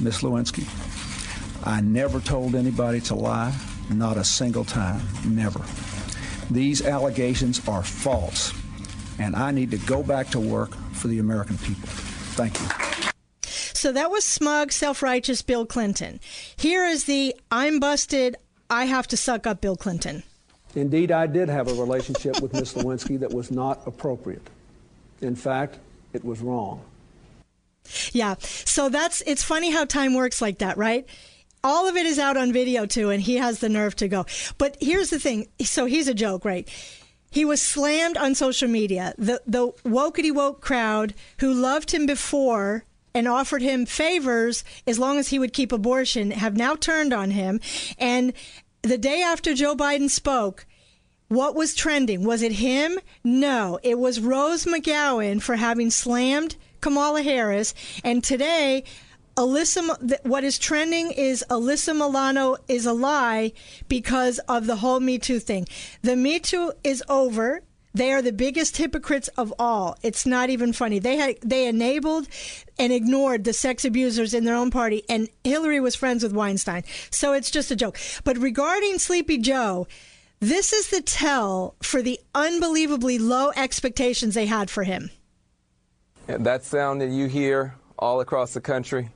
Miss 0.00 0.22
Lewinsky. 0.22 0.66
I 1.64 1.80
never 1.80 2.20
told 2.20 2.54
anybody 2.54 3.00
to 3.02 3.14
lie, 3.14 3.54
not 3.90 4.16
a 4.16 4.24
single 4.24 4.64
time, 4.64 5.00
never. 5.24 5.60
These 6.50 6.84
allegations 6.86 7.66
are 7.68 7.82
false, 7.82 8.52
and 9.18 9.36
I 9.36 9.50
need 9.50 9.70
to 9.72 9.78
go 9.78 10.02
back 10.02 10.28
to 10.30 10.40
work 10.40 10.74
for 10.92 11.08
the 11.08 11.18
American 11.18 11.58
people. 11.58 11.88
Thank 12.36 12.58
you. 12.60 13.10
So 13.44 13.92
that 13.92 14.10
was 14.10 14.24
smug, 14.24 14.72
self 14.72 15.02
righteous 15.02 15.42
Bill 15.42 15.64
Clinton. 15.64 16.20
Here 16.56 16.84
is 16.84 17.04
the 17.04 17.34
I'm 17.50 17.78
busted, 17.78 18.36
I 18.70 18.84
have 18.84 19.06
to 19.08 19.16
suck 19.16 19.46
up 19.46 19.60
Bill 19.60 19.76
Clinton. 19.76 20.22
Indeed, 20.74 21.12
I 21.12 21.26
did 21.26 21.48
have 21.48 21.68
a 21.68 21.74
relationship 21.74 22.40
with 22.40 22.52
Miss 22.52 22.74
Lewinsky 22.74 23.18
that 23.20 23.32
was 23.32 23.50
not 23.50 23.80
appropriate. 23.86 24.42
In 25.20 25.34
fact, 25.34 25.78
it 26.12 26.24
was 26.24 26.40
wrong. 26.40 26.82
Yeah. 28.12 28.34
So 28.40 28.88
that's 28.88 29.22
it's 29.22 29.42
funny 29.42 29.70
how 29.70 29.84
time 29.84 30.14
works 30.14 30.42
like 30.42 30.58
that, 30.58 30.76
right? 30.76 31.06
All 31.64 31.88
of 31.88 31.96
it 31.96 32.06
is 32.06 32.18
out 32.18 32.36
on 32.36 32.52
video 32.52 32.86
too, 32.86 33.10
and 33.10 33.22
he 33.22 33.36
has 33.36 33.60
the 33.60 33.68
nerve 33.68 33.96
to 33.96 34.08
go. 34.08 34.26
But 34.58 34.76
here's 34.80 35.10
the 35.10 35.18
thing. 35.18 35.48
So 35.62 35.86
he's 35.86 36.08
a 36.08 36.14
joke, 36.14 36.44
right? 36.44 36.68
He 37.30 37.44
was 37.44 37.60
slammed 37.60 38.16
on 38.16 38.34
social 38.34 38.68
media. 38.68 39.14
The 39.18 39.42
the 39.46 39.72
wokety 39.84 40.32
woke 40.32 40.60
crowd 40.60 41.14
who 41.40 41.52
loved 41.52 41.90
him 41.90 42.06
before 42.06 42.84
and 43.14 43.26
offered 43.26 43.62
him 43.62 43.86
favors 43.86 44.64
as 44.86 44.98
long 44.98 45.18
as 45.18 45.28
he 45.28 45.38
would 45.38 45.52
keep 45.52 45.72
abortion 45.72 46.30
have 46.30 46.56
now 46.56 46.74
turned 46.74 47.12
on 47.12 47.32
him. 47.32 47.60
And 47.98 48.32
the 48.82 48.98
day 48.98 49.22
after 49.22 49.54
Joe 49.54 49.74
Biden 49.74 50.08
spoke, 50.08 50.66
what 51.28 51.54
was 51.54 51.74
trending? 51.74 52.24
Was 52.24 52.42
it 52.42 52.52
him? 52.52 52.98
No, 53.22 53.78
it 53.82 53.98
was 53.98 54.20
Rose 54.20 54.64
McGowan 54.64 55.42
for 55.42 55.56
having 55.56 55.90
slammed 55.90 56.56
Kamala 56.80 57.22
Harris. 57.22 57.74
And 58.02 58.24
today, 58.24 58.84
Alyssa, 59.38 60.26
what 60.26 60.42
is 60.42 60.58
trending 60.58 61.12
is 61.12 61.44
Alyssa 61.48 61.94
Milano 61.94 62.56
is 62.66 62.86
a 62.86 62.92
lie 62.92 63.52
because 63.88 64.40
of 64.40 64.66
the 64.66 64.74
whole 64.74 64.98
Me 64.98 65.16
Too 65.16 65.38
thing. 65.38 65.64
The 66.02 66.16
Me 66.16 66.40
Too 66.40 66.72
is 66.82 67.04
over. 67.08 67.62
They 67.94 68.12
are 68.12 68.20
the 68.20 68.32
biggest 68.32 68.76
hypocrites 68.78 69.28
of 69.38 69.54
all. 69.56 69.96
It's 70.02 70.26
not 70.26 70.50
even 70.50 70.72
funny. 70.72 70.98
They 70.98 71.16
had, 71.16 71.36
they 71.40 71.68
enabled 71.68 72.26
and 72.80 72.92
ignored 72.92 73.44
the 73.44 73.52
sex 73.52 73.84
abusers 73.84 74.34
in 74.34 74.44
their 74.44 74.56
own 74.56 74.72
party, 74.72 75.04
and 75.08 75.28
Hillary 75.44 75.78
was 75.78 75.94
friends 75.94 76.24
with 76.24 76.32
Weinstein. 76.32 76.82
So 77.10 77.32
it's 77.32 77.52
just 77.52 77.70
a 77.70 77.76
joke. 77.76 77.96
But 78.24 78.38
regarding 78.38 78.98
Sleepy 78.98 79.38
Joe, 79.38 79.86
this 80.40 80.72
is 80.72 80.90
the 80.90 81.00
tell 81.00 81.76
for 81.80 82.02
the 82.02 82.18
unbelievably 82.34 83.20
low 83.20 83.52
expectations 83.54 84.34
they 84.34 84.46
had 84.46 84.68
for 84.68 84.82
him. 84.82 85.12
That 86.26 86.64
sound 86.64 87.00
that 87.02 87.10
you 87.10 87.26
hear 87.26 87.76
all 88.00 88.20
across 88.20 88.52
the 88.52 88.60
country 88.60 89.10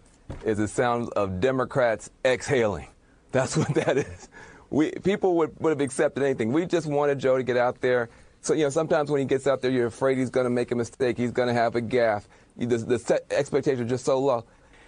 is 0.44 0.58
the 0.58 0.68
sound 0.68 1.10
of 1.14 1.40
Democrats 1.40 2.10
exhaling. 2.24 2.88
That's 3.32 3.56
what 3.56 3.74
that 3.74 3.98
is. 3.98 4.28
We 4.70 4.90
people 4.90 5.36
would, 5.36 5.58
would 5.60 5.70
have 5.70 5.80
accepted 5.80 6.22
anything. 6.22 6.52
We 6.52 6.66
just 6.66 6.86
wanted 6.86 7.18
Joe 7.18 7.36
to 7.36 7.42
get 7.42 7.56
out 7.56 7.80
there. 7.80 8.08
So 8.40 8.54
you 8.54 8.64
know, 8.64 8.70
sometimes 8.70 9.10
when 9.10 9.20
he 9.20 9.26
gets 9.26 9.46
out 9.46 9.62
there, 9.62 9.70
you're 9.70 9.86
afraid 9.86 10.18
he's 10.18 10.30
going 10.30 10.44
to 10.44 10.50
make 10.50 10.70
a 10.70 10.74
mistake. 10.74 11.16
He's 11.16 11.30
going 11.30 11.48
to 11.48 11.54
have 11.54 11.76
a 11.76 11.80
gaffe. 11.80 12.24
The, 12.56 12.76
the 12.78 13.22
expectations 13.30 13.80
are 13.80 13.88
just 13.88 14.04
so 14.04 14.18
low. 14.18 14.44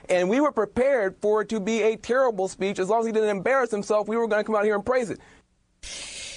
And 0.09 0.28
we 0.28 0.40
were 0.40 0.52
prepared 0.52 1.16
for 1.20 1.42
it 1.42 1.48
to 1.48 1.61
be 1.61 1.83
a 1.83 1.96
terrible 1.96 2.48
speech. 2.48 2.78
As 2.78 2.88
long 2.88 3.00
as 3.00 3.07
he 3.07 3.12
didn't 3.12 3.30
embarrass 3.30 3.70
himself, 3.70 4.07
we 4.07 4.16
were 4.16 4.28
going 4.28 4.40
to 4.40 4.46
come 4.46 4.54
out 4.54 4.64
here 4.64 4.74
and 4.74 4.85
praise 4.85 5.11
it. 5.11 5.18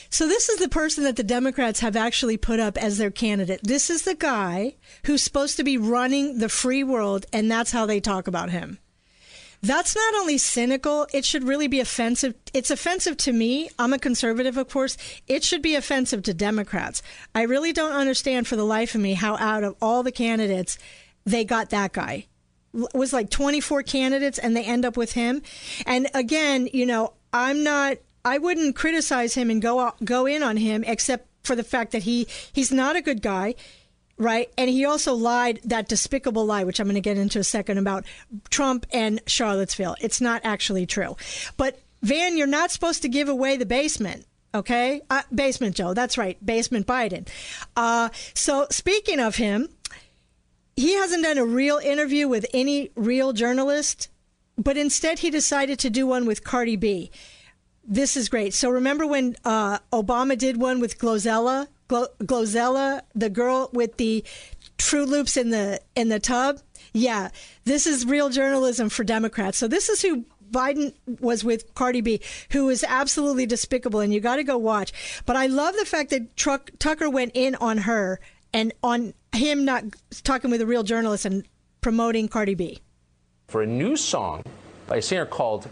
So 0.10 0.28
this 0.28 0.48
is 0.48 0.58
the 0.60 0.70
person 0.70 1.04
that 1.04 1.18
the 1.18 1.24
Democrats 1.24 1.82
have 1.82 1.96
actually 1.96 2.38
put 2.38 2.60
up 2.60 2.78
as 2.78 2.98
their 2.98 3.12
candidate. 3.12 3.60
This 3.64 3.90
is 3.90 4.04
the 4.04 4.16
guy 4.16 4.76
who's 5.06 5.22
supposed 5.22 5.58
to 5.58 5.64
be 5.64 5.78
running 5.78 6.38
the 6.38 6.50
free 6.50 6.84
world, 6.84 7.26
and 7.34 7.52
that's 7.52 7.72
how 7.72 7.86
they 7.86 8.00
talk 8.00 8.28
about 8.28 8.50
him. 8.50 8.80
That's 9.62 9.96
not 9.96 10.16
only 10.16 10.38
cynical, 10.38 11.08
it 11.14 11.26
should 11.26 11.44
really 11.44 11.68
be 11.68 11.80
offensive. 11.80 12.36
It's 12.54 12.70
offensive 12.70 13.18
to 13.18 13.34
me. 13.34 13.70
I'm 13.80 13.94
a 13.94 14.00
conservative, 14.00 14.58
of 14.58 14.70
course. 14.70 14.98
It 15.28 15.44
should 15.44 15.62
be 15.62 15.76
offensive 15.76 16.24
to 16.24 16.34
Democrats. 16.34 17.02
I 17.34 17.44
really 17.44 17.74
don't 17.74 17.94
understand 17.94 18.48
for 18.48 18.56
the 18.56 18.64
life 18.64 18.94
of 18.94 19.02
me 19.02 19.14
how 19.14 19.36
out 19.38 19.64
of 19.64 19.76
all 19.82 20.04
the 20.04 20.12
candidates, 20.12 20.78
they 21.26 21.44
got 21.44 21.72
that 21.72 21.94
guy. 21.94 22.28
It 22.74 22.94
was 22.94 23.14
like 23.14 23.30
24 23.30 23.84
candidates 23.84 24.38
and 24.38 24.56
they 24.56 24.64
end 24.64 24.86
up 24.86 24.96
with 24.96 25.14
him. 25.14 25.42
And 25.86 26.08
again, 26.14 26.70
you 26.72 26.86
know, 26.86 27.14
I'm 27.34 27.64
not 27.64 27.98
I 28.24 28.40
wouldn't 28.40 28.76
criticize 28.76 29.36
him 29.36 29.50
and 29.50 29.62
go 29.62 29.80
out, 29.80 30.04
go 30.04 30.26
in 30.26 30.44
on 30.44 30.58
him 30.58 30.84
except 30.86 31.28
for 31.44 31.56
the 31.56 31.64
fact 31.64 31.94
that 31.94 32.04
he 32.04 32.28
he's 32.52 32.72
not 32.72 32.96
a 32.96 33.02
good 33.02 33.22
guy, 33.22 33.56
right? 34.18 34.52
And 34.58 34.70
he 34.70 34.86
also 34.86 35.14
lied 35.14 35.60
that 35.64 35.88
despicable 35.88 36.46
lie, 36.46 36.64
which 36.64 36.80
I'm 36.80 36.88
going 36.88 36.96
to 36.96 37.02
get 37.02 37.18
into 37.18 37.40
a 37.40 37.44
second 37.44 37.78
about 37.78 38.06
Trump 38.50 38.86
and 38.92 39.22
Charlottesville. 39.28 39.96
It's 40.02 40.22
not 40.22 40.42
actually 40.44 40.86
true. 40.86 41.16
But 41.56 41.80
Van, 42.02 42.38
you're 42.38 42.48
not 42.48 42.72
supposed 42.72 43.02
to 43.04 43.10
give 43.10 43.30
away 43.30 43.58
the 43.58 43.66
basement. 43.66 44.26
Okay, 44.56 45.02
uh, 45.10 45.24
basement 45.34 45.76
Joe. 45.76 45.94
That's 45.94 46.18
right, 46.18 46.44
basement 46.44 46.88
Biden. 46.88 47.28
Uh, 47.76 48.10
so 48.34 48.66
speaking 48.72 49.20
of 49.20 49.36
him, 49.36 49.70
he 50.76 50.94
hasn't 50.94 51.24
done 51.24 51.38
a 51.38 51.46
real 51.46 51.78
interview 51.78 52.28
with 52.28 52.46
any 52.54 52.92
real 52.96 53.34
journalist, 53.34 54.10
but 54.58 54.78
instead 54.78 55.20
he 55.20 55.30
decided 55.30 55.80
to 55.80 55.90
do 55.90 56.08
one 56.08 56.26
with 56.26 56.44
Cardi 56.44 56.76
B. 56.76 57.12
This 57.84 58.18
is 58.18 58.30
great. 58.30 58.54
So 58.54 58.70
remember 58.70 59.06
when 59.06 59.36
uh, 59.46 59.80
Obama 59.92 60.38
did 60.38 60.58
one 60.58 60.80
with 60.80 60.98
Glozella, 60.98 61.68
Glo- 61.88 62.08
Glozella, 62.20 63.02
the 63.16 63.30
girl 63.30 63.70
with 63.74 63.98
the 63.98 64.24
Froot 64.78 65.08
Loops 65.08 65.38
in 65.38 65.50
the 65.50 65.80
in 65.96 66.10
the 66.10 66.20
tub. 66.20 66.60
Yeah, 66.94 67.30
this 67.66 67.88
is 67.88 68.06
real 68.06 68.30
journalism 68.30 68.90
for 68.90 69.04
Democrats. 69.04 69.58
So 69.58 69.68
this 69.68 69.90
is 69.90 70.02
who 70.02 70.26
Biden 70.52 70.94
was 71.20 71.44
with 71.44 71.74
Cardi 71.76 72.02
B, 72.02 72.22
who 72.52 72.70
is 72.70 72.86
absolutely 72.88 73.46
despicable, 73.46 74.00
and 74.00 74.14
you 74.14 74.20
got 74.20 74.38
to 74.38 74.44
go 74.44 74.58
watch. 74.58 74.94
But 75.26 75.36
I 75.36 75.48
love 75.48 75.76
the 75.78 75.86
fact 75.86 76.10
that 76.12 76.36
Truck, 76.38 76.72
Tucker 76.80 77.10
went 77.10 77.32
in 77.34 77.56
on 77.56 77.80
her 77.80 78.20
and 78.54 78.72
on 78.82 79.14
him 79.34 79.66
not 79.66 79.84
talking 80.24 80.50
with 80.50 80.62
a 80.62 80.66
real 80.66 80.84
journalist 80.84 81.26
and 81.26 81.46
promoting 81.82 82.28
Cardi 82.28 82.56
B. 82.56 82.80
For 83.48 83.62
a 83.62 83.68
new 83.68 83.96
song 83.98 84.44
by 84.88 84.98
a 84.98 85.02
singer 85.02 85.26
called 85.26 85.68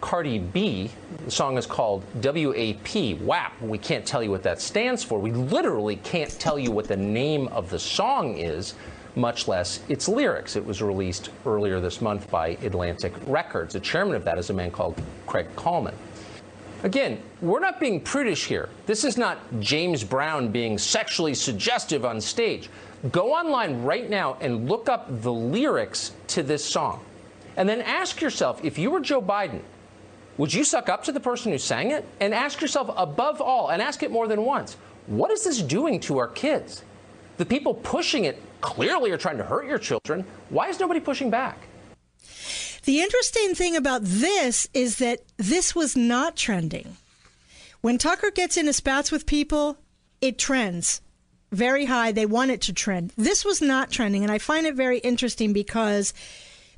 Cardi 0.00 0.38
B. 0.38 0.90
The 1.24 1.30
song 1.30 1.58
is 1.58 1.66
called 1.66 2.04
WAP, 2.22 3.20
WAP. 3.20 3.60
We 3.60 3.78
can't 3.78 4.06
tell 4.06 4.22
you 4.22 4.30
what 4.30 4.42
that 4.44 4.60
stands 4.60 5.02
for. 5.02 5.18
We 5.18 5.32
literally 5.32 5.96
can't 5.96 6.30
tell 6.38 6.58
you 6.58 6.70
what 6.70 6.86
the 6.86 6.96
name 6.96 7.48
of 7.48 7.68
the 7.70 7.78
song 7.78 8.38
is, 8.38 8.74
much 9.16 9.48
less 9.48 9.80
its 9.88 10.08
lyrics. 10.08 10.54
It 10.56 10.64
was 10.64 10.80
released 10.80 11.30
earlier 11.44 11.80
this 11.80 12.00
month 12.00 12.30
by 12.30 12.50
Atlantic 12.62 13.12
Records. 13.26 13.74
The 13.74 13.80
chairman 13.80 14.14
of 14.14 14.24
that 14.24 14.38
is 14.38 14.50
a 14.50 14.54
man 14.54 14.70
called 14.70 15.00
Craig 15.26 15.48
Kallman. 15.56 15.94
Again, 16.84 17.20
we're 17.40 17.58
not 17.58 17.80
being 17.80 18.00
prudish 18.00 18.46
here. 18.46 18.68
This 18.86 19.02
is 19.02 19.18
not 19.18 19.38
James 19.58 20.04
Brown 20.04 20.52
being 20.52 20.78
sexually 20.78 21.34
suggestive 21.34 22.04
on 22.04 22.20
stage. 22.20 22.70
Go 23.10 23.32
online 23.34 23.82
right 23.82 24.08
now 24.08 24.36
and 24.40 24.68
look 24.68 24.88
up 24.88 25.06
the 25.22 25.32
lyrics 25.32 26.12
to 26.28 26.44
this 26.44 26.64
song. 26.64 27.00
And 27.56 27.68
then 27.68 27.80
ask 27.80 28.20
yourself 28.20 28.64
if 28.64 28.78
you 28.78 28.92
were 28.92 29.00
Joe 29.00 29.20
Biden, 29.20 29.60
would 30.38 30.54
you 30.54 30.64
suck 30.64 30.88
up 30.88 31.04
to 31.04 31.12
the 31.12 31.20
person 31.20 31.52
who 31.52 31.58
sang 31.58 31.90
it? 31.90 32.06
And 32.20 32.32
ask 32.32 32.60
yourself, 32.60 32.90
above 32.96 33.40
all, 33.40 33.68
and 33.68 33.82
ask 33.82 34.02
it 34.02 34.10
more 34.10 34.26
than 34.26 34.42
once, 34.42 34.76
what 35.06 35.30
is 35.30 35.44
this 35.44 35.60
doing 35.60 36.00
to 36.00 36.18
our 36.18 36.28
kids? 36.28 36.82
The 37.36 37.44
people 37.46 37.74
pushing 37.74 38.24
it 38.24 38.40
clearly 38.60 39.10
are 39.10 39.18
trying 39.18 39.38
to 39.38 39.44
hurt 39.44 39.66
your 39.66 39.78
children. 39.78 40.24
Why 40.48 40.68
is 40.68 40.80
nobody 40.80 41.00
pushing 41.00 41.28
back? 41.30 41.58
The 42.84 43.00
interesting 43.00 43.54
thing 43.54 43.76
about 43.76 44.00
this 44.02 44.68
is 44.72 44.96
that 44.96 45.20
this 45.36 45.74
was 45.74 45.94
not 45.96 46.36
trending. 46.36 46.96
When 47.80 47.98
Tucker 47.98 48.30
gets 48.30 48.56
into 48.56 48.72
spats 48.72 49.12
with 49.12 49.26
people, 49.26 49.76
it 50.20 50.38
trends. 50.38 51.00
very 51.52 51.86
high. 51.86 52.12
They 52.12 52.26
want 52.26 52.50
it 52.50 52.60
to 52.62 52.72
trend. 52.72 53.12
This 53.16 53.44
was 53.44 53.60
not 53.62 53.90
trending, 53.90 54.22
and 54.22 54.32
I 54.32 54.38
find 54.38 54.66
it 54.66 54.74
very 54.74 54.98
interesting 54.98 55.52
because 55.52 56.12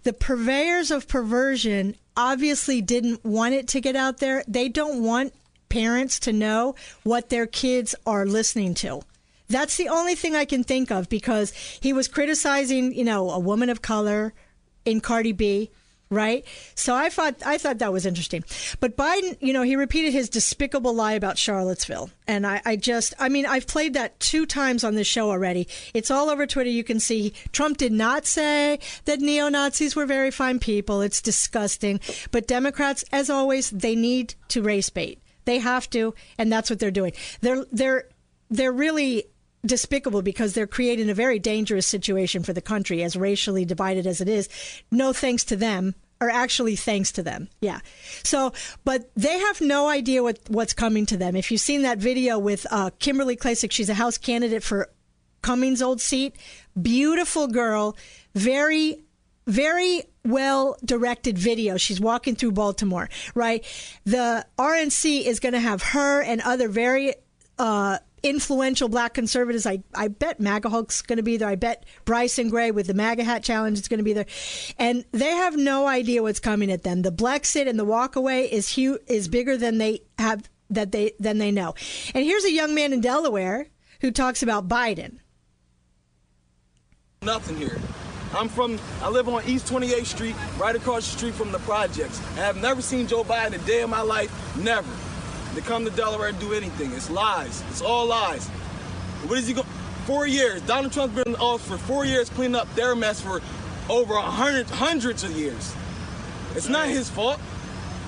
the 0.03 0.13
purveyors 0.13 0.91
of 0.91 1.09
perversion 1.09 1.97
obviously 2.21 2.83
didn't 2.83 3.25
want 3.25 3.55
it 3.55 3.67
to 3.69 3.81
get 3.81 3.97
out 3.97 4.19
there. 4.19 4.45
They 4.47 4.69
don't 4.69 5.03
want 5.03 5.33
parents 5.71 6.21
to 6.21 6.33
know 6.33 6.75
what 7.03 7.31
their 7.31 7.47
kids 7.47 7.95
are 8.05 8.27
listening 8.27 8.75
to. 8.75 9.01
That's 9.49 9.79
the 9.79 9.89
only 9.89 10.15
thing 10.15 10.37
I 10.37 10.45
can 10.45 10.63
think 10.63 10.91
of 10.91 11.09
because 11.09 11.53
he 11.81 11.93
was 11.93 12.09
criticizing, 12.09 12.93
you 12.93 13.05
know, 13.05 13.31
a 13.31 13.39
woman 13.39 13.71
of 13.71 13.81
color 13.81 14.35
in 14.85 15.01
Cardi 15.01 15.33
B, 15.33 15.71
right? 16.11 16.45
So 16.75 16.95
I 16.95 17.09
thought 17.09 17.37
I 17.47 17.57
thought 17.57 17.79
that 17.79 17.93
was 17.93 18.05
interesting. 18.05 18.45
But 18.81 18.97
Biden, 18.97 19.37
you 19.41 19.53
know, 19.53 19.63
he 19.63 19.77
repeated 19.77 20.13
his 20.13 20.29
despicable 20.29 20.93
lie 20.93 21.13
about 21.13 21.39
Charlottesville, 21.39 22.11
and 22.27 22.47
I, 22.47 22.61
I 22.65 22.77
just, 22.77 23.15
I 23.19 23.29
mean, 23.29 23.47
I've 23.47 23.67
played 23.67 23.95
that 23.95 24.19
two 24.21 24.45
times 24.45 24.85
on 24.85 24.95
this 24.95 25.07
show 25.07 25.31
already. 25.31 25.69
It's 25.95 26.11
all 26.11 26.29
over 26.29 26.47
Twitter. 26.47 26.71
You 26.71 26.85
can 26.85 27.01
see 27.01 27.33
Trump 27.53 27.79
did 27.79 27.93
not 27.93 28.27
say 28.27 28.81
that 29.05 29.21
neo 29.21 29.49
Nazis 29.49 29.95
were 29.95 30.07
very 30.07 30.31
fine 30.31 30.59
people. 30.59 31.01
It's 31.01 31.23
disgusting. 31.23 32.01
But 32.33 32.49
Democrats, 32.49 33.05
as 33.13 33.31
always, 33.31 33.71
they 33.71 33.95
need 33.95 34.35
to 34.49 34.63
race 34.63 34.91
bait. 34.91 35.23
They 35.45 35.59
have 35.59 35.89
to, 35.91 36.15
and 36.39 36.53
that's 36.53 36.71
what 36.71 36.81
they're 36.81 36.91
doing. 36.91 37.13
They're 37.41 37.65
they're 37.73 38.05
they're 38.51 38.73
really 38.73 39.27
despicable 39.65 40.23
because 40.23 40.55
they're 40.55 40.67
creating 40.67 41.11
a 41.11 41.15
very 41.15 41.39
dangerous 41.39 41.87
situation 41.87 42.43
for 42.43 42.53
the 42.53 42.63
country 42.63 43.03
as 43.03 43.17
racially 43.17 43.65
divided 43.65 44.07
as 44.07 44.21
it 44.21 44.29
is. 44.29 44.49
No 44.91 45.13
thanks 45.13 45.45
to 45.45 45.57
them 45.57 45.95
or 46.21 46.31
actually 46.31 46.77
thanks 46.77 47.13
to 47.13 47.23
them. 47.23 47.49
Yeah. 47.61 47.81
So, 48.23 48.53
but 48.85 49.11
they 49.17 49.39
have 49.39 49.61
no 49.61 49.89
idea 49.89 50.23
what, 50.23 50.39
what's 50.49 50.75
coming 50.75 51.07
to 51.07 51.17
them. 51.17 51.35
If 51.35 51.51
you've 51.51 51.61
seen 51.61 51.83
that 51.83 51.99
video 51.99 52.39
with 52.39 52.67
uh, 52.71 52.91
Kimberly 52.99 53.37
Klacik, 53.37 53.73
she's 53.73 53.89
a 53.89 53.95
House 53.95 54.19
candidate 54.19 54.63
for 54.63 54.91
Cummings' 55.43 55.81
old 55.81 56.01
seat. 56.01 56.37
Beautiful 56.81 57.47
girl, 57.47 57.97
very, 58.35 59.03
very 59.47 60.03
well 60.25 60.77
directed 60.85 61.39
video. 61.39 61.79
She's 61.79 62.01
walking 62.01 62.37
through 62.37 62.53
Baltimore, 62.53 63.09
right? 63.35 63.65
The 64.05 64.47
RNC 64.59 65.25
is 65.25 65.41
going 65.41 65.55
to 65.55 65.61
have 65.61 65.83
her 65.83 66.23
and 66.23 66.43
other 66.43 66.69
very, 66.69 67.15
uh, 67.59 67.99
influential 68.23 68.89
black 68.89 69.15
conservatives. 69.15 69.67
I, 69.67 69.83
I 69.95 70.09
bet 70.09 70.41
MAGA 70.41 70.69
Hulk's 70.69 71.03
going 71.03 71.17
to 71.17 71.23
be 71.23 71.37
there. 71.37 71.49
I 71.49 71.55
bet 71.55 71.85
Bryson 72.05 72.49
Gray 72.49 72.71
with 72.71 72.87
the 72.87 72.95
MAGA 72.95 73.25
hat 73.25 73.43
challenge 73.43 73.79
is 73.79 73.89
going 73.89 73.99
to 73.99 74.05
be 74.05 74.13
there. 74.13 74.27
And 74.79 75.05
they 75.13 75.31
have 75.31 75.57
no 75.57 75.87
idea 75.87 76.23
what's 76.23 76.41
coming 76.41 76.71
at 76.71 76.83
them. 76.83 77.03
The 77.03 77.13
Blexit 77.13 77.69
and 77.69 77.79
the 77.79 77.87
walkaway 77.87 78.49
is 78.49 78.69
huge, 78.69 79.01
is 79.07 79.29
bigger 79.29 79.57
than 79.57 79.79
they 79.79 80.03
have 80.19 80.49
that 80.71 80.93
they 80.93 81.13
than 81.19 81.39
they 81.39 81.51
know. 81.51 81.75
And 82.15 82.25
here's 82.25 82.45
a 82.45 82.53
young 82.53 82.75
man 82.75 82.93
in 82.93 83.01
Delaware 83.01 83.67
who 84.01 84.11
talks 84.11 84.43
about 84.43 84.69
Biden. 84.69 85.19
Nothing 87.23 87.57
here. 87.57 87.79
I'm 88.33 88.49
from, 88.49 88.79
I 89.03 89.09
live 89.09 89.29
on 89.29 89.43
East 89.45 89.67
28th 89.67 90.07
Street, 90.07 90.37
right 90.57 90.77
across 90.77 91.11
the 91.11 91.19
street 91.19 91.35
from 91.35 91.51
the 91.51 91.59
projects. 91.61 92.21
I 92.37 92.43
have 92.43 92.57
never 92.57 92.81
seen 92.81 93.09
Joe 93.09 93.25
Biden 93.25 93.55
a 93.55 93.67
day 93.67 93.83
in 93.83 93.91
my 93.91 94.03
life, 94.03 94.57
never 94.57 94.89
to 95.55 95.61
come 95.61 95.85
to 95.85 95.91
Delaware 95.91 96.29
and 96.29 96.39
do 96.39 96.53
anything. 96.53 96.93
It's 96.93 97.11
lies. 97.11 97.63
It's 97.71 97.83
all 97.83 98.07
lies. 98.07 98.47
What 99.27 99.39
is 99.39 99.47
he 99.47 99.55
going? 99.55 99.67
Four 100.07 100.27
years. 100.27 100.63
Donald 100.63 100.93
Trump's 100.93 101.15
been 101.15 101.35
in 101.35 101.37
office 101.37 101.69
for 101.69 101.79
four 101.79 102.05
years, 102.05 102.31
cleaning 102.31 102.57
up 102.57 102.73
their 102.75 102.97
mess 102.97 103.21
for 103.21 103.41
over 103.89 104.15
a 104.15 104.23
hundred, 104.23 104.69
hundreds 104.69 105.25
of 105.25 105.33
years. 105.33 105.75
It's 106.55 106.67
right. 106.67 106.73
not 106.73 106.89
his 106.89 107.09
fault. 107.09 107.41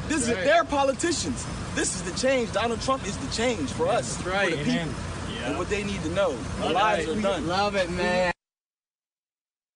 This 0.08 0.28
right. 0.28 0.38
is 0.38 0.44
their 0.44 0.64
politicians. 0.64 1.46
This 1.74 1.94
is 1.94 2.02
the 2.02 2.18
change. 2.18 2.52
Donald 2.52 2.80
Trump 2.82 3.06
is 3.06 3.16
the 3.16 3.32
change 3.32 3.70
for 3.70 3.88
us, 3.88 4.16
That's 4.16 4.28
right. 4.28 4.50
for 4.50 4.56
the 4.56 4.64
people, 4.64 4.88
yeah. 5.34 5.48
and 5.48 5.58
what 5.58 5.68
they 5.68 5.84
need 5.84 6.02
to 6.02 6.10
know. 6.10 6.36
The 6.60 6.70
lies 6.70 7.08
are 7.08 7.20
done. 7.20 7.46
Love 7.46 7.76
it, 7.76 7.90
man. 7.90 8.32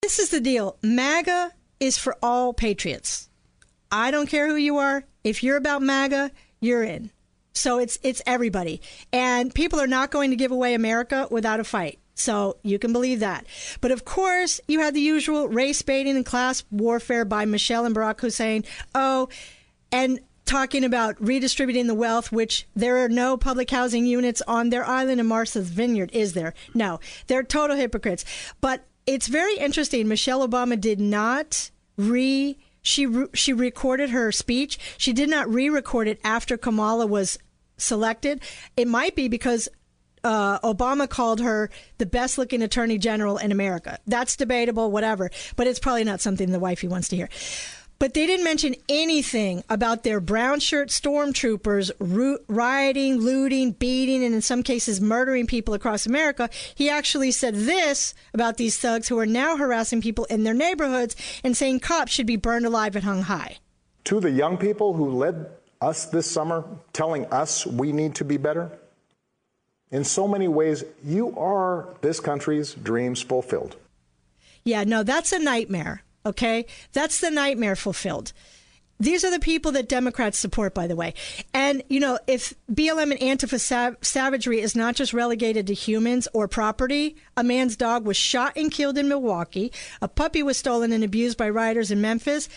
This 0.03 0.19
is 0.19 0.31
the 0.31 0.41
deal. 0.41 0.79
MAGA 0.83 1.53
is 1.81 1.99
for 1.99 2.17
all 2.23 2.53
patriots. 2.53 3.29
I 3.91 4.11
don't 4.11 4.29
care 4.29 4.49
who 4.49 4.57
you 4.57 4.79
are. 4.79 5.05
If 5.25 5.43
you're 5.43 5.57
about 5.57 5.83
MAGA, 5.83 6.31
you're 6.61 6.83
in. 6.85 7.11
So 7.57 7.79
it's 7.79 7.99
it's 8.03 8.23
everybody. 8.27 8.81
And 9.13 9.55
people 9.55 9.81
are 9.81 9.87
not 9.87 10.11
going 10.11 10.31
to 10.31 10.37
give 10.37 10.53
away 10.53 10.75
America 10.75 11.27
without 11.31 11.61
a 11.61 11.65
fight. 11.65 11.99
So 12.15 12.57
you 12.63 12.79
can 12.79 12.93
believe 12.93 13.21
that. 13.21 13.47
But 13.81 13.91
of 13.91 14.05
course, 14.05 14.61
you 14.67 14.81
had 14.81 14.95
the 14.95 15.01
usual 15.01 15.49
race 15.49 15.83
baiting 15.83 16.17
and 16.17 16.25
class 16.25 16.65
warfare 16.71 17.25
by 17.25 17.45
Michelle 17.45 17.85
and 17.85 17.95
Barack 17.95 18.21
Hussein. 18.21 18.65
Oh, 18.95 19.29
and 19.93 20.21
talking 20.47 20.85
about 20.85 21.17
redistributing 21.21 21.89
the 21.89 21.95
wealth, 21.95 22.33
which 22.33 22.67
there 22.75 23.05
are 23.05 23.09
no 23.09 23.37
public 23.37 23.71
housing 23.71 24.07
units 24.07 24.41
on 24.49 24.71
their 24.71 24.85
island 24.85 25.21
in 25.21 25.27
Martha's 25.27 25.69
Vineyard, 25.69 26.11
is 26.13 26.33
there? 26.33 26.55
No, 26.73 27.01
they're 27.27 27.43
total 27.43 27.77
hypocrites. 27.77 28.25
But 28.61 28.85
it's 29.07 29.27
very 29.27 29.59
interesting. 29.59 30.09
Michelle 30.09 30.47
Obama 30.47 30.81
did 30.81 31.01
not 31.01 31.71
re 31.97 32.59
she 32.81 33.09
she 33.35 33.53
recorded 33.53 34.11
her 34.11 34.31
speech. 34.31 34.79
She 34.97 35.13
did 35.13 35.29
not 35.29 35.53
re-record 35.53 36.07
it 36.07 36.21
after 36.23 36.57
Kamala 36.57 37.07
was 37.07 37.37
selected. 37.77 38.41
It 38.77 38.89
might 38.89 39.15
be 39.15 39.29
because 39.29 39.69
uh, 40.25 40.59
Obama 40.61 41.09
called 41.09 41.41
her 41.41 41.71
the 41.99 42.07
best 42.07 42.37
looking 42.37 42.63
attorney 42.63 42.99
general 42.99 43.39
in 43.39 43.53
America. 43.53 43.99
That's 44.07 44.37
debatable, 44.37 44.91
whatever, 44.91 45.31
but 45.55 45.67
it's 45.67 45.79
probably 45.79 46.05
not 46.05 46.21
something 46.21 46.51
the 46.51 46.59
wifey 46.59 46.89
wants 46.89 47.09
to 47.09 47.17
hear. 47.17 47.29
But 47.99 48.13
they 48.13 48.27
didn't 48.27 48.45
mention 48.45 48.75
anything 48.91 49.65
about 49.71 50.03
their 50.03 50.21
brown 50.21 50.61
shirt 50.61 50.89
stormtroopers 50.89 51.91
ro- 51.99 52.39
rioting, 52.47 53.17
looting, 53.17 53.73
beating, 53.73 54.23
and 54.23 54.35
in 54.35 54.43
some 54.43 54.63
cases 54.63 55.01
murdering 55.01 55.47
people 55.47 55.73
across 55.73 56.05
America. 56.05 56.51
He 56.75 56.91
actually 56.91 57.31
said 57.31 57.55
this 57.55 58.13
about 58.35 58.59
these 58.59 58.79
thugs 58.79 59.09
who 59.09 59.19
are 59.19 59.25
now 59.27 59.57
harassing 59.57 60.03
people 60.03 60.27
in 60.27 60.45
their 60.45 60.53
neighborhoods 60.53 61.17
and 61.43 61.57
saying 61.57 61.81
cops 61.81 62.13
should 62.13 62.27
be 62.27 62.37
burned 62.37 62.67
alive 62.67 62.97
and 62.97 63.05
hung 63.05 63.23
high. 63.23 63.57
To 64.05 64.21
the 64.21 64.31
young 64.31 64.59
people 64.59 64.93
who 64.93 65.11
led 65.11 65.47
us 65.81 66.07
this 66.07 66.31
summer, 66.31 66.65
telling 66.93 67.27
us 67.27 67.67
we 67.67 67.93
need 67.93 68.15
to 68.17 68.25
be 68.25 68.37
better? 68.37 68.71
In 69.91 70.05
so 70.05 70.27
many 70.27 70.49
ways, 70.49 70.85
you 71.05 71.37
are 71.39 71.95
this 72.01 72.21
country's 72.21 72.75
dreams 72.75 73.23
fulfilled. 73.23 73.77
Yeah, 74.65 74.85
no, 74.85 75.03
that's 75.05 75.33
a 75.33 75.39
nightmare, 75.39 76.03
okay? 76.25 76.67
That's 76.93 77.21
the 77.21 77.31
nightmare 77.31 77.77
fulfilled. 77.77 78.33
These 78.99 79.25
are 79.25 79.31
the 79.31 79.39
people 79.39 79.73
that 79.73 79.89
Democrats 79.89 80.39
support, 80.39 80.75
by 80.75 80.87
the 80.87 80.97
way. 80.97 81.13
And, 81.53 81.83
you 81.89 82.01
know, 82.01 82.19
if 82.27 82.55
BLM 82.73 83.13
and 83.13 83.21
Antifa 83.21 83.61
sav- 83.61 83.97
savagery 84.01 84.61
is 84.61 84.75
not 84.75 84.95
just 84.95 85.13
relegated 85.13 85.67
to 85.67 85.75
humans 85.75 86.27
or 86.33 86.49
property, 86.49 87.17
a 87.37 87.45
man's 87.45 87.77
dog 87.77 88.07
was 88.07 88.17
shot 88.17 88.55
and 88.57 88.73
killed 88.73 88.97
in 88.97 89.09
Milwaukee, 89.09 89.71
a 90.01 90.09
puppy 90.09 90.43
was 90.43 90.57
stolen 90.57 90.93
and 90.93 91.05
abused 91.05 91.37
by 91.37 91.51
rioters 91.51 91.91
in 91.91 92.01
Memphis, 92.01 92.49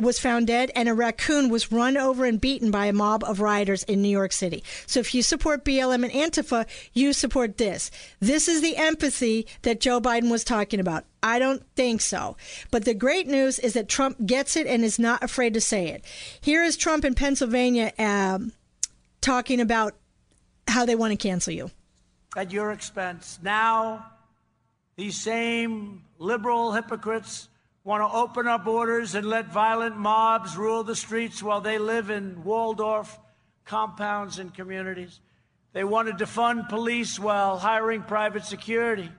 was 0.00 0.18
found 0.18 0.46
dead 0.48 0.72
and 0.74 0.88
a 0.88 0.94
raccoon 0.94 1.48
was 1.48 1.70
run 1.70 1.96
over 1.96 2.24
and 2.24 2.40
beaten 2.40 2.70
by 2.70 2.86
a 2.86 2.92
mob 2.92 3.22
of 3.24 3.40
rioters 3.40 3.84
in 3.84 4.02
New 4.02 4.08
York 4.08 4.32
City. 4.32 4.64
So 4.86 5.00
if 5.00 5.14
you 5.14 5.22
support 5.22 5.64
BLM 5.64 6.04
and 6.04 6.12
Antifa, 6.12 6.66
you 6.92 7.12
support 7.12 7.58
this. 7.58 7.90
This 8.18 8.48
is 8.48 8.60
the 8.60 8.76
empathy 8.76 9.46
that 9.62 9.80
Joe 9.80 10.00
Biden 10.00 10.30
was 10.30 10.42
talking 10.42 10.80
about. 10.80 11.04
I 11.22 11.38
don't 11.38 11.62
think 11.76 12.00
so. 12.00 12.36
But 12.70 12.84
the 12.84 12.94
great 12.94 13.28
news 13.28 13.58
is 13.58 13.74
that 13.74 13.88
Trump 13.88 14.26
gets 14.26 14.56
it 14.56 14.66
and 14.66 14.84
is 14.84 14.98
not 14.98 15.22
afraid 15.22 15.54
to 15.54 15.60
say 15.60 15.88
it. 15.88 16.04
Here 16.40 16.64
is 16.64 16.76
Trump 16.76 17.04
in 17.04 17.14
Pennsylvania 17.14 17.92
um, 17.98 18.52
talking 19.20 19.60
about 19.60 19.94
how 20.66 20.84
they 20.84 20.96
want 20.96 21.12
to 21.12 21.16
cancel 21.16 21.52
you. 21.52 21.70
At 22.36 22.50
your 22.50 22.72
expense. 22.72 23.38
Now, 23.42 24.06
these 24.96 25.16
same 25.16 26.02
liberal 26.18 26.72
hypocrites 26.72 27.48
want 27.84 28.00
to 28.00 28.16
open 28.16 28.48
our 28.48 28.58
borders 28.58 29.14
and 29.14 29.26
let 29.26 29.52
violent 29.52 29.96
mobs 29.96 30.56
rule 30.56 30.82
the 30.82 30.96
streets 30.96 31.42
while 31.42 31.60
they 31.60 31.76
live 31.76 32.08
in 32.08 32.42
Waldorf 32.42 33.18
compounds 33.66 34.38
and 34.38 34.54
communities. 34.54 35.20
They 35.74 35.84
want 35.84 36.08
to 36.08 36.24
defund 36.24 36.70
police 36.70 37.18
while 37.18 37.58
hiring 37.58 38.02
private 38.02 38.44
security. 38.44 39.10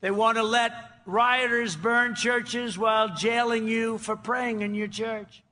They 0.00 0.10
want 0.10 0.38
to 0.38 0.42
let 0.42 0.72
rioters 1.06 1.76
burn 1.76 2.16
churches 2.16 2.76
while 2.76 3.14
jailing 3.14 3.68
you 3.68 3.98
for 3.98 4.16
praying 4.16 4.62
in 4.62 4.74
your 4.74 4.88
church. 4.88 5.42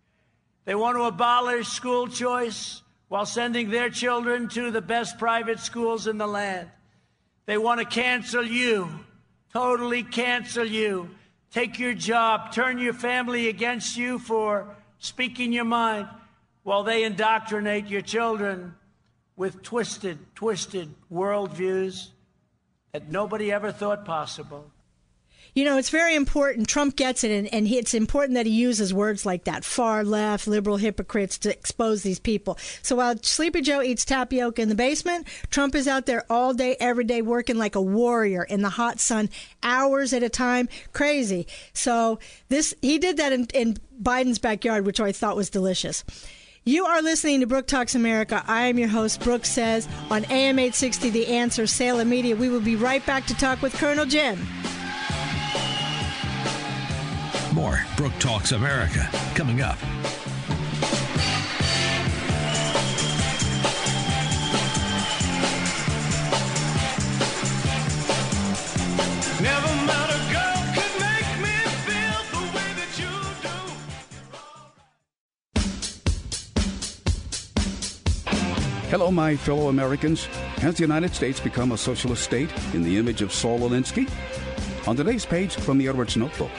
They 0.65 0.75
want 0.75 0.97
to 0.97 1.05
abolish 1.05 1.69
school 1.69 2.09
choice 2.09 2.83
while 3.07 3.27
sending 3.27 3.71
their 3.71 3.89
children 3.89 4.49
to 4.49 4.73
the 4.73 4.83
best 4.83 5.19
private 5.19 5.61
schools 5.61 6.09
in 6.09 6.19
the 6.19 6.27
land. 6.27 6.69
They 7.47 7.57
want 7.57 7.81
to 7.81 7.87
cancel 7.87 8.43
you, 8.43 8.89
totally 9.53 10.03
cancel 10.03 10.65
you 10.65 11.11
take 11.51 11.79
your 11.79 11.95
job, 11.95 12.53
turn 12.53 12.79
your 12.79 12.93
family 12.93 13.49
against 13.49 13.97
you 13.97 14.19
for 14.19 14.77
speaking 14.99 15.53
your 15.53 15.65
mind, 15.65 16.09
while 16.63 16.83
they 16.83 17.05
indoctrinate 17.05 17.87
your 17.87 18.03
children 18.03 18.75
with 19.37 19.63
twisted, 19.63 20.19
twisted 20.35 20.93
worldviews 21.11 22.09
that 22.93 23.11
nobody 23.11 23.53
ever 23.53 23.73
thought 23.73 24.05
possible. 24.05 24.71
You 25.59 25.65
know, 25.65 25.77
it's 25.77 25.91
very 25.91 26.15
important. 26.15 26.69
Trump 26.69 26.95
gets 26.95 27.25
it, 27.25 27.33
and, 27.33 27.53
and 27.53 27.67
he, 27.67 27.79
it's 27.79 27.93
important 27.93 28.35
that 28.35 28.47
he 28.47 28.53
uses 28.53 28.95
words 28.95 29.27
like 29.27 29.43
that 29.43 29.65
far 29.65 30.05
left, 30.05 30.47
liberal 30.47 30.77
hypocrites 30.77 31.37
to 31.39 31.51
expose 31.51 32.05
these 32.05 32.21
people. 32.21 32.57
So 32.81 32.95
while 32.95 33.17
Sleepy 33.21 33.63
Joe 33.63 33.83
eats 33.83 34.05
tapioca 34.05 34.63
in 34.63 34.69
the 34.69 34.77
basement, 34.77 35.27
Trump 35.51 35.75
is 35.75 35.89
out 35.89 36.07
there 36.07 36.25
all 36.31 36.55
day, 36.55 36.77
every 36.79 37.03
day, 37.03 37.23
working 37.23 37.59
like 37.59 37.75
a 37.75 37.83
warrior 37.83 38.45
in 38.45 38.63
the 38.63 38.69
hot 38.69 39.01
sun, 39.01 39.31
hours 39.65 40.13
at 40.13 40.23
a 40.23 40.29
time. 40.29 40.69
Crazy. 40.93 41.49
So 41.73 42.21
this 42.51 42.73
he 42.81 43.01
did 43.01 43.17
that 43.17 43.33
in, 43.33 43.49
in 43.53 43.79
Biden's 44.01 44.39
backyard, 44.39 44.87
which 44.87 45.01
I 45.01 45.11
thought 45.11 45.35
was 45.35 45.51
delicious. 45.51 46.05
You 46.63 46.85
are 46.85 47.03
listening 47.03 47.41
to 47.41 47.49
Brooke 47.49 47.67
Talks 47.67 47.97
America. 47.97 48.45
I 48.47 48.67
am 48.67 48.79
your 48.79 48.91
host, 48.91 49.23
Brooke 49.23 49.45
Says, 49.45 49.89
on 50.09 50.25
AM 50.27 50.61
860 50.61 51.11
The 51.11 51.27
Answer, 51.27 51.67
Salem 51.67 52.11
Media. 52.11 52.37
We 52.37 52.49
will 52.49 52.61
be 52.61 52.77
right 52.77 53.05
back 53.05 53.27
to 53.27 53.35
talk 53.35 53.61
with 53.61 53.75
Colonel 53.75 54.07
Jim. 54.07 54.39
More 57.59 57.83
Brooke 57.97 58.17
Talks 58.21 58.53
America 58.53 59.09
coming 59.35 59.63
up. 59.63 59.77
Never 69.43 69.75
met 69.87 70.09
a 70.09 70.19
girl 70.31 70.63
could 70.73 70.95
make 71.01 71.31
me 71.43 71.57
feel 71.83 72.23
the 72.31 72.43
way 72.55 72.71
that 72.79 72.93
you 72.97 73.11
do. 73.43 73.59
Hello, 78.89 79.11
my 79.11 79.35
fellow 79.35 79.67
Americans. 79.69 80.27
Has 80.59 80.77
the 80.77 80.83
United 80.83 81.13
States 81.13 81.41
become 81.41 81.73
a 81.73 81.77
socialist 81.77 82.23
state 82.23 82.53
in 82.73 82.85
the 82.85 82.99
image 82.99 83.21
of 83.21 83.33
Saul 83.33 83.59
Alinsky? 83.59 84.09
On 84.87 84.95
today's 84.95 85.27
page 85.27 85.57
from 85.57 85.79
the 85.79 85.89
Edwards 85.89 86.17
Notebook, 86.17 86.53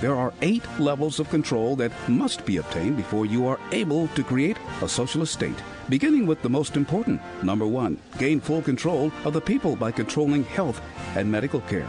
there 0.00 0.14
are 0.14 0.32
eight 0.42 0.62
levels 0.78 1.18
of 1.18 1.28
control 1.28 1.74
that 1.76 1.92
must 2.08 2.44
be 2.46 2.58
obtained 2.58 2.96
before 2.96 3.26
you 3.26 3.46
are 3.48 3.58
able 3.72 4.06
to 4.08 4.22
create 4.22 4.56
a 4.82 4.88
socialist 4.88 5.32
state. 5.32 5.60
Beginning 5.88 6.26
with 6.26 6.40
the 6.42 6.48
most 6.48 6.76
important, 6.76 7.20
number 7.42 7.66
one, 7.66 7.98
gain 8.18 8.40
full 8.40 8.62
control 8.62 9.10
of 9.24 9.32
the 9.32 9.40
people 9.40 9.74
by 9.74 9.90
controlling 9.90 10.44
health 10.44 10.80
and 11.16 11.30
medical 11.30 11.60
care. 11.62 11.88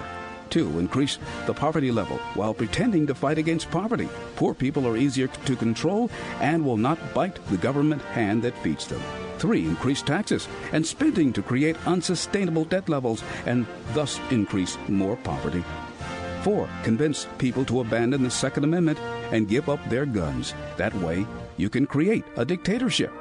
Two, 0.49 0.79
increase 0.79 1.19
the 1.45 1.53
poverty 1.53 1.91
level 1.91 2.17
while 2.33 2.53
pretending 2.53 3.05
to 3.05 3.13
fight 3.13 3.37
against 3.37 3.69
poverty. 3.69 4.09
Poor 4.35 4.55
people 4.55 4.87
are 4.87 4.97
easier 4.97 5.27
to 5.27 5.55
control 5.55 6.09
and 6.39 6.65
will 6.65 6.77
not 6.77 7.13
bite 7.13 7.39
the 7.49 7.57
government 7.57 8.01
hand 8.01 8.41
that 8.41 8.57
feeds 8.63 8.87
them. 8.87 9.01
Three, 9.37 9.65
increase 9.65 10.01
taxes 10.01 10.47
and 10.71 10.85
spending 10.85 11.31
to 11.33 11.43
create 11.43 11.77
unsustainable 11.85 12.65
debt 12.65 12.89
levels 12.89 13.23
and 13.45 13.67
thus 13.93 14.19
increase 14.31 14.77
more 14.87 15.15
poverty. 15.17 15.63
Four, 16.43 16.69
convince 16.83 17.27
people 17.37 17.65
to 17.65 17.81
abandon 17.81 18.23
the 18.23 18.31
Second 18.31 18.63
Amendment 18.63 18.97
and 19.31 19.47
give 19.47 19.67
up 19.67 19.79
their 19.89 20.05
guns. 20.05 20.53
That 20.77 20.93
way, 20.95 21.25
you 21.57 21.69
can 21.69 21.85
create 21.85 22.23
a 22.37 22.45
dictatorship. 22.45 23.11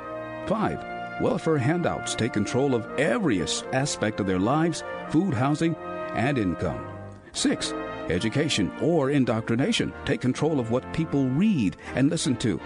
Five, 0.47 0.79
welfare 1.21 1.59
handouts 1.59 2.15
take 2.15 2.33
control 2.33 2.75
of 2.75 2.87
every 2.99 3.43
aspect 3.43 4.21
of 4.21 4.27
their 4.27 4.39
lives 4.39 4.85
food, 5.09 5.35
housing, 5.35 5.75
and 6.15 6.39
income. 6.39 6.87
Six, 7.33 7.73
education 8.09 8.71
or 8.81 9.11
indoctrination 9.11 9.93
take 10.05 10.21
control 10.21 10.61
of 10.61 10.71
what 10.71 10.93
people 10.93 11.29
read 11.29 11.77
and 11.97 12.11
listen 12.11 12.37
to. 12.37 12.61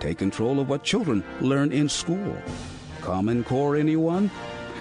Take 0.00 0.18
control 0.18 0.60
of 0.60 0.68
what 0.68 0.82
children 0.82 1.24
learn 1.40 1.72
in 1.72 1.88
school. 1.88 2.36
Common 3.00 3.42
Core, 3.42 3.76
anyone? 3.76 4.30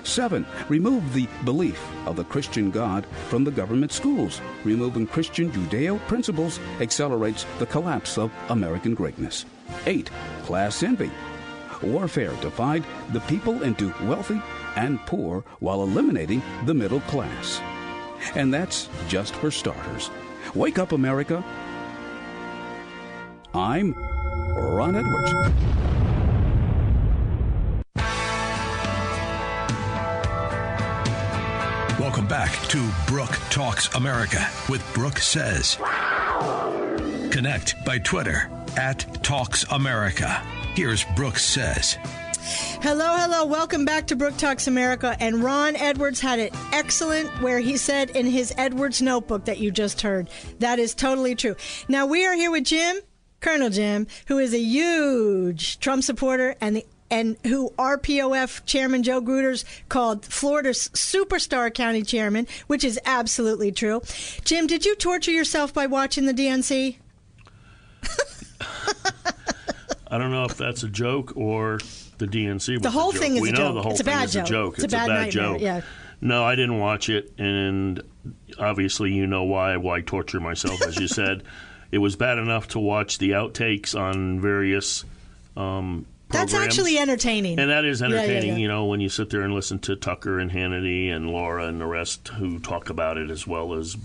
Seven, 0.04 0.45
remove 0.68 1.14
the 1.14 1.28
belief 1.45 1.82
of 2.06 2.16
the 2.16 2.26
Christian 2.26 2.72
God 2.72 3.06
from 3.30 3.43
the 3.43 3.51
government 3.51 3.91
schools. 3.91 4.41
Removing 4.64 5.08
Christian 5.08 5.51
Judeo 5.51 5.99
principles 6.08 6.60
accelerates 6.82 7.45
the 7.60 7.66
collapse 7.66 8.18
of 8.18 8.32
American 8.49 8.93
greatness. 8.93 9.45
Eight, 9.86 10.10
class 10.43 10.84
envy. 10.84 11.10
Warfare 11.82 12.34
divide 12.41 12.84
the 13.12 13.20
people 13.22 13.64
into 13.64 13.93
wealthy 14.04 14.41
and 14.76 14.99
poor 15.06 15.43
while 15.60 15.84
eliminating 15.84 16.41
the 16.66 16.74
middle 16.74 17.01
class. 17.01 17.60
And 18.36 18.54
that's 18.54 18.89
just 19.08 19.34
for 19.36 19.51
starters. 19.51 20.10
Wake 20.56 20.80
up, 20.80 20.91
America. 20.91 21.43
I'm 23.54 23.93
Ron 24.56 24.95
Edwards. 24.95 26.03
Welcome 32.04 32.28
back 32.28 32.51
to 32.68 32.91
Brooke 33.08 33.39
Talks 33.49 33.95
America 33.95 34.45
with 34.68 34.84
Brooke 34.93 35.20
Says. 35.20 35.78
Connect 37.32 37.86
by 37.86 37.97
Twitter 37.99 38.51
at 38.76 39.24
Talks 39.24 39.64
America. 39.72 40.28
Here's 40.76 41.06
Brooke 41.16 41.39
Says. 41.39 41.93
Hello, 42.82 43.16
hello. 43.16 43.45
Welcome 43.45 43.86
back 43.86 44.08
to 44.08 44.18
Brooke 44.18 44.36
Talks 44.36 44.68
America. 44.68 45.16
And 45.22 45.41
Ron 45.41 45.78
Edwards 45.78 46.20
had 46.20 46.39
it 46.39 46.54
excellent 46.74 47.30
where 47.41 47.62
he 47.62 47.78
said 47.78 48.10
in 48.10 48.26
his 48.26 48.54
Edwards 48.58 49.01
notebook 49.01 49.45
that 49.45 49.60
you 49.60 49.72
just 49.72 50.01
heard. 50.01 50.30
That 50.60 50.80
is 50.80 50.93
totally 50.93 51.36
true. 51.36 51.56
Now 51.88 52.06
we 52.06 52.26
are 52.26 52.36
here 52.36 52.51
with 52.51 52.66
Jim, 52.66 52.97
Colonel 53.39 53.70
Jim, 53.70 54.08
who 54.28 54.39
is 54.39 54.54
a 54.54 54.60
huge 54.60 55.80
Trump 55.80 56.04
supporter 56.04 56.56
and 56.60 56.76
the 56.76 56.86
and 57.14 57.38
who 57.45 57.70
RPOF 57.78 58.66
Chairman 58.66 59.03
Joe 59.03 59.22
Gruters 59.22 59.64
called 59.88 60.26
Florida's 60.26 60.89
superstar 60.93 61.72
county 61.72 62.01
chairman, 62.01 62.47
which 62.66 62.84
is 62.84 62.99
absolutely 63.05 63.72
true. 63.72 64.01
Jim, 64.43 64.66
did 64.66 64.84
you 64.84 64.95
torture 64.95 65.30
yourself 65.32 65.72
by 65.74 65.86
watching 65.86 66.26
the 66.26 66.34
DNC? 66.34 66.97
I 70.09 70.18
don't 70.18 70.32
know 70.32 70.45
if 70.45 70.57
that's 70.57 70.84
a 70.84 70.89
joke 70.89 71.34
or 71.36 71.80
the 72.18 72.28
DNC. 72.28 72.74
Was 72.74 72.82
The 72.82 72.91
whole 72.91 73.09
a 73.09 73.14
joke. 73.14 73.22
thing 73.22 73.36
is 73.36 73.41
we 73.41 73.49
a 73.49 73.51
know 73.53 73.57
joke. 73.57 73.74
The 73.76 73.82
whole 73.84 73.91
It's 73.91 74.01
a 74.01 74.03
thing 74.03 74.14
bad 74.14 74.26
is 74.26 74.34
joke. 74.34 74.45
a 74.45 74.49
joke. 74.49 74.74
It's 74.76 74.84
a 74.84 74.88
bad 74.88 75.07
nightmare, 75.07 75.32
joke. 75.32 75.61
yeah. 75.61 75.82
No, 76.22 76.43
I 76.43 76.55
didn't 76.55 76.80
watch 76.80 77.09
it, 77.09 77.34
and 77.38 78.01
obviously 78.57 79.11
you 79.14 79.28
know 79.28 79.43
why. 79.43 79.78
Why 79.78 80.01
torture 80.01 80.39
myself, 80.39 80.82
as 80.82 80.97
you 80.99 81.07
said. 81.07 81.43
It 81.91 81.99
was 81.99 82.16
bad 82.16 82.39
enough 82.39 82.70
to 82.70 82.80
watch 82.80 83.20
the 83.20 83.32
outtakes 83.34 83.93
on 83.93 84.41
various. 84.41 85.05
Um, 85.55 86.07
That's 86.34 86.51
programs. 86.51 86.73
actually 86.77 86.97
entertaining. 86.97 87.59
And 87.59 87.69
that 87.69 87.86
is 87.86 88.01
Yeah, 88.01 88.07
yeah, 88.09 88.15
entertaining, 88.17 88.49
yeah. 88.49 88.57
you 88.57 88.67
know, 88.67 88.86
when 88.86 88.99
you 88.99 89.09
sit 89.09 89.29
there 89.29 89.41
and 89.41 89.53
listen 89.53 89.79
to 89.79 89.95
Tucker 89.95 90.39
and 90.39 90.51
Hannity 90.51 91.09
and 91.09 91.29
Laura 91.29 91.67
and 91.67 91.79
the 91.79 91.86
rest 91.86 92.27
who 92.29 92.59
talk 92.59 92.89
about 92.89 93.17
it, 93.17 93.29
as 93.31 93.47
well 93.47 93.73
as 93.73 93.95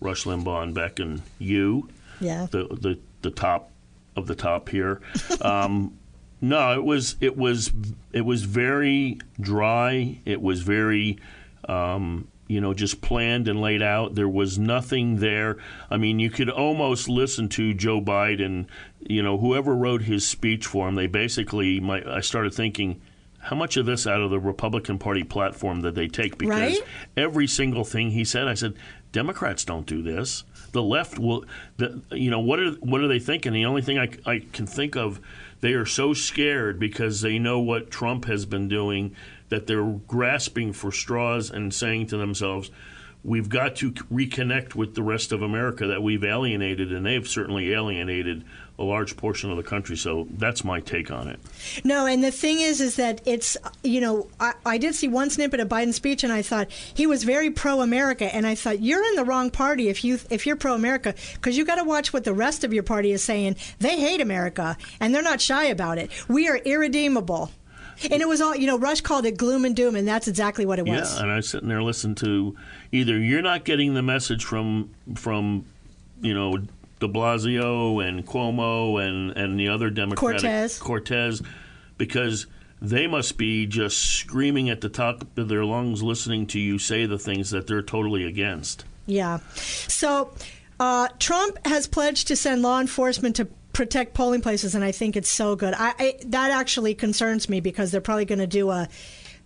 Rush 0.00 0.24
Limbaugh 0.24 0.62
and 0.62 0.74
Beck 0.74 0.98
and 0.98 1.22
you, 1.38 1.88
Yeah. 2.20 2.46
the 2.50 2.64
the, 2.68 2.98
the 3.22 3.30
top 3.30 3.70
of 4.16 4.26
the 4.26 4.34
top 4.34 4.68
here. 4.70 5.00
Um, 5.42 5.98
no, 6.40 6.74
it 6.74 6.84
was 6.84 7.16
it 7.20 7.36
was 7.36 7.72
it 8.12 8.20
was 8.22 8.42
very 8.44 9.18
dry. 9.40 10.18
It 10.24 10.40
was 10.42 10.62
very. 10.62 11.18
Um, 11.68 12.28
you 12.48 12.60
know, 12.60 12.72
just 12.74 13.00
planned 13.00 13.48
and 13.48 13.60
laid 13.60 13.82
out. 13.82 14.14
There 14.14 14.28
was 14.28 14.56
nothing 14.56 15.16
there. 15.16 15.56
I 15.90 15.96
mean, 15.96 16.20
you 16.20 16.30
could 16.30 16.48
almost 16.48 17.08
listen 17.08 17.48
to 17.50 17.74
Joe 17.74 18.00
Biden. 18.00 18.66
You 19.08 19.22
know, 19.22 19.38
whoever 19.38 19.74
wrote 19.74 20.02
his 20.02 20.26
speech 20.26 20.66
for 20.66 20.88
him, 20.88 20.94
they 20.94 21.06
basically. 21.06 21.80
My, 21.80 22.02
I 22.06 22.20
started 22.20 22.54
thinking, 22.54 23.00
how 23.38 23.56
much 23.56 23.76
of 23.76 23.86
this 23.86 24.06
out 24.06 24.20
of 24.20 24.30
the 24.30 24.40
Republican 24.40 24.98
Party 24.98 25.22
platform 25.22 25.82
did 25.82 25.94
they 25.94 26.08
take? 26.08 26.36
Because 26.38 26.78
Right? 26.78 26.84
every 27.16 27.46
single 27.46 27.84
thing 27.84 28.10
he 28.10 28.24
said, 28.24 28.48
I 28.48 28.54
said, 28.54 28.74
Democrats 29.12 29.64
don't 29.64 29.86
do 29.86 30.02
this. 30.02 30.44
The 30.72 30.82
left 30.82 31.18
will, 31.18 31.44
the, 31.76 32.02
you 32.10 32.30
know, 32.30 32.40
what 32.40 32.58
are 32.60 32.72
what 32.72 33.00
are 33.00 33.08
they 33.08 33.20
thinking? 33.20 33.52
The 33.52 33.64
only 33.64 33.82
thing 33.82 33.98
I, 33.98 34.08
I 34.26 34.40
can 34.52 34.66
think 34.66 34.96
of, 34.96 35.20
they 35.60 35.72
are 35.72 35.86
so 35.86 36.12
scared 36.12 36.78
because 36.78 37.20
they 37.20 37.38
know 37.38 37.60
what 37.60 37.90
Trump 37.90 38.26
has 38.26 38.44
been 38.44 38.68
doing 38.68 39.14
that 39.48 39.66
they're 39.66 39.84
grasping 39.84 40.72
for 40.72 40.90
straws 40.90 41.50
and 41.50 41.72
saying 41.72 42.08
to 42.08 42.16
themselves, 42.16 42.70
we've 43.22 43.48
got 43.48 43.76
to 43.76 43.92
reconnect 43.92 44.74
with 44.74 44.94
the 44.94 45.02
rest 45.02 45.32
of 45.32 45.40
America 45.40 45.86
that 45.86 46.02
we've 46.02 46.24
alienated, 46.24 46.92
and 46.92 47.06
they've 47.06 47.28
certainly 47.28 47.72
alienated 47.72 48.44
a 48.78 48.84
large 48.84 49.16
portion 49.16 49.50
of 49.50 49.56
the 49.56 49.62
country. 49.62 49.96
So 49.96 50.26
that's 50.30 50.64
my 50.64 50.80
take 50.80 51.10
on 51.10 51.28
it. 51.28 51.40
No, 51.84 52.06
and 52.06 52.22
the 52.22 52.30
thing 52.30 52.60
is, 52.60 52.80
is 52.80 52.96
that 52.96 53.20
it's 53.24 53.56
you 53.82 54.00
know 54.00 54.28
I, 54.38 54.54
I 54.64 54.78
did 54.78 54.94
see 54.94 55.08
one 55.08 55.30
snippet 55.30 55.60
of 55.60 55.68
Biden's 55.68 55.96
speech, 55.96 56.24
and 56.24 56.32
I 56.32 56.42
thought 56.42 56.70
he 56.70 57.06
was 57.06 57.24
very 57.24 57.50
pro-America, 57.50 58.34
and 58.34 58.46
I 58.46 58.54
thought 58.54 58.80
you're 58.80 59.04
in 59.04 59.16
the 59.16 59.24
wrong 59.24 59.50
party 59.50 59.88
if 59.88 60.04
you 60.04 60.18
if 60.30 60.46
you're 60.46 60.56
pro-America 60.56 61.14
because 61.34 61.56
you 61.56 61.64
got 61.64 61.76
to 61.76 61.84
watch 61.84 62.12
what 62.12 62.24
the 62.24 62.34
rest 62.34 62.64
of 62.64 62.72
your 62.72 62.82
party 62.82 63.12
is 63.12 63.22
saying. 63.22 63.56
They 63.78 63.98
hate 63.98 64.20
America, 64.20 64.76
and 65.00 65.14
they're 65.14 65.22
not 65.22 65.40
shy 65.40 65.64
about 65.64 65.98
it. 65.98 66.10
We 66.28 66.48
are 66.48 66.56
irredeemable. 66.56 67.50
And 68.10 68.20
it 68.20 68.28
was 68.28 68.42
all, 68.42 68.54
you 68.54 68.66
know, 68.66 68.78
Rush 68.78 69.00
called 69.00 69.24
it 69.24 69.38
gloom 69.38 69.64
and 69.64 69.74
doom, 69.74 69.96
and 69.96 70.06
that's 70.06 70.28
exactly 70.28 70.66
what 70.66 70.78
it 70.78 70.86
was. 70.86 71.14
Yeah, 71.14 71.22
and 71.22 71.32
I 71.32 71.36
was 71.36 71.48
sitting 71.48 71.68
there 71.68 71.82
listening 71.82 72.14
to 72.16 72.54
either 72.92 73.18
you're 73.18 73.40
not 73.40 73.64
getting 73.64 73.94
the 73.94 74.02
message 74.02 74.44
from 74.44 74.90
from 75.14 75.64
you 76.20 76.34
know 76.34 76.58
De 77.00 77.08
Blasio 77.08 78.06
and 78.06 78.26
Cuomo 78.26 79.02
and 79.02 79.36
and 79.36 79.58
the 79.58 79.68
other 79.68 79.90
Democratic 79.90 80.40
Cortez. 80.42 80.78
Cortez 80.78 81.42
because 81.98 82.46
they 82.80 83.06
must 83.06 83.38
be 83.38 83.66
just 83.66 83.98
screaming 83.98 84.68
at 84.68 84.80
the 84.80 84.88
top 84.88 85.24
of 85.38 85.48
their 85.48 85.64
lungs 85.64 86.02
listening 86.02 86.46
to 86.46 86.60
you 86.60 86.78
say 86.78 87.06
the 87.06 87.18
things 87.18 87.50
that 87.50 87.66
they're 87.66 87.82
totally 87.82 88.24
against. 88.24 88.84
Yeah. 89.06 89.38
So 89.54 90.32
uh, 90.78 91.08
Trump 91.18 91.58
has 91.66 91.86
pledged 91.86 92.28
to 92.28 92.36
send 92.36 92.62
law 92.62 92.80
enforcement 92.80 93.36
to 93.36 93.46
protect 93.72 94.14
polling 94.14 94.40
places, 94.40 94.74
and 94.74 94.84
I 94.84 94.92
think 94.92 95.16
it's 95.16 95.28
so 95.28 95.56
good. 95.56 95.74
I, 95.76 95.94
I 95.98 96.14
that 96.26 96.50
actually 96.50 96.94
concerns 96.94 97.48
me 97.48 97.60
because 97.60 97.90
they're 97.90 98.00
probably 98.00 98.24
going 98.24 98.38
to 98.38 98.46
do 98.46 98.70
a 98.70 98.88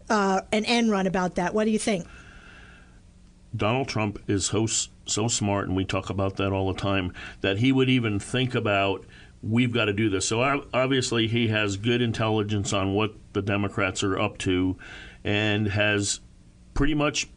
uh, 0.08 0.40
an 0.52 0.64
end 0.64 0.90
run 0.90 1.06
about 1.06 1.36
that. 1.36 1.54
What 1.54 1.64
do 1.64 1.70
you 1.70 1.78
think? 1.78 2.06
Donald 3.56 3.88
Trump 3.88 4.20
is 4.28 4.46
so 4.46 4.66
so 5.10 5.28
smart, 5.28 5.66
and 5.66 5.76
we 5.76 5.84
talk 5.84 6.10
about 6.10 6.36
that 6.36 6.52
all 6.52 6.72
the 6.72 6.80
time, 6.80 7.12
that 7.40 7.58
he 7.58 7.72
would 7.72 7.90
even 7.90 8.18
think 8.18 8.54
about 8.54 9.04
we've 9.42 9.72
got 9.72 9.86
to 9.86 9.92
do 9.92 10.10
this. 10.10 10.28
So 10.28 10.64
obviously, 10.72 11.28
he 11.28 11.48
has 11.48 11.76
good 11.76 12.02
intelligence 12.02 12.72
on 12.72 12.94
what 12.94 13.14
the 13.32 13.42
Democrats 13.42 14.02
are 14.02 14.18
up 14.18 14.38
to, 14.38 14.76
and 15.24 15.68
has 15.68 16.20
pretty 16.74 16.94
much. 16.94 17.28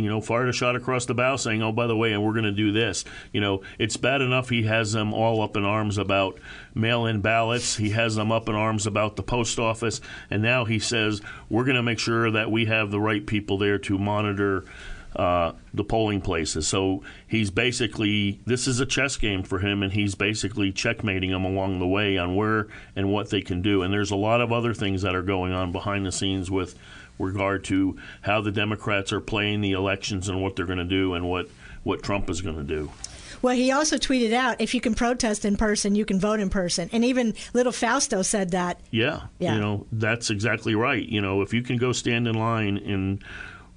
You 0.00 0.08
know, 0.08 0.20
fired 0.20 0.48
a 0.48 0.52
shot 0.52 0.76
across 0.76 1.06
the 1.06 1.14
bow 1.14 1.34
saying, 1.34 1.60
oh, 1.60 1.72
by 1.72 1.88
the 1.88 1.96
way, 1.96 2.12
and 2.12 2.22
we're 2.24 2.30
going 2.30 2.44
to 2.44 2.52
do 2.52 2.70
this. 2.70 3.04
You 3.32 3.40
know, 3.40 3.62
it's 3.80 3.96
bad 3.96 4.22
enough 4.22 4.48
he 4.48 4.62
has 4.62 4.92
them 4.92 5.12
all 5.12 5.42
up 5.42 5.56
in 5.56 5.64
arms 5.64 5.98
about 5.98 6.38
mail 6.72 7.04
in 7.06 7.20
ballots. 7.20 7.76
He 7.76 7.90
has 7.90 8.14
them 8.14 8.30
up 8.30 8.48
in 8.48 8.54
arms 8.54 8.86
about 8.86 9.16
the 9.16 9.24
post 9.24 9.58
office. 9.58 10.00
And 10.30 10.40
now 10.40 10.66
he 10.66 10.78
says, 10.78 11.20
we're 11.48 11.64
going 11.64 11.74
to 11.74 11.82
make 11.82 11.98
sure 11.98 12.30
that 12.30 12.48
we 12.48 12.66
have 12.66 12.92
the 12.92 13.00
right 13.00 13.26
people 13.26 13.58
there 13.58 13.78
to 13.78 13.98
monitor 13.98 14.64
uh, 15.16 15.52
the 15.74 15.84
polling 15.84 16.20
places. 16.20 16.68
So 16.68 17.02
he's 17.26 17.50
basically 17.50 18.40
this 18.46 18.66
is 18.68 18.80
a 18.80 18.86
chess 18.86 19.16
game 19.16 19.42
for 19.42 19.58
him, 19.58 19.82
and 19.82 19.92
he's 19.92 20.14
basically 20.14 20.72
checkmating 20.72 21.30
them 21.30 21.44
along 21.44 21.78
the 21.78 21.86
way 21.86 22.18
on 22.18 22.34
where 22.36 22.68
and 22.94 23.10
what 23.10 23.30
they 23.30 23.40
can 23.40 23.62
do. 23.62 23.82
And 23.82 23.92
there's 23.92 24.10
a 24.10 24.16
lot 24.16 24.40
of 24.40 24.52
other 24.52 24.74
things 24.74 25.02
that 25.02 25.14
are 25.14 25.22
going 25.22 25.52
on 25.52 25.72
behind 25.72 26.04
the 26.06 26.12
scenes 26.12 26.50
with 26.50 26.78
regard 27.18 27.64
to 27.64 27.96
how 28.20 28.40
the 28.40 28.52
Democrats 28.52 29.12
are 29.12 29.20
playing 29.20 29.60
the 29.60 29.72
elections 29.72 30.28
and 30.28 30.40
what 30.42 30.54
they're 30.56 30.66
going 30.66 30.78
to 30.78 30.84
do 30.84 31.14
and 31.14 31.28
what 31.28 31.48
what 31.82 32.02
Trump 32.02 32.28
is 32.30 32.40
going 32.40 32.56
to 32.56 32.62
do. 32.64 32.90
Well, 33.40 33.54
he 33.54 33.70
also 33.70 33.96
tweeted 33.98 34.32
out, 34.32 34.60
"If 34.60 34.74
you 34.74 34.80
can 34.80 34.94
protest 34.94 35.44
in 35.44 35.56
person, 35.56 35.94
you 35.94 36.04
can 36.04 36.18
vote 36.18 36.40
in 36.40 36.50
person." 36.50 36.90
And 36.92 37.04
even 37.04 37.34
little 37.54 37.72
Fausto 37.72 38.22
said 38.22 38.50
that. 38.50 38.80
Yeah, 38.90 39.22
Yeah. 39.38 39.54
you 39.54 39.60
know 39.60 39.86
that's 39.92 40.28
exactly 40.30 40.74
right. 40.74 41.04
You 41.08 41.20
know, 41.20 41.40
if 41.42 41.54
you 41.54 41.62
can 41.62 41.76
go 41.76 41.92
stand 41.92 42.26
in 42.26 42.34
line 42.34 42.76
in 42.78 43.20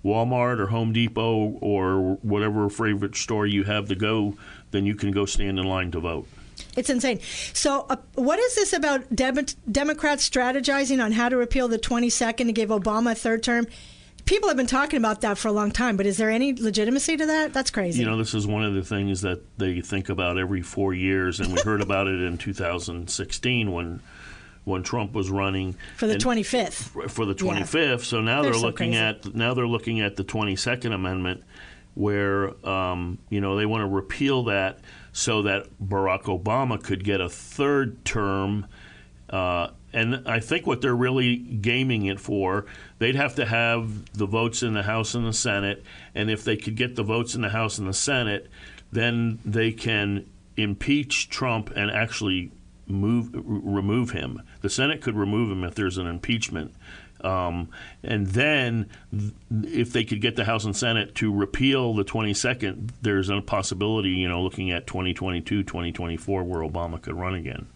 Walmart 0.03 0.59
or 0.59 0.67
Home 0.67 0.93
Depot 0.93 1.57
or 1.61 2.15
whatever 2.21 2.69
favorite 2.69 3.15
store 3.15 3.45
you 3.45 3.63
have 3.63 3.87
to 3.89 3.95
go, 3.95 4.35
then 4.71 4.85
you 4.85 4.95
can 4.95 5.11
go 5.11 5.25
stand 5.25 5.59
in 5.59 5.65
line 5.65 5.91
to 5.91 5.99
vote. 5.99 6.27
It's 6.75 6.89
insane. 6.89 7.19
So, 7.53 7.85
uh, 7.89 7.97
what 8.15 8.39
is 8.39 8.55
this 8.55 8.73
about 8.73 9.15
Dem- 9.15 9.45
Democrats 9.69 10.27
strategizing 10.27 11.03
on 11.03 11.11
how 11.11 11.29
to 11.29 11.37
repeal 11.37 11.67
the 11.67 11.79
22nd 11.79 12.45
to 12.45 12.51
give 12.51 12.69
Obama 12.69 13.11
a 13.11 13.15
third 13.15 13.43
term? 13.43 13.67
People 14.25 14.47
have 14.49 14.57
been 14.57 14.67
talking 14.67 14.97
about 14.97 15.21
that 15.21 15.37
for 15.37 15.47
a 15.47 15.51
long 15.51 15.71
time, 15.71 15.97
but 15.97 16.05
is 16.05 16.17
there 16.17 16.29
any 16.29 16.53
legitimacy 16.53 17.17
to 17.17 17.25
that? 17.25 17.53
That's 17.53 17.71
crazy. 17.71 18.01
You 18.01 18.05
know, 18.05 18.17
this 18.17 18.33
is 18.33 18.45
one 18.45 18.63
of 18.63 18.73
the 18.73 18.83
things 18.83 19.21
that 19.21 19.41
they 19.57 19.81
think 19.81 20.09
about 20.09 20.37
every 20.37 20.61
four 20.61 20.93
years, 20.93 21.39
and 21.39 21.51
we 21.51 21.59
heard 21.61 21.81
about 21.81 22.07
it 22.07 22.21
in 22.21 22.37
2016 22.37 23.71
when 23.71 24.01
when 24.63 24.83
Trump 24.83 25.13
was 25.13 25.29
running 25.29 25.75
for 25.97 26.07
the 26.07 26.15
25th. 26.17 27.09
for 27.11 27.25
the 27.25 27.33
Yeah. 27.33 27.61
25th. 27.61 28.03
So 28.03 28.21
now 28.21 28.41
They're 28.43 28.53
looking 28.53 28.91
crazy. 28.91 28.97
at 28.97 29.33
now 29.35 29.53
they're 29.53 29.67
looking 29.67 30.01
at 30.01 30.15
the 30.17 30.23
22nd 30.23 30.93
Amendment, 30.93 31.43
where 31.95 32.53
um, 32.67 33.17
you 33.29 33.41
know 33.41 33.55
they 33.57 33.65
want 33.65 33.81
to 33.81 33.87
repeal 33.87 34.43
that 34.45 34.79
so 35.13 35.41
that 35.43 35.67
Barack 35.83 36.23
Obama 36.23 36.81
could 36.81 37.03
get 37.03 37.19
a 37.21 37.29
third 37.29 38.03
term. 38.05 38.65
Uh, 39.29 39.69
and 39.93 40.25
I 40.27 40.39
think 40.39 40.65
what 40.65 40.79
they're 40.81 40.95
really 40.95 41.35
gaming 41.35 42.05
it 42.05 42.19
for, 42.19 42.65
they'd 42.99 43.15
have 43.15 43.35
to 43.35 43.45
have 43.45 44.11
the 44.13 44.25
votes 44.25 44.63
in 44.63 44.73
the 44.73 44.83
House 44.83 45.15
and 45.15 45.25
the 45.25 45.33
Senate, 45.33 45.83
and 46.15 46.29
if 46.31 46.43
they 46.45 46.55
could 46.55 46.75
get 46.77 46.95
the 46.95 47.03
votes 47.03 47.35
in 47.35 47.41
the 47.41 47.49
House 47.49 47.77
and 47.77 47.87
the 47.89 47.93
Senate, 47.93 48.49
then 48.93 49.39
they 49.43 49.71
can 49.73 50.29
impeach 50.55 51.29
Trump 51.29 51.71
and 51.75 51.91
actually 51.91 52.51
move 52.87 53.29
remove 53.33 54.11
him. 54.11 54.41
The 54.61 54.69
Senate 54.69 55.01
could 55.01 55.15
remove 55.15 55.51
him 55.51 55.63
if 55.63 55.75
there's 55.75 55.97
an 55.97 56.07
impeachment. 56.07 56.73
Um, 57.23 57.69
and 58.03 58.27
then, 58.27 58.89
th- 59.11 59.33
if 59.63 59.93
they 59.93 60.03
could 60.03 60.21
get 60.21 60.35
the 60.35 60.45
House 60.45 60.65
and 60.65 60.75
Senate 60.75 61.13
to 61.15 61.31
repeal 61.31 61.93
the 61.93 62.03
22nd, 62.03 62.89
there's 63.01 63.29
a 63.29 63.41
possibility, 63.41 64.09
you 64.09 64.27
know, 64.27 64.41
looking 64.41 64.71
at 64.71 64.87
2022, 64.87 65.63
2024, 65.63 66.43
where 66.43 66.61
Obama 66.61 66.99
could 66.99 67.13
run 67.13 67.35
again. 67.35 67.67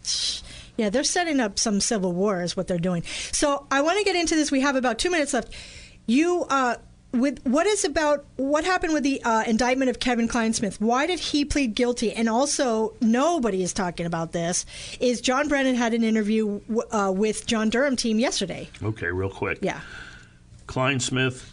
Yeah, 0.78 0.89
they're 0.89 1.03
setting 1.03 1.39
up 1.39 1.60
some 1.60 1.80
civil 1.80 2.12
war, 2.12 2.41
is 2.41 2.58
what 2.58 2.68
they're 2.68 2.80
doing. 2.80 3.03
So, 3.32 3.68
I 3.70 3.82
want 3.82 3.99
to 3.99 4.03
get 4.03 4.16
into 4.16 4.36
this. 4.36 4.51
We 4.51 4.62
have 4.62 4.76
about 4.76 4.97
two 4.97 5.12
minutes 5.12 5.34
left. 5.34 5.53
You, 6.08 6.45
uh, 6.49 6.78
with 7.16 7.39
what 7.45 7.66
is 7.66 7.86
about 7.86 8.26
what 8.36 8.63
happened 8.66 8.93
with 8.93 9.03
the 9.03 9.22
uh, 9.24 9.43
indictment 9.43 9.89
of 9.89 9.99
Kevin 9.99 10.28
Clinesmith? 10.28 10.80
Why 10.80 11.07
did 11.07 11.20
he 11.20 11.45
plead 11.45 11.76
guilty? 11.76 12.11
And 12.11 12.28
also, 12.30 12.93
nobody 13.01 13.63
is 13.63 13.74
talking 13.74 14.05
about 14.05 14.32
this. 14.32 14.66
Is 14.99 15.22
John 15.22 15.47
Brennan 15.47 15.76
had 15.76 15.93
an 15.93 16.03
interview 16.03 16.59
w- 16.68 16.88
uh, 16.91 17.11
with 17.11 17.47
John 17.47 17.70
Durham 17.70 17.95
team 17.95 18.20
yesterday? 18.20 18.70
Okay, 18.84 19.07
real 19.07 19.30
quick. 19.30 19.59
Yeah. 19.61 19.82
Clinesmith, 20.68 21.49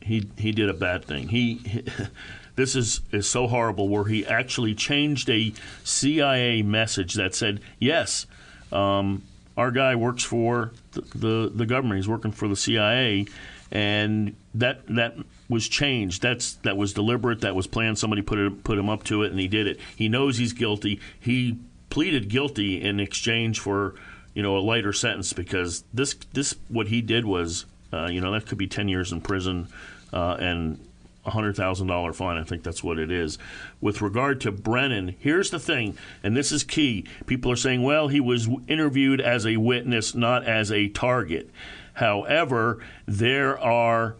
he 0.00 0.28
he 0.38 0.52
did 0.52 0.68
a 0.68 0.74
bad 0.74 1.04
thing. 1.04 1.28
He, 1.28 1.84
this 2.56 2.76
is 2.76 3.00
is 3.12 3.28
so 3.28 3.46
horrible. 3.46 3.88
Where 3.88 4.04
he 4.04 4.26
actually 4.26 4.74
changed 4.74 5.28
a 5.30 5.52
CIA 5.82 6.62
message 6.62 7.14
that 7.14 7.34
said, 7.34 7.60
"Yes, 7.78 8.26
um, 8.72 9.22
our 9.56 9.70
guy 9.70 9.94
works 9.96 10.22
for 10.22 10.72
the, 10.92 11.00
the 11.14 11.52
the 11.54 11.66
government. 11.66 11.98
He's 11.98 12.08
working 12.08 12.32
for 12.32 12.46
the 12.46 12.56
CIA," 12.56 13.26
and 13.74 14.36
that 14.54 14.86
that 14.86 15.16
was 15.48 15.68
changed. 15.68 16.22
That's 16.22 16.54
that 16.62 16.76
was 16.76 16.94
deliberate. 16.94 17.40
That 17.40 17.56
was 17.56 17.66
planned. 17.66 17.98
Somebody 17.98 18.22
put 18.22 18.38
it, 18.38 18.64
put 18.64 18.78
him 18.78 18.88
up 18.88 19.02
to 19.04 19.24
it, 19.24 19.32
and 19.32 19.40
he 19.40 19.48
did 19.48 19.66
it. 19.66 19.80
He 19.96 20.08
knows 20.08 20.38
he's 20.38 20.52
guilty. 20.52 21.00
He 21.18 21.58
pleaded 21.90 22.28
guilty 22.28 22.80
in 22.80 23.00
exchange 23.00 23.58
for 23.58 23.96
you 24.32 24.42
know 24.42 24.56
a 24.56 24.60
lighter 24.60 24.92
sentence 24.92 25.32
because 25.32 25.84
this 25.92 26.14
this 26.32 26.54
what 26.68 26.86
he 26.86 27.02
did 27.02 27.26
was 27.26 27.66
uh, 27.92 28.08
you 28.10 28.20
know 28.20 28.30
that 28.32 28.46
could 28.46 28.58
be 28.58 28.68
ten 28.68 28.88
years 28.88 29.10
in 29.10 29.20
prison 29.20 29.66
uh, 30.12 30.36
and 30.38 30.78
a 31.26 31.30
hundred 31.30 31.56
thousand 31.56 31.88
dollar 31.88 32.12
fine. 32.12 32.36
I 32.36 32.44
think 32.44 32.62
that's 32.62 32.84
what 32.84 33.00
it 33.00 33.10
is. 33.10 33.38
With 33.80 34.00
regard 34.02 34.40
to 34.42 34.52
Brennan, 34.52 35.16
here's 35.18 35.50
the 35.50 35.58
thing, 35.58 35.98
and 36.22 36.36
this 36.36 36.52
is 36.52 36.62
key. 36.62 37.06
People 37.26 37.50
are 37.50 37.56
saying, 37.56 37.82
well, 37.82 38.06
he 38.06 38.20
was 38.20 38.48
interviewed 38.68 39.20
as 39.20 39.46
a 39.46 39.56
witness, 39.56 40.14
not 40.14 40.44
as 40.44 40.70
a 40.70 40.88
target. 40.88 41.50
However, 41.94 42.84
there 43.06 43.58
are 43.58 44.16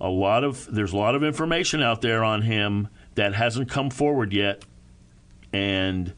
a 0.00 0.08
lot 0.08 0.44
of 0.44 0.66
there's 0.72 0.92
a 0.92 0.96
lot 0.96 1.14
of 1.14 1.22
information 1.22 1.82
out 1.82 2.02
there 2.02 2.24
on 2.24 2.42
him 2.42 2.88
that 3.14 3.34
hasn't 3.34 3.68
come 3.68 3.90
forward 3.90 4.32
yet, 4.32 4.64
and 5.52 6.12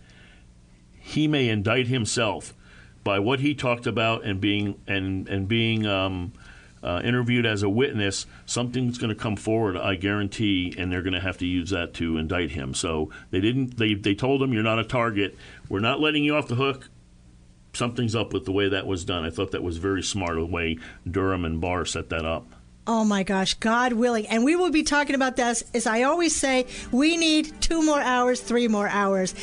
he 0.99 1.27
may 1.27 1.49
indict 1.49 1.87
himself 1.89 2.55
by 3.03 3.19
what 3.19 3.41
he 3.41 3.55
talked 3.55 3.87
about 3.87 4.25
and 4.25 4.41
being 4.41 4.81
and 4.87 5.29
and 5.29 5.49
being 5.49 5.87
um, 5.87 6.33
uh, 6.83 7.01
interviewed 7.03 7.47
as 7.47 7.63
a 7.63 7.69
witness. 7.69 8.27
Something's 8.47 8.99
going 8.99 9.09
to 9.09 9.21
come 9.21 9.37
forward, 9.37 9.77
I 9.77 9.97
guarantee, 9.97 10.75
and 10.79 10.93
they're 10.93 11.03
going 11.03 11.15
to 11.15 11.21
have 11.21 11.39
to 11.39 11.47
use 11.47 11.71
that 11.71 11.95
to 11.95 12.19
indict 12.19 12.53
him. 12.53 12.75
So 12.75 13.11
they 13.31 13.41
didn't. 13.41 13.79
They 13.79 13.95
they 13.95 14.15
told 14.15 14.43
him 14.43 14.53
you're 14.53 14.63
not 14.63 14.79
a 14.79 14.85
target. 14.85 15.37
We're 15.69 15.81
not 15.81 16.01
letting 16.01 16.23
you 16.23 16.37
off 16.37 16.47
the 16.49 16.57
hook. 16.57 16.89
Something's 17.73 18.17
up 18.17 18.33
with 18.33 18.45
the 18.45 18.53
way 18.53 18.69
that 18.69 18.87
was 18.87 19.05
done. 19.05 19.25
I 19.25 19.31
thought 19.31 19.53
that 19.53 19.63
was 19.63 19.77
very 19.77 20.03
smart 20.03 20.37
the 20.37 20.45
way 20.45 20.79
Durham 21.09 21.45
and 21.45 21.61
Barr 21.61 21.85
set 21.85 22.11
that 22.11 22.25
up. 22.25 22.47
Oh 22.87 23.05
my 23.05 23.23
gosh, 23.23 23.55
God 23.55 23.93
willing. 23.93 24.27
And 24.27 24.45
we 24.45 24.57
will 24.57 24.71
be 24.71 24.83
talking 24.83 25.15
about 25.15 25.37
this. 25.37 25.63
As 25.75 25.87
I 25.87 26.03
always 26.03 26.35
say, 26.35 26.67
we 26.91 27.17
need 27.17 27.61
two 27.61 27.85
more 27.85 28.01
hours, 28.01 28.41
three 28.41 28.67
more 28.69 28.89
hours. 28.89 29.35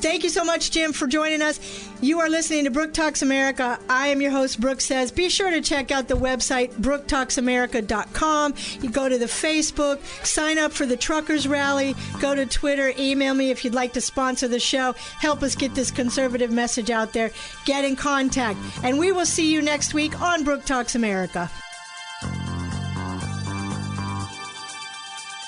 Thank 0.00 0.22
you 0.22 0.30
so 0.30 0.44
much, 0.44 0.70
Jim, 0.70 0.92
for 0.92 1.08
joining 1.08 1.42
us. 1.42 1.58
You 2.00 2.20
are 2.20 2.28
listening 2.28 2.64
to 2.64 2.70
Brooke 2.70 2.94
Talks 2.94 3.22
America. 3.22 3.80
I 3.90 4.08
am 4.08 4.20
your 4.20 4.30
host, 4.30 4.60
Brooke 4.60 4.80
Says. 4.80 5.10
Be 5.10 5.28
sure 5.28 5.50
to 5.50 5.60
check 5.60 5.90
out 5.90 6.06
the 6.06 6.14
website, 6.14 6.70
brooketalksamerica.com. 6.74 8.54
You 8.80 8.90
go 8.90 9.08
to 9.08 9.18
the 9.18 9.24
Facebook, 9.26 9.98
sign 10.24 10.56
up 10.56 10.72
for 10.72 10.86
the 10.86 10.96
Truckers 10.96 11.48
Rally, 11.48 11.96
go 12.20 12.36
to 12.36 12.46
Twitter, 12.46 12.92
email 12.96 13.34
me 13.34 13.50
if 13.50 13.64
you'd 13.64 13.74
like 13.74 13.92
to 13.94 14.00
sponsor 14.00 14.46
the 14.46 14.60
show. 14.60 14.92
Help 15.18 15.42
us 15.42 15.56
get 15.56 15.74
this 15.74 15.90
conservative 15.90 16.52
message 16.52 16.90
out 16.90 17.12
there. 17.12 17.32
Get 17.64 17.84
in 17.84 17.96
contact. 17.96 18.60
And 18.84 19.00
we 19.00 19.10
will 19.10 19.26
see 19.26 19.52
you 19.52 19.62
next 19.62 19.94
week 19.94 20.20
on 20.22 20.44
Brooke 20.44 20.64
Talks 20.64 20.94
America. 20.94 21.50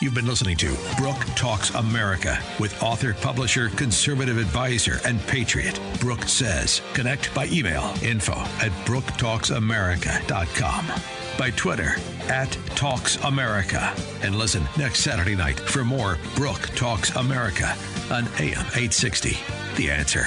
You've 0.01 0.15
been 0.15 0.27
listening 0.27 0.57
to 0.57 0.75
Brooke 0.97 1.23
Talks 1.37 1.69
America 1.75 2.43
with 2.59 2.83
author, 2.83 3.13
publisher, 3.13 3.69
conservative 3.69 4.39
advisor, 4.39 4.99
and 5.05 5.21
patriot, 5.27 5.79
Brooke 6.01 6.23
Says. 6.23 6.81
Connect 6.95 7.35
by 7.35 7.49
email 7.49 7.93
info 8.03 8.33
at 8.33 8.71
brooketalksamerica.com, 8.87 10.87
by 11.39 11.51
Twitter 11.51 11.97
at 12.31 12.51
Talks 12.75 13.17
America, 13.25 13.95
and 14.23 14.37
listen 14.37 14.67
next 14.79 15.01
Saturday 15.01 15.37
night 15.37 15.61
for 15.61 15.85
more 15.85 16.17
Brooke 16.35 16.71
Talks 16.75 17.15
America 17.17 17.77
on 18.11 18.25
AM 18.39 18.65
860. 18.73 19.37
The 19.77 19.91
answer. 19.91 20.25